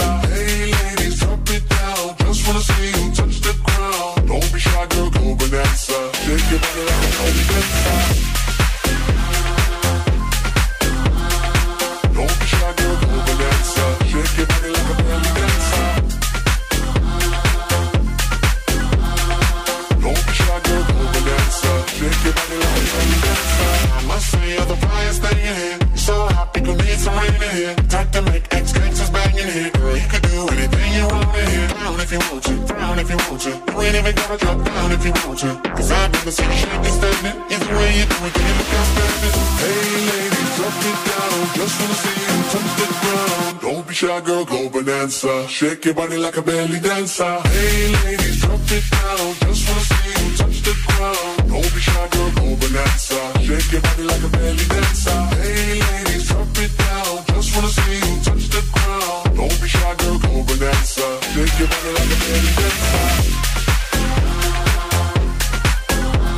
Ground. 44.01 44.25
Don't 44.25 44.43
be 44.43 44.45
shy, 44.45 44.45
girl, 44.45 44.45
go 44.45 44.69
bonanza. 44.69 45.47
Shake 45.47 45.85
your 45.85 45.93
body 45.93 46.17
like 46.17 46.37
a 46.37 46.41
belly 46.41 46.79
dancer. 46.79 47.41
Hey 47.45 47.93
ladies, 48.03 48.41
drop 48.41 48.59
it 48.77 48.83
down. 48.91 49.33
Just 49.41 49.61
wanna 49.67 49.83
see 49.89 50.09
you 50.19 50.37
touch 50.37 50.61
the 50.67 50.73
ground. 50.87 51.37
Don't 51.49 51.73
be 51.73 51.81
shy, 51.87 52.07
girl, 52.13 52.31
go 52.37 52.45
bonanza. 52.61 53.19
Shake 53.45 53.71
your 53.73 53.81
body 53.81 54.03
like 54.11 54.23
a 54.23 54.29
belly 54.35 54.65
dancer. 54.73 55.19
Hey 55.41 55.79
ladies, 55.89 56.27
drop 56.29 56.57
it 56.63 56.73
down. 56.77 57.13
Just 57.33 57.49
wanna 57.55 57.71
see 57.77 57.97
you 58.05 58.15
touch 58.27 58.45
the 58.55 58.61
ground. 58.73 59.23
Don't 59.37 59.57
be 59.61 59.67
shy, 59.67 59.93
girl, 59.99 60.17
go 60.25 60.33
bonanza. 60.47 61.07
Shake 61.33 61.55
your 61.59 61.69
body 61.71 61.91
like 61.97 62.11
a 62.15 62.19
belly 62.23 62.51
dancer. 62.59 63.09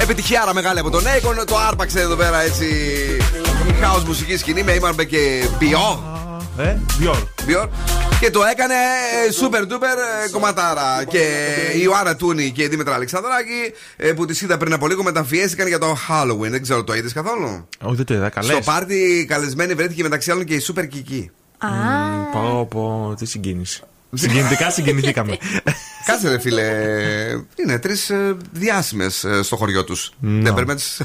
Επιτυχιάρα 0.01 0.53
μεγάλη 0.53 0.79
από 0.79 0.89
τον 0.89 1.03
Akon. 1.03 1.45
Το 1.45 1.57
άρπαξε 1.57 1.99
εδώ 1.99 2.15
πέρα 2.15 2.41
έτσι. 2.41 2.65
Η 3.67 3.73
house 3.81 4.03
μουσική 4.05 4.37
σκηνή 4.37 4.63
με 4.63 4.71
Ήμαρμπε 4.71 5.03
και 5.03 5.47
Μπιό. 5.59 6.03
Ε, 6.57 6.75
Dior. 6.99 7.32
Dior. 7.47 7.67
Και 8.19 8.29
το 8.29 8.43
έκανε 8.43 8.75
super 9.41 9.61
duper 9.61 9.97
ε, 10.25 10.29
κομματάρα. 10.31 11.03
Και 11.03 11.19
η 11.75 11.79
Ιωάννα 11.83 12.15
Τούνη 12.15 12.51
και 12.51 12.63
η 12.63 12.67
Δήμητρα 12.67 12.93
Αλεξανδράκη 12.93 13.73
ε, 13.95 14.11
που 14.11 14.25
τη 14.25 14.39
είδα 14.43 14.57
πριν 14.57 14.73
από 14.73 14.87
λίγο 14.87 15.03
μεταμφιέστηκαν 15.03 15.67
για 15.67 15.77
το 15.77 15.97
Halloween. 16.09 16.49
Δεν 16.49 16.61
ξέρω, 16.61 16.83
το 16.83 16.93
είδες 16.93 17.13
καθόλου; 17.13 17.67
Όχι, 17.81 17.95
δεν 17.95 18.05
το 18.05 18.13
είδα. 18.13 18.29
Καλές. 18.29 18.51
Στο 18.51 18.59
πάρτι 18.71 19.25
καλεσμένη 19.29 19.73
βρέθηκε 19.73 20.03
μεταξύ 20.03 20.31
άλλων 20.31 20.45
και 20.45 20.53
η 20.53 20.61
Super 20.67 20.81
Kiki. 20.81 21.25
Πω, 22.31 22.67
πω, 22.69 23.15
τι 23.17 23.25
συγκίνηση. 23.25 23.83
Συγκινητικά 24.13 24.71
συγκινηθήκαμε. 24.71 25.37
Κάτσε 26.07 26.29
ρε 26.29 26.39
φίλε. 26.39 26.63
Είναι 27.55 27.79
τρεις 27.79 28.11
διάσημες 28.51 29.25
στο 29.41 29.55
χωριό 29.55 29.83
τους. 29.83 30.11
Δεν 30.19 30.53
πρέπει 30.53 30.67
να 30.69 30.75
τις- 30.75 31.01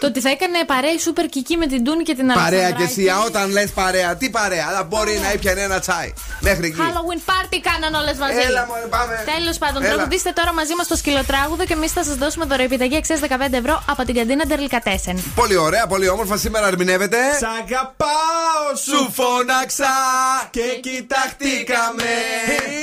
Το 0.00 0.06
ότι 0.06 0.20
θα 0.20 0.30
έκανε 0.30 0.64
παρέα 0.66 0.90
η 0.92 0.96
Super 1.06 1.24
Kiki 1.36 1.54
με 1.58 1.66
την 1.66 1.84
Τούνη 1.84 2.02
και 2.02 2.14
την 2.14 2.26
Παρέα 2.26 2.44
Αλεξανδράκη. 2.46 2.94
και 2.94 3.00
εσύ, 3.00 3.08
α, 3.10 3.18
όταν 3.26 3.50
λες 3.50 3.70
παρέα, 3.70 4.16
τι 4.16 4.30
παρέα, 4.30 4.64
αλλά 4.68 4.82
μπορεί 4.82 5.18
να 5.22 5.32
ήπιανε 5.32 5.60
ένα 5.60 5.78
τσάι. 5.78 6.12
Μέχρι 6.40 6.66
εκεί. 6.66 6.76
Halloween 6.80 7.30
party 7.30 7.56
κάναν 7.68 7.94
όλες 8.02 8.16
μαζί. 8.18 8.34
Έλα, 8.48 8.66
μωρέ, 8.68 8.80
πάμε. 8.90 9.22
Τέλος 9.36 9.58
πάντων, 9.58 9.82
Έλα. 9.84 9.94
τραγουδίστε 9.94 10.30
τώρα 10.30 10.52
μαζί 10.52 10.74
μας 10.74 10.86
το 10.86 10.96
σκυλοτράγουδο 10.96 11.64
και 11.64 11.72
εμείς 11.72 11.92
θα 11.92 12.04
σας 12.04 12.14
δώσουμε 12.16 12.44
δωρεοεπιταγή 12.44 12.96
αξία 12.96 13.16
15 13.28 13.56
ευρώ 13.56 13.82
από 13.88 14.04
την 14.04 14.14
καντίνα 14.14 14.44
Ντερλικατέσεν. 14.46 15.22
Πολύ 15.34 15.56
ωραία, 15.56 15.86
πολύ 15.86 16.08
όμορφα. 16.08 16.36
Σήμερα 16.36 16.66
ερμηνεύεται. 16.66 17.16
Σ' 17.40 17.48
αγαπάω, 17.62 18.66
σου 18.86 19.12
φώναξα 19.18 19.94
και 20.50 20.66
κοιταχτήκαμε. 20.80 22.10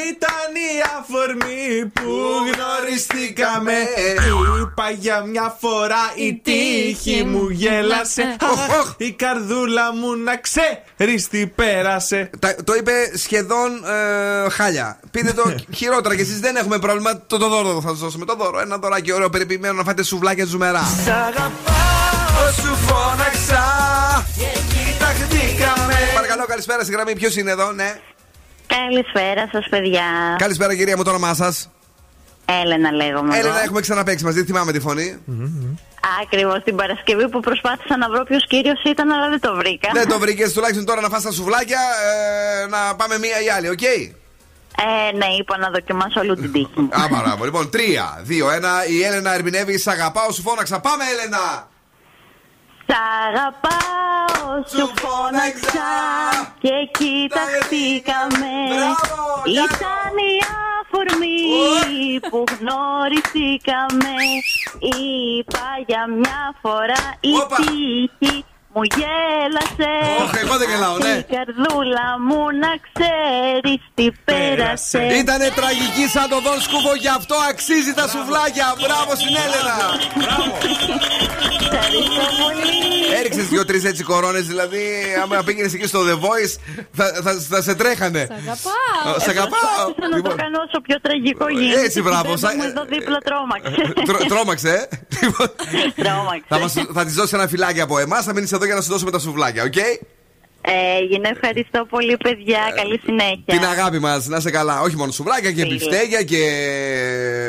Ήταν 0.10 0.50
η 0.56 0.82
αφορμή 1.00 1.86
που 1.94 2.12
γνωριστήκαμε. 2.54 3.74
Είπα 4.62 4.90
για 4.90 5.22
μια 5.22 5.58
φορά 5.60 6.12
η 6.16 6.42
τύχη 6.44 7.24
μου 7.24 7.50
γέλασε. 7.50 8.36
Αχ, 8.42 8.94
Η 8.98 9.12
καρδούλα 9.12 9.94
μου 9.94 10.16
να 10.16 10.38
ξέρεις 10.38 11.28
τι 11.28 11.48
πέρασε. 11.48 12.30
Τα- 12.40 12.56
το 12.64 12.74
είπε 12.76 12.92
σχεδόν 13.18 13.84
ε, 14.46 14.50
χάλια. 14.50 15.00
Πείτε 15.12 15.34
το 15.34 15.56
χειρότερα 15.78 16.16
και 16.16 16.22
εσείς 16.22 16.40
δεν 16.40 16.56
έχουμε 16.56 16.80
πρόβλημα. 16.80 17.22
Το, 17.28 17.38
το 17.38 17.48
δώρο 17.50 17.82
θα 17.82 17.90
σας 17.90 18.00
δώσουμε. 18.00 18.26
Το 18.26 18.36
δώρο. 18.36 18.60
Ένα 18.60 18.78
δωράκι 18.78 19.12
ωραίο 19.12 19.30
περιποιημένο 19.30 19.74
να 19.74 19.84
φάτε 19.84 20.04
σουβλάκια 20.04 20.46
ζουμερά. 20.46 20.84
Σ' 21.06 21.08
αγαπάω, 21.08 22.52
σου 22.62 22.76
φώναξα 22.88 23.64
και 24.38 24.60
κοιταχτήκαμε. 24.74 25.94
Παρακαλώ, 26.16 26.46
καλησπέρα 26.46 26.84
στη 26.84 26.92
γραμμή. 26.92 27.14
Ποιος 27.16 27.36
είναι 27.36 27.52
εδώ, 27.52 27.72
ναι. 27.72 28.00
Καλησπέρα 28.68 29.50
σας, 29.52 29.66
παιδιά. 29.70 30.04
Καλησπέρα, 30.38 30.76
κυρία 30.76 30.98
μου, 30.98 31.04
το 31.04 31.10
όνομά 31.10 31.34
σας. 31.34 31.70
Έλενα 32.64 32.92
λέγομαι. 32.92 33.38
Έλενα, 33.38 33.64
έχουμε 33.64 33.82
ξαναπαίξει 33.82 34.24
μαζί. 34.24 34.44
Θυμάμαι 34.44 34.72
τη 34.72 34.80
φωνή. 34.80 35.20
Ακριβώς 36.22 36.64
την 36.64 36.76
Παρασκευή 36.76 37.30
που 37.30 37.40
προσπάθησα 37.40 37.98
να 37.98 38.10
βρω 38.10 38.24
ποιος 38.24 38.48
κύριος 38.48 38.82
ήταν, 38.84 39.12
αλλά 39.12 39.30
δεν 39.30 39.40
το 39.40 39.56
βρήκα. 39.56 39.90
Δεν 39.94 40.08
το 40.08 40.20
βρήκες 40.20 40.54
τουλάχιστον 40.54 40.86
τώρα 40.86 41.02
να 41.02 41.10
φας 41.10 41.24
τα 41.24 41.32
σουβλάκια. 41.32 41.80
ε, 42.64 42.68
να 42.68 42.96
πάμε 42.96 43.18
μία 43.18 43.42
ή 43.46 43.50
άλλη, 43.50 43.70
οκ; 43.70 43.82
Ε, 43.82 45.16
ναι, 45.18 45.26
είπα 45.40 45.58
να 45.58 45.70
δοκιμάσω 45.70 46.20
όλη 46.20 46.36
την 46.36 46.52
τύχη 46.52 46.70
μου. 46.76 46.90
Α, 46.92 47.22
μπράβο. 47.22 47.44
Λοιπόν, 47.46 47.70
3, 47.70 47.78
2, 48.28 48.50
1. 48.50 48.86
Η 48.90 49.04
Έλενα 49.04 49.34
ερμηνεύει. 49.34 49.78
Σ' 49.78 49.88
αγαπάω, 49.88 50.32
σου 50.32 50.42
φώναξα. 50.42 50.80
Πάμε, 50.80 51.04
Έλενα! 51.14 51.68
Σ' 52.88 52.96
αγαπάω, 53.28 54.23
σου 54.72 54.86
φώναξα 55.02 55.92
και 56.60 56.76
κοιταχτήκαμε. 56.98 58.56
Ήταν 59.64 60.16
η 60.32 60.36
αφορμή 60.80 62.20
που 62.30 62.44
γνωριστήκαμε. 62.54 64.16
Είπα 64.80 65.68
για 65.86 66.08
μια 66.08 66.56
φορά 66.62 67.04
η 67.20 67.36
τύχη 67.56 68.46
μου 68.74 68.82
γέλασες. 68.98 70.08
Όχι, 70.24 70.38
εγώ 70.46 70.56
δεν 70.62 70.68
γελάω, 70.72 70.98
ναι. 71.06 71.14
Η 71.24 71.26
καρδούλα 71.36 72.08
μου 72.28 72.42
να 72.64 72.72
ξέρεις 72.88 73.80
τι 73.98 74.06
πέρασε. 74.28 75.02
Ήτανε 75.22 75.48
τραγική 75.60 76.06
σαν 76.16 76.28
το 76.34 76.38
Δον 76.46 76.60
Σκούβο, 76.68 76.94
γι' 77.04 77.14
αυτό 77.20 77.36
αξίζει 77.52 77.94
τα 78.00 78.06
σουβλάκια. 78.14 78.68
Μπράβο 78.82 79.12
στην 79.22 79.34
Έλενα. 79.46 79.78
Ευχαριστώ 81.62 82.26
πολύ. 82.42 82.82
Έριξες 83.20 83.48
δύο-τρεις 83.48 83.84
έτσι 83.84 84.04
κορώνες, 84.04 84.46
δηλαδή, 84.48 84.84
άμα 85.24 85.44
πήγαινες 85.46 85.74
εκεί 85.74 85.88
στο 85.88 86.00
The 86.10 86.14
Voice, 86.26 86.54
θα, 86.94 87.06
θα, 87.24 87.32
θα 87.50 87.62
σε 87.62 87.76
τρέχανε. 87.76 88.20
Αγαπάω. 88.20 89.20
Σ' 89.20 89.28
αγαπάω. 89.28 89.60
Προσπάθησα 89.60 90.08
να 90.16 90.22
το 90.22 90.36
κάνω 90.36 90.58
όσο 90.68 90.82
πιο 90.82 90.98
τραγικό 91.02 91.48
γίνεται. 91.50 91.80
Έτσι, 91.82 92.02
μπράβο. 92.02 92.30
Δεν 92.30 92.38
Σα- 92.38 92.56
μου 92.56 92.64
εδώ 92.64 92.84
δίπλα 92.86 93.18
τρόμαξε. 93.18 93.94
Τρό- 94.06 94.26
Τρόμαξε, 94.28 94.70
ε. 94.70 94.96
Λοιπόν, 95.26 95.48
Τρόμαξε. 95.96 96.46
θα, 96.48 96.60
μας, 96.60 96.74
θα 96.94 97.06
της 97.06 97.14
δώσει 97.14 97.36
ένα 97.36 97.48
φιλάκι 97.48 97.82
από 97.82 98.00
εμάς, 98.00 98.26
θα 98.26 98.34
μείνεις 98.34 98.52
εδώ 98.52 98.63
για 98.66 98.76
να 98.76 98.82
σου 98.82 98.90
δώσουμε 98.90 99.12
τα 99.12 99.20
σουβλάκια, 99.20 99.64
οκ; 99.64 99.74
Έγινε, 101.02 101.30
ευχαριστώ 101.30 101.86
πολύ, 101.90 102.18
παιδιά. 102.18 102.60
Καλή 102.76 103.00
συνέχεια. 103.06 103.44
Την 103.46 103.66
αγάπη 103.66 104.00
μας, 104.00 104.28
να 104.28 104.40
'σαι 104.40 104.50
καλά. 104.52 104.82
Όχι 104.82 104.96
μόνο 104.96 105.12
σουβλάκια 105.12 105.52
και 105.52 105.62
Φίλε. 105.62 105.74
μπιφτέκια 105.74 106.24
και. 106.24 106.42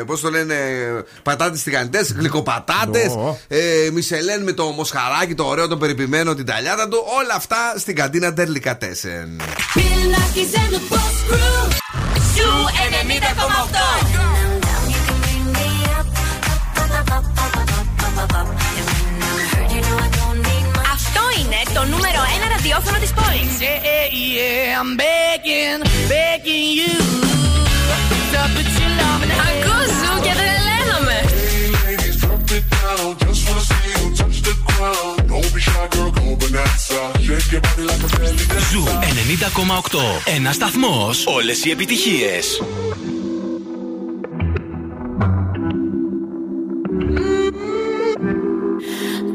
Πώς 0.05 0.21
το 0.21 0.29
λένε, 0.29 0.55
πατάτες 1.23 1.63
τηγανιτές, 1.63 2.11
γλυκοπατάτες. 2.11 3.11
Ω. 3.11 3.37
Ε, 3.47 3.89
μισελέν 3.93 4.43
με 4.43 4.51
το 4.51 4.65
μοσχαράκι, 4.65 5.35
το 5.35 5.43
ωραίο, 5.43 5.67
το 5.67 5.77
περιποιημένο, 5.77 6.33
την 6.35 6.45
ταλιάτα 6.45 6.87
του. 6.87 6.97
Όλα 7.23 7.33
αυτά 7.35 7.73
στην 7.77 7.95
καντίνα 7.95 8.33
Ντερλικατέσεν. 8.33 9.41
Bill 9.75 10.15
and 10.61 10.71
the 10.73 10.81
Boss 10.91 11.15
Crew. 11.29 11.61
Zoo 12.35 12.51
90,8. 13.07 14.15
νούμερο 21.93 22.19
1 22.45 22.49
ραδιόφωνο 22.55 22.97
της 23.03 23.11
πόλης. 23.17 23.53
Yeah, 23.65 23.79
yeah, 23.89 24.05
yeah, 24.23 24.79
I'm 24.81 24.91
begging, 25.01 25.79
begging 26.11 26.85
90,8 39.25 40.33
Ένας 40.35 40.55
σταθμός. 40.55 41.25
Όλες 41.25 41.65
οι 41.65 41.69
επιτυχίες. 41.69 42.61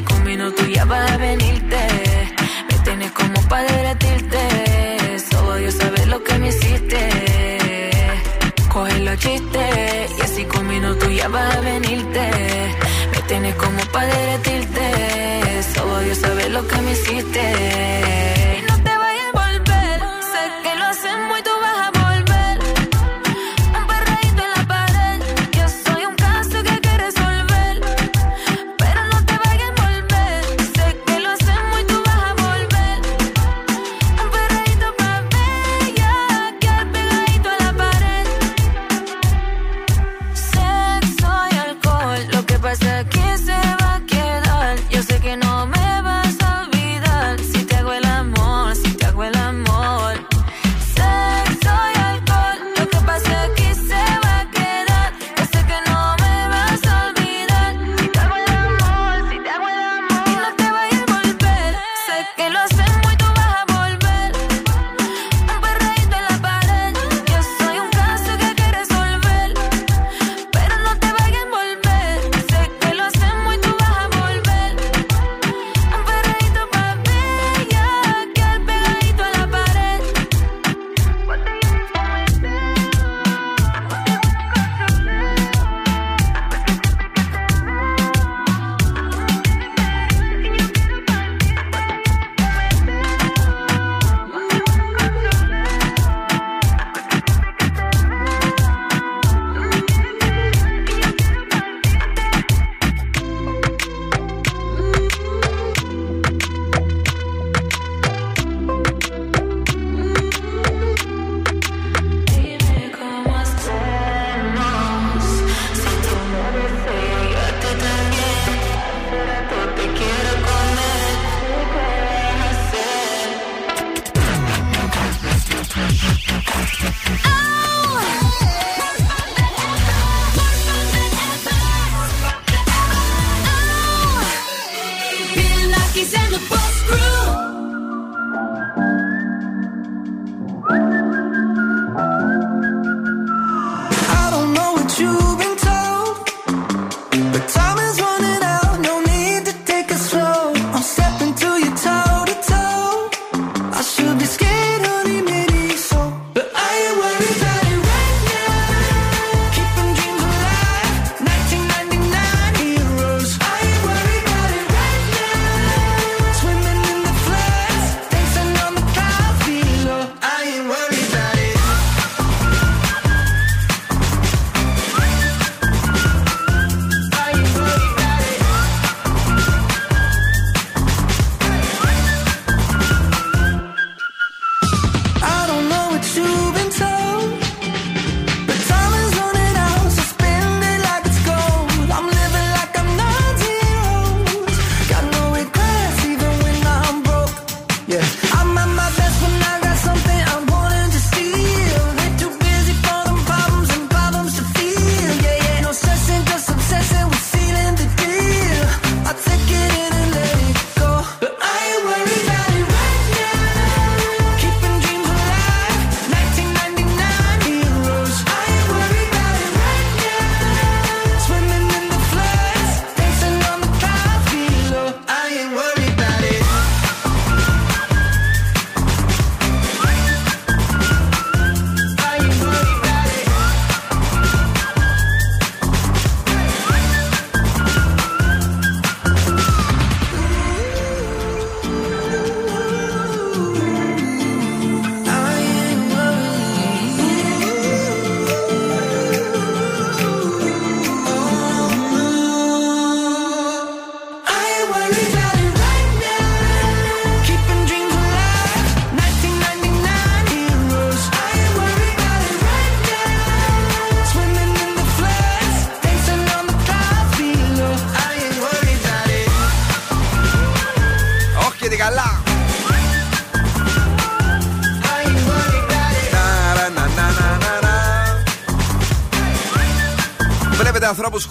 y 0.00 0.02
conmigo 0.02 0.50
tú 0.52 0.66
ya 0.66 0.84
vas 0.84 1.10
a 1.10 1.16
venirte. 1.16 1.80
Me 2.68 2.78
tienes 2.84 3.10
como 3.12 3.40
para 3.48 3.64
derretirte. 3.72 5.18
Solo 5.30 5.56
Dios 5.56 5.74
sabe 5.74 6.06
lo 6.06 6.22
que 6.24 6.38
me 6.38 6.48
hiciste. 6.48 7.00
Coge 8.72 8.98
los 9.00 9.18
chistes 9.18 10.10
y 10.18 10.20
así 10.22 10.44
conmigo 10.44 10.94
tú 10.96 11.10
ya 11.10 11.28
vas 11.28 11.56
a 11.56 11.60
venirte. 11.60 12.24
Me 13.12 13.20
tienes 13.28 13.54
como 13.56 13.82
para 13.92 14.06
derretirte. 14.06 14.86
Solo 15.74 15.98
Dios 16.00 16.18
sabe 16.18 16.48
lo 16.48 16.66
que 16.66 16.76
me 16.80 16.92
hiciste. 16.92 18.39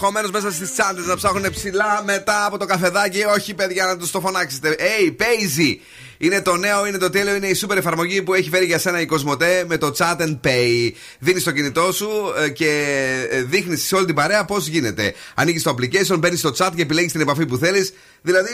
όλου 0.02 0.32
μέσα 0.32 0.52
στις 0.52 0.74
τσάντες 0.74 1.06
να 1.06 1.16
ψάχνουν 1.16 1.52
ψηλά 1.52 2.02
μετά 2.06 2.46
από 2.46 2.58
το 2.58 2.66
καφεδάκι. 2.66 3.24
Όχι, 3.24 3.54
παιδιά, 3.54 3.86
να 3.86 3.98
τους 3.98 4.12
το 4.12 4.20
φωνάξετε. 4.20 4.76
Hey, 4.80 5.14
παίζει! 5.18 5.82
Είναι 6.22 6.42
το 6.42 6.56
νέο, 6.56 6.86
είναι 6.86 6.98
το 6.98 7.10
τέλειο, 7.10 7.36
είναι 7.36 7.48
η 7.48 7.54
σούπερ 7.54 7.78
εφαρμογή 7.78 8.22
που 8.22 8.34
έχει 8.34 8.50
φέρει 8.50 8.66
για 8.66 8.80
σένα 8.80 9.02
η 9.02 9.06
Κοσμοτέ 9.06 9.66
με 9.68 9.78
το 9.78 9.94
Chat 9.98 10.18
and 10.18 10.40
Pay. 10.44 10.92
Δίνεις 11.20 11.44
το 11.44 11.52
κινητό 11.52 11.92
σου 11.92 12.10
ε, 12.44 12.50
και 12.50 12.70
ε, 13.30 13.42
δείχνεις 13.42 13.84
σε 13.86 13.96
όλη 13.96 14.06
την 14.06 14.16
παρέα 14.16 14.46
πώς 14.46 14.68
γίνεται. 14.68 15.14
Ανοίγεις 15.36 15.64
το 15.64 15.76
application, 15.78 16.20
μπαίνεις 16.20 16.40
στο 16.40 16.52
chat 16.58 16.70
και 16.76 16.82
επιλέγεις 16.82 17.12
την 17.12 17.22
επαφή 17.22 17.46
που 17.46 17.58
θέλεις. 17.58 17.94
Δηλαδή 18.22 18.50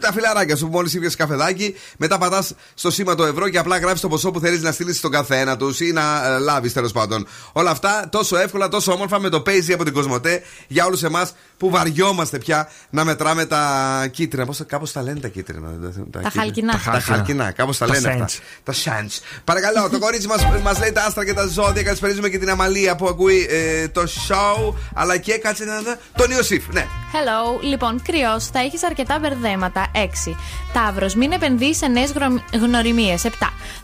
τα 0.00 0.12
φιλαράκια 0.12 0.56
σου 0.56 0.64
που 0.64 0.70
μόλις 0.72 0.94
ήρθε 0.94 1.10
καφεδάκι. 1.16 1.74
Μετά 1.96 2.18
πατάς 2.18 2.54
στο 2.74 2.90
σήμα 2.90 3.14
το 3.14 3.24
ευρώ 3.24 3.48
και 3.48 3.58
απλά 3.58 3.78
γράφει 3.78 4.00
το 4.00 4.08
ποσό 4.08 4.30
που 4.30 4.40
θέλεις 4.40 4.62
να 4.62 4.72
στείλεις 4.72 4.96
στον 4.96 5.10
καθένα 5.10 5.56
τους 5.56 5.80
ή 5.80 5.92
να 5.92 6.34
ε, 6.34 6.38
λάβεις 6.38 6.72
τέλος 6.72 6.92
πάντων. 6.92 7.26
Όλα 7.52 7.70
αυτά 7.70 8.08
τόσο 8.10 8.36
εύκολα, 8.36 8.68
τόσο 8.68 8.92
όμορφα 8.92 9.20
με 9.20 9.28
το 9.28 9.42
Payzy 9.46 9.72
από 9.72 9.84
την 9.84 9.92
Κοσμοτέ 9.92 10.42
για 10.68 10.84
όλους 10.84 11.02
εμάς 11.02 11.34
που 11.56 11.70
βαριόμαστε 11.70 12.38
πια 12.38 12.70
να 12.90 13.04
μετράμε 13.04 13.46
τα 13.46 14.08
κίτρινα. 14.10 14.46
Πώς 14.46 14.62
κάπως 14.66 14.92
τα 14.92 15.02
λένε 15.02 15.20
τα 15.20 15.28
κίτρινα. 15.28 15.68
Τα, 16.10 16.20
τα 16.20 16.30
χαλκινά. 16.30 16.80
Τα 16.84 17.00
χαλκινά. 17.02 17.50
Κάπως 17.50 17.78
τα 17.78 17.86
λένε 17.86 18.08
αυτά. 18.08 18.28
Το 18.62 18.72
σάντ. 18.72 19.10
Παρακαλώ, 19.44 19.88
το 19.90 19.98
κορίτσι 19.98 20.26
μας 20.62 20.78
λέει 20.78 20.92
τα 20.92 21.04
άστρα 21.04 21.24
και 21.24 21.34
τα 21.34 21.46
ζώδια. 21.46 21.82
Καλησπέριζουμε 21.82 22.28
και 22.28 22.38
την 22.38 22.50
Αμαλία 22.50 22.96
που 22.96 23.06
ακούει 23.06 23.46
ε, 23.50 23.88
το 23.88 24.02
show. 24.02 24.74
Αλλά 24.94 25.16
και 25.16 25.38
κάτσε 25.38 25.64
να 25.64 25.80
δω. 25.80 25.94
Τον 26.16 26.30
Ιωσήφ, 26.30 26.64
ναι. 26.72 26.86
Hello, 27.12 27.62
λοιπόν, 27.62 28.02
κρυός, 28.02 28.46
θα 28.46 28.58
έχεις 28.58 28.84
αρκετά 28.84 29.18
μπερδέματα. 29.18 29.90
6. 29.94 30.36
Ταύρος, 30.72 31.14
μην 31.14 31.32
επενδύεις 31.32 31.76
σε 31.76 31.86
νέες 31.86 32.12
γνωριμίες. 32.52 33.24
7. 33.24 33.28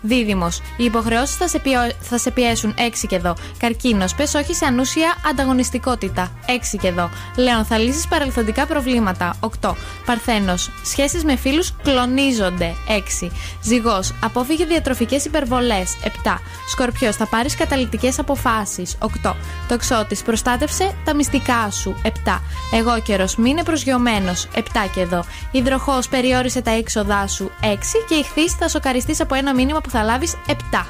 Δίδυμος, 0.01 0.63
οι 0.77 0.85
υποχρεώσεις 0.85 1.37
θα, 1.37 1.49
σε 1.49 1.61
θα 2.01 2.19
σε 2.19 2.31
πιέσουν. 2.31 2.75
6 2.79 3.07
και 3.07 3.17
εδώ. 3.17 3.37
Καρκίνος, 3.59 4.15
πες 4.15 4.35
όχι 4.35 4.55
σε 4.55 4.65
ανούσια 4.65 5.15
ανταγωνιστικότητα. 5.31 6.31
6 6.47 6.79
και 6.81 6.89
εδώ. 6.89 7.11
Λέων, 7.37 7.65
θα 7.65 7.79
λύσεις 7.79 8.07
παρελθοντικά 8.09 8.67
προβλήματα. 8.67 9.37
8. 9.61 9.77
Παρθένος, 10.07 10.71
σχέσεις 10.85 11.25
με 11.25 11.37
φίλους 11.37 11.75
κλονίζονται. 11.83 12.75
6. 13.21 13.31
Ζυγός, 13.63 14.13
αποφύγει 14.21 14.67
διατροφικές 14.67 15.25
υπερβολές. 15.25 15.97
7. 16.03 16.41
Σκορπιός, 16.69 17.17
θα 17.17 17.27
πάρεις 17.27 17.57
καταληκτικέ 17.57 18.13
αποφάσεις. 18.19 18.97
8. 19.01 19.37
Τοξότης, 19.69 20.23
προστάτευσε 20.23 20.95
τα 21.05 21.15
μυστικά 21.15 21.71
σου. 21.71 21.97
7. 22.03 22.43
Εγώ 22.73 23.01
καιρο, 23.01 23.25
μην 23.37 23.47
είναι 23.47 23.63
προσγειωμένος. 23.63 24.49
7 24.55 24.61
και 24.95 25.01
εδώ. 25.01 25.25
Υδροχόε, 25.51 25.99
περιόρισε 26.11 26.63
τα 26.63 26.71
έξοδά 26.71 27.27
σου. 27.27 27.51
6. 27.61 27.99
Και 28.09 28.15
Ιχθείς, 28.15 28.53
θα 28.53 28.69
σοκαριστείς 28.69 29.21
από 29.21 29.35
ένα 29.35 29.55
μήνυμα 29.55 29.81
που 29.81 29.91
θα 29.91 30.03
λάβεις 30.03 30.35
7. 30.47 30.87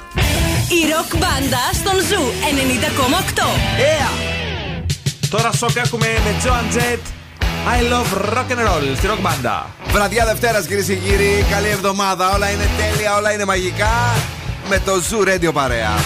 Η 0.69 0.91
ροκ 0.91 1.17
μπάντα 1.17 1.63
στον 1.73 1.99
Zoo 1.99 2.23
90,8. 2.49 3.47
Yeah. 3.79 4.39
Τώρα 5.29 5.51
σοκ 5.51 5.75
έχουμε 5.75 6.07
με 6.23 6.35
Joan 6.39 6.65
Jett. 6.73 7.18
I 7.75 7.81
love 7.81 8.11
rock 8.35 8.49
and 8.51 8.61
roll 8.67 8.95
στη 8.95 9.07
rock 9.07 9.19
μπάντα. 9.21 9.69
Βραδιά 9.91 10.25
Δευτέρας, 10.25 10.65
κυρίες 10.65 10.85
και 10.85 10.95
κύριοι. 10.95 11.45
Καλή 11.51 11.67
εβδομάδα. 11.67 12.35
Όλα 12.35 12.49
είναι 12.49 12.67
τέλεια, 12.77 13.17
όλα 13.17 13.31
είναι 13.31 13.45
μαγικά. 13.45 14.15
Με 14.69 14.79
το 14.85 14.91
Zoo 15.09 15.27
Radio 15.27 15.53
παρέα. 15.53 15.97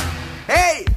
Hey! 0.48 0.94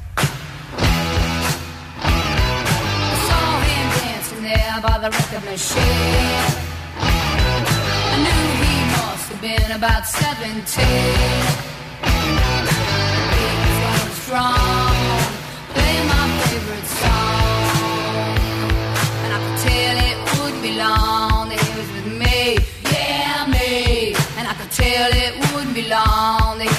till 24.77 25.09
it 25.25 25.33
would 25.53 25.73
be 25.73 25.87
long. 25.89 26.59
They 26.59 26.76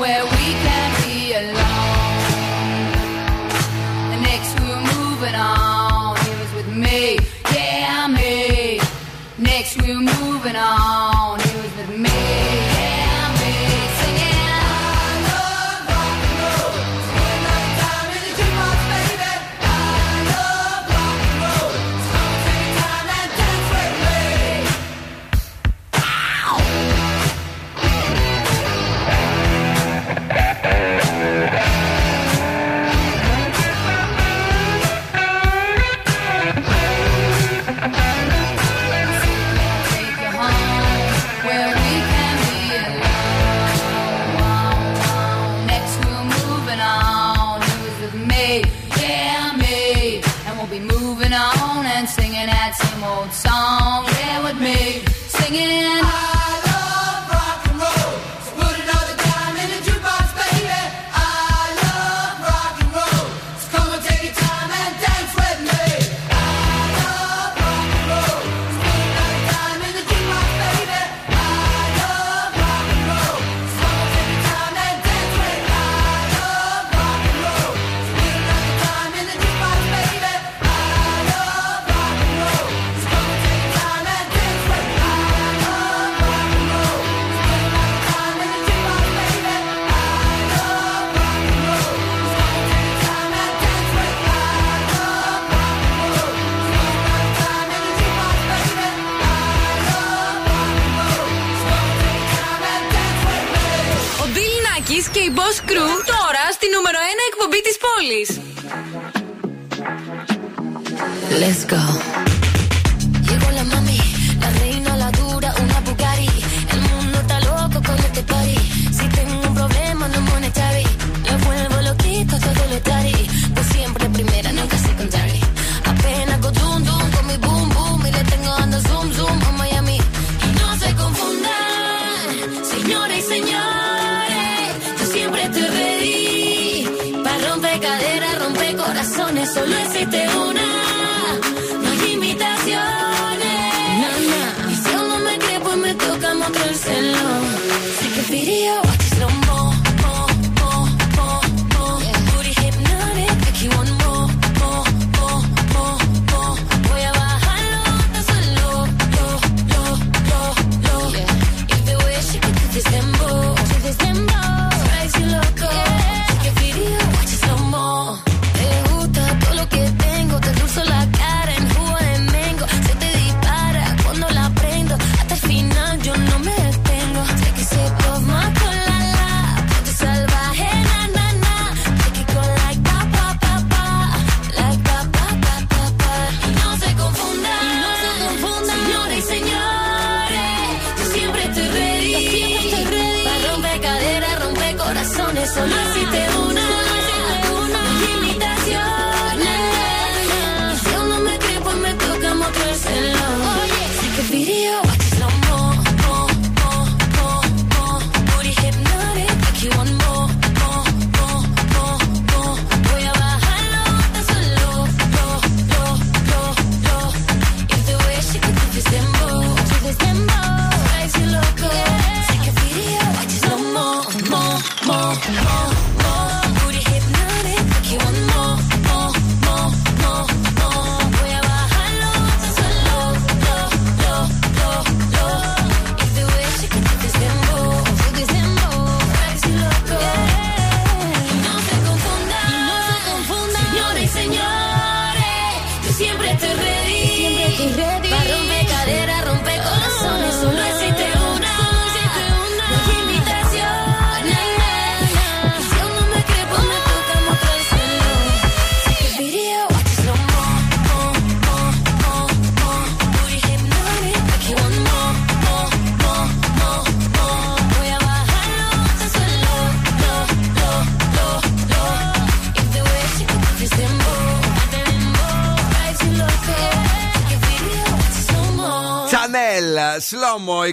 where 0.00 0.24
we 0.24 0.46
can 0.64 0.90
be 1.02 1.34
alone. 1.34 2.22
Next 4.22 4.58
we're 4.58 4.80
moving 4.96 5.34
on. 5.34 6.16
He 6.24 6.30
was 6.40 6.54
with 6.54 6.74
me, 6.74 7.18
yeah, 7.52 8.06
me. 8.08 8.80
Next 9.36 9.76
we're 9.82 10.00
moving 10.00 10.56
on. 10.56 11.09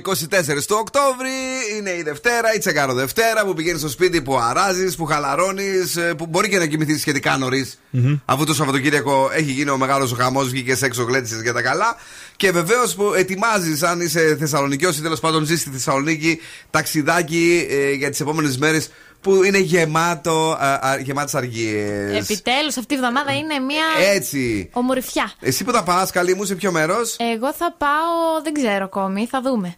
24 0.05 0.65
του 0.67 0.77
Οκτώβρη. 0.79 1.29
Είναι 1.77 1.89
η 1.89 2.01
Δευτέρα, 2.01 2.53
η 2.55 2.57
Τσεκάρο 2.57 2.93
Δευτέρα 2.93 3.45
που 3.45 3.53
πηγαίνεις 3.53 3.79
στο 3.79 3.89
σπίτι 3.89 4.21
που 4.21 4.37
αράζεις, 4.39 4.95
που 4.95 5.05
χαλαρώνεις, 5.05 5.97
που 6.17 6.25
μπορεί 6.25 6.49
και 6.49 6.57
να 6.57 6.65
κοιμηθείς 6.65 7.01
σχετικά 7.01 7.37
νωρίς. 7.37 7.79
Αφού 8.25 8.45
το 8.45 8.53
Σαββατοκύριακο 8.53 9.29
έχει 9.33 9.51
γίνει 9.51 9.69
ο 9.69 9.77
μεγάλος 9.77 10.13
χαμός, 10.17 10.49
βγήκες 10.49 10.81
έξω, 10.81 11.03
γλέτησε 11.03 11.39
για 11.43 11.53
τα 11.53 11.61
καλά. 11.61 11.95
Και 12.35 12.51
βεβαίως 12.51 12.95
που 12.95 13.13
ετοιμάζεις, 13.13 13.83
αν 13.83 14.01
είσαι 14.01 14.35
Θεσσαλονικιός 14.39 14.97
ή 14.97 15.01
τέλος 15.01 15.19
πάντων 15.19 15.45
ζεις 15.45 15.59
στη 15.59 15.69
Θεσσαλονίκη, 15.69 16.39
ταξιδάκι 16.69 17.67
ε, 17.69 17.91
για 17.91 18.09
τις 18.09 18.19
επόμενες 18.19 18.57
μέρες 18.57 18.89
που 19.21 19.43
είναι 19.43 19.57
γεμάτο, 19.57 20.57
α, 20.59 20.73
α, 20.87 20.97
γεμάτες 20.97 21.35
αργίες. 21.35 22.29
Επιτέλους, 22.29 22.77
αυτή 22.77 22.93
η 22.93 22.97
εβδομάδα 22.97 23.33
είναι 23.35 23.59
μια 23.59 24.11
Έτσι. 24.13 24.69
ομορφιά. 24.73 25.31
Εσύ 25.39 25.63
που 25.63 25.71
θα 25.71 25.83
πας, 25.83 26.11
καλή 26.11 26.35
μου, 26.35 26.43
σε 26.43 26.55
ποιο 26.55 26.71
μέρος; 26.71 27.15
Εγώ 27.33 27.53
θα 27.53 27.75
πάω, 27.77 28.41
δεν 28.43 28.53
ξέρω 28.53 28.83
ακόμη, 28.83 29.27
θα 29.27 29.41
δούμε. 29.41 29.75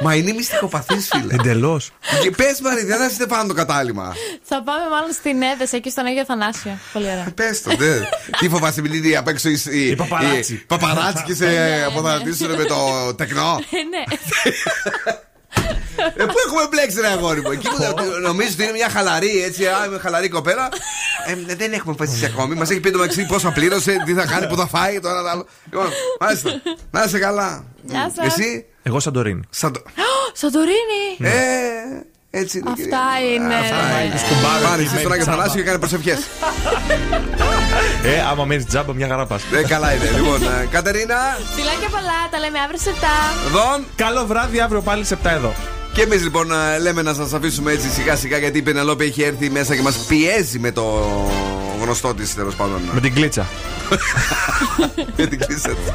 Μα 0.00 0.14
είναι 0.14 0.32
μυστικοπαθή, 0.32 0.98
φίλε. 0.98 1.34
Εντελώς. 1.34 1.90
Και 2.22 2.30
πες, 2.30 2.60
Μαρή, 2.60 2.84
δεν 2.84 2.98
θα 2.98 3.04
είστε 3.06 3.26
πάνω 3.26 3.48
το 3.48 3.54
κατάλημα. 3.54 4.14
θα 4.42 4.62
πάμε 4.62 4.88
μάλλον 4.90 5.12
στην 5.12 5.42
Έδεσα 5.42 5.76
εκεί 5.76 5.90
στον 5.90 6.06
Αγίο 6.06 6.24
Θανάσιο. 6.24 6.78
Πολύ 6.92 7.04
ωραία. 7.04 7.26
Πες 7.34 7.62
το, 7.62 7.76
δε. 7.76 8.00
Τι 8.38 8.48
φοβάσαι, 8.48 8.80
μιλήσει 8.80 9.16
απ' 9.16 9.28
έξω 9.28 9.48
οι, 9.48 9.60
οι, 9.72 9.94
παπαράτσι. 9.94 10.52
οι 10.54 10.64
παπαράτσι 10.66 11.22
και 11.24 11.34
σε 11.34 11.46
αποδανατήσουν 11.86 12.50
με 12.56 12.64
το 12.64 13.14
τεκνό. 13.14 13.60
Ε, 13.70 13.76
ναι. 13.76 14.02
Ε, 16.16 16.24
πού 16.24 16.34
έχουμε 16.46 16.66
μπλέξει, 16.70 17.00
ρε 17.00 17.06
αγόρι 17.06 17.40
μου; 17.40 17.50
Εκεί 17.50 17.68
που 17.68 17.76
νομίζω 18.22 18.50
ότι 18.52 18.62
είναι 18.62 18.72
μια 18.72 18.88
χαλαρή, 18.88 19.42
έτσι, 19.42 19.66
α, 19.66 19.84
είμαι 19.86 19.98
χαλαρή 19.98 20.28
κοπέλα. 20.28 20.68
Ε, 21.26 21.54
δεν 21.54 21.72
έχουμε 21.72 21.92
αποφασίσει 21.92 22.24
ακόμη. 22.24 22.54
Μας 22.54 22.70
έχει 22.70 22.80
πει 22.80 22.90
το 22.90 22.98
μεταξύ 22.98 23.26
πόσο 23.26 23.50
πλήρωσε, 23.50 24.02
τι 24.04 24.14
θα 24.14 24.26
κάνει, 24.26 24.46
πού 24.46 24.56
θα 24.56 24.66
φάει, 24.66 25.00
το 25.00 25.08
ένα 25.08 25.22
το 25.22 25.28
άλλο. 25.28 25.46
Λοιπόν, 25.70 25.88
μάλιστα. 26.20 26.50
Να 26.90 27.02
είσαι 27.02 27.18
καλά. 27.18 27.64
Γεια 27.82 28.12
σας. 28.16 28.26
Εσύ; 28.26 28.66
Εγώ 28.82 29.00
Σαντορίνη. 29.00 29.42
Σαντο... 29.50 29.82
Σαντορίνη! 30.32 31.16
Ε, 31.20 31.30
έτσι 32.30 32.58
είναι. 32.58 32.70
Αυτά 32.70 33.04
είναι. 33.34 33.54
Αυτά 33.54 34.02
είναι. 34.04 34.20
Πάρε 34.68 34.82
εσύ 34.82 34.98
στον 34.98 35.12
Άγιο 35.12 35.24
Θανάσιο 35.24 35.60
και 35.60 35.66
κάνε 35.66 35.78
προσευχές. 35.78 36.18
Ε, 38.02 38.20
άμα 38.30 38.44
μένει 38.44 38.64
τζάμπα, 38.64 38.92
μια 38.94 39.08
χαρά 39.08 39.26
πας. 39.26 39.42
Ε, 39.52 39.62
καλά 39.62 39.94
είναι. 39.94 40.10
Λοιπόν, 40.16 40.42
ε, 40.42 40.66
Κατερίνα. 40.70 41.16
Φιλάκια 41.54 41.88
πολλά, 41.88 42.18
τα 42.30 42.38
λέμε 42.38 42.58
αύριο 42.58 42.78
σε 42.78 42.90
7. 42.90 42.94
Δον. 43.52 43.84
Καλό 43.96 44.26
βράδυ, 44.26 44.60
αύριο 44.60 44.80
πάλι 44.80 45.04
σε 45.04 45.18
7 45.24 45.30
εδώ. 45.30 45.52
Και 45.92 46.02
εμείς 46.02 46.22
λοιπόν 46.22 46.52
ε, 46.52 46.78
λέμε 46.78 47.02
να 47.02 47.14
σας 47.14 47.32
αφήσουμε 47.32 47.72
έτσι 47.72 47.88
σιγά 47.90 48.16
σιγά 48.16 48.38
γιατί 48.38 48.58
η 48.58 48.62
Πενελόπη 48.62 49.04
έχει 49.04 49.22
έρθει 49.22 49.50
μέσα 49.50 49.76
και 49.76 49.82
μας 49.82 49.96
πιέζει 49.96 50.58
με 50.58 50.70
το 50.70 51.10
γνωστό 51.82 52.14
της 52.14 52.34
τέλος 52.34 52.54
πάντων. 52.54 52.80
Με 52.92 53.00
την 53.00 53.14
κλίτσα. 53.14 53.46
Με 55.16 55.26
την 55.26 55.38
κλίτσα 55.38 55.68
της. 55.68 55.92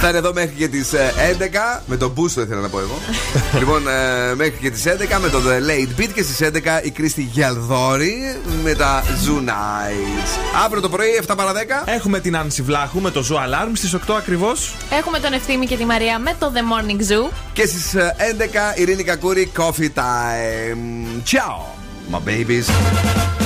Θα 0.00 0.08
είναι 0.08 0.18
εδώ 0.18 0.32
μέχρι 0.32 0.54
και 0.56 0.68
τις 0.68 0.90
11 1.38 1.80
με 1.86 1.96
τον 1.96 2.10
Μπούστο 2.10 2.40
ήθελα 2.40 2.60
να 2.60 2.68
πω 2.68 2.80
εγώ. 2.80 2.98
λοιπόν, 3.60 3.88
ε, 3.88 4.34
μέχρι 4.34 4.58
και 4.60 4.70
τις 4.70 4.84
11 4.86 4.88
με 5.20 5.28
το 5.28 5.38
The 5.46 5.70
Late 5.70 6.00
Beat 6.00 6.10
και 6.14 6.22
στις 6.22 6.48
11 6.48 6.50
η 6.82 6.90
Κρίστη 6.90 7.22
Γελδόρη 7.22 8.36
με 8.62 8.74
τα 8.74 9.02
Zoo 9.02 9.48
Nights. 9.48 10.62
Αύριο 10.64 10.80
το 10.80 10.88
πρωί 10.88 11.20
7 11.26 11.34
παρα 11.36 11.52
10. 11.52 11.56
Έχουμε 11.84 12.20
την 12.20 12.36
Άνση 12.36 12.62
Βλάχου 12.62 13.00
με 13.00 13.10
το 13.10 13.24
Zoo 13.30 13.36
Alarm 13.36 13.70
στις 13.72 13.94
8 13.94 13.98
ακριβώς. 14.16 14.74
Έχουμε 14.90 15.18
τον 15.18 15.32
Ευθύμη 15.32 15.66
και 15.66 15.76
τη 15.76 15.84
Μαρία 15.84 16.18
με 16.18 16.34
το 16.38 16.52
The 16.54 16.58
Morning 16.58 17.00
Zoo. 17.12 17.30
Και 17.52 17.66
στις 17.66 17.94
11 18.74 18.78
Ειρήνη 18.80 19.02
Κακούρη 19.02 19.52
Coffee 19.56 19.90
Time. 19.94 21.22
Ciao, 21.24 21.60
my 22.12 22.28
babies. 22.28 23.45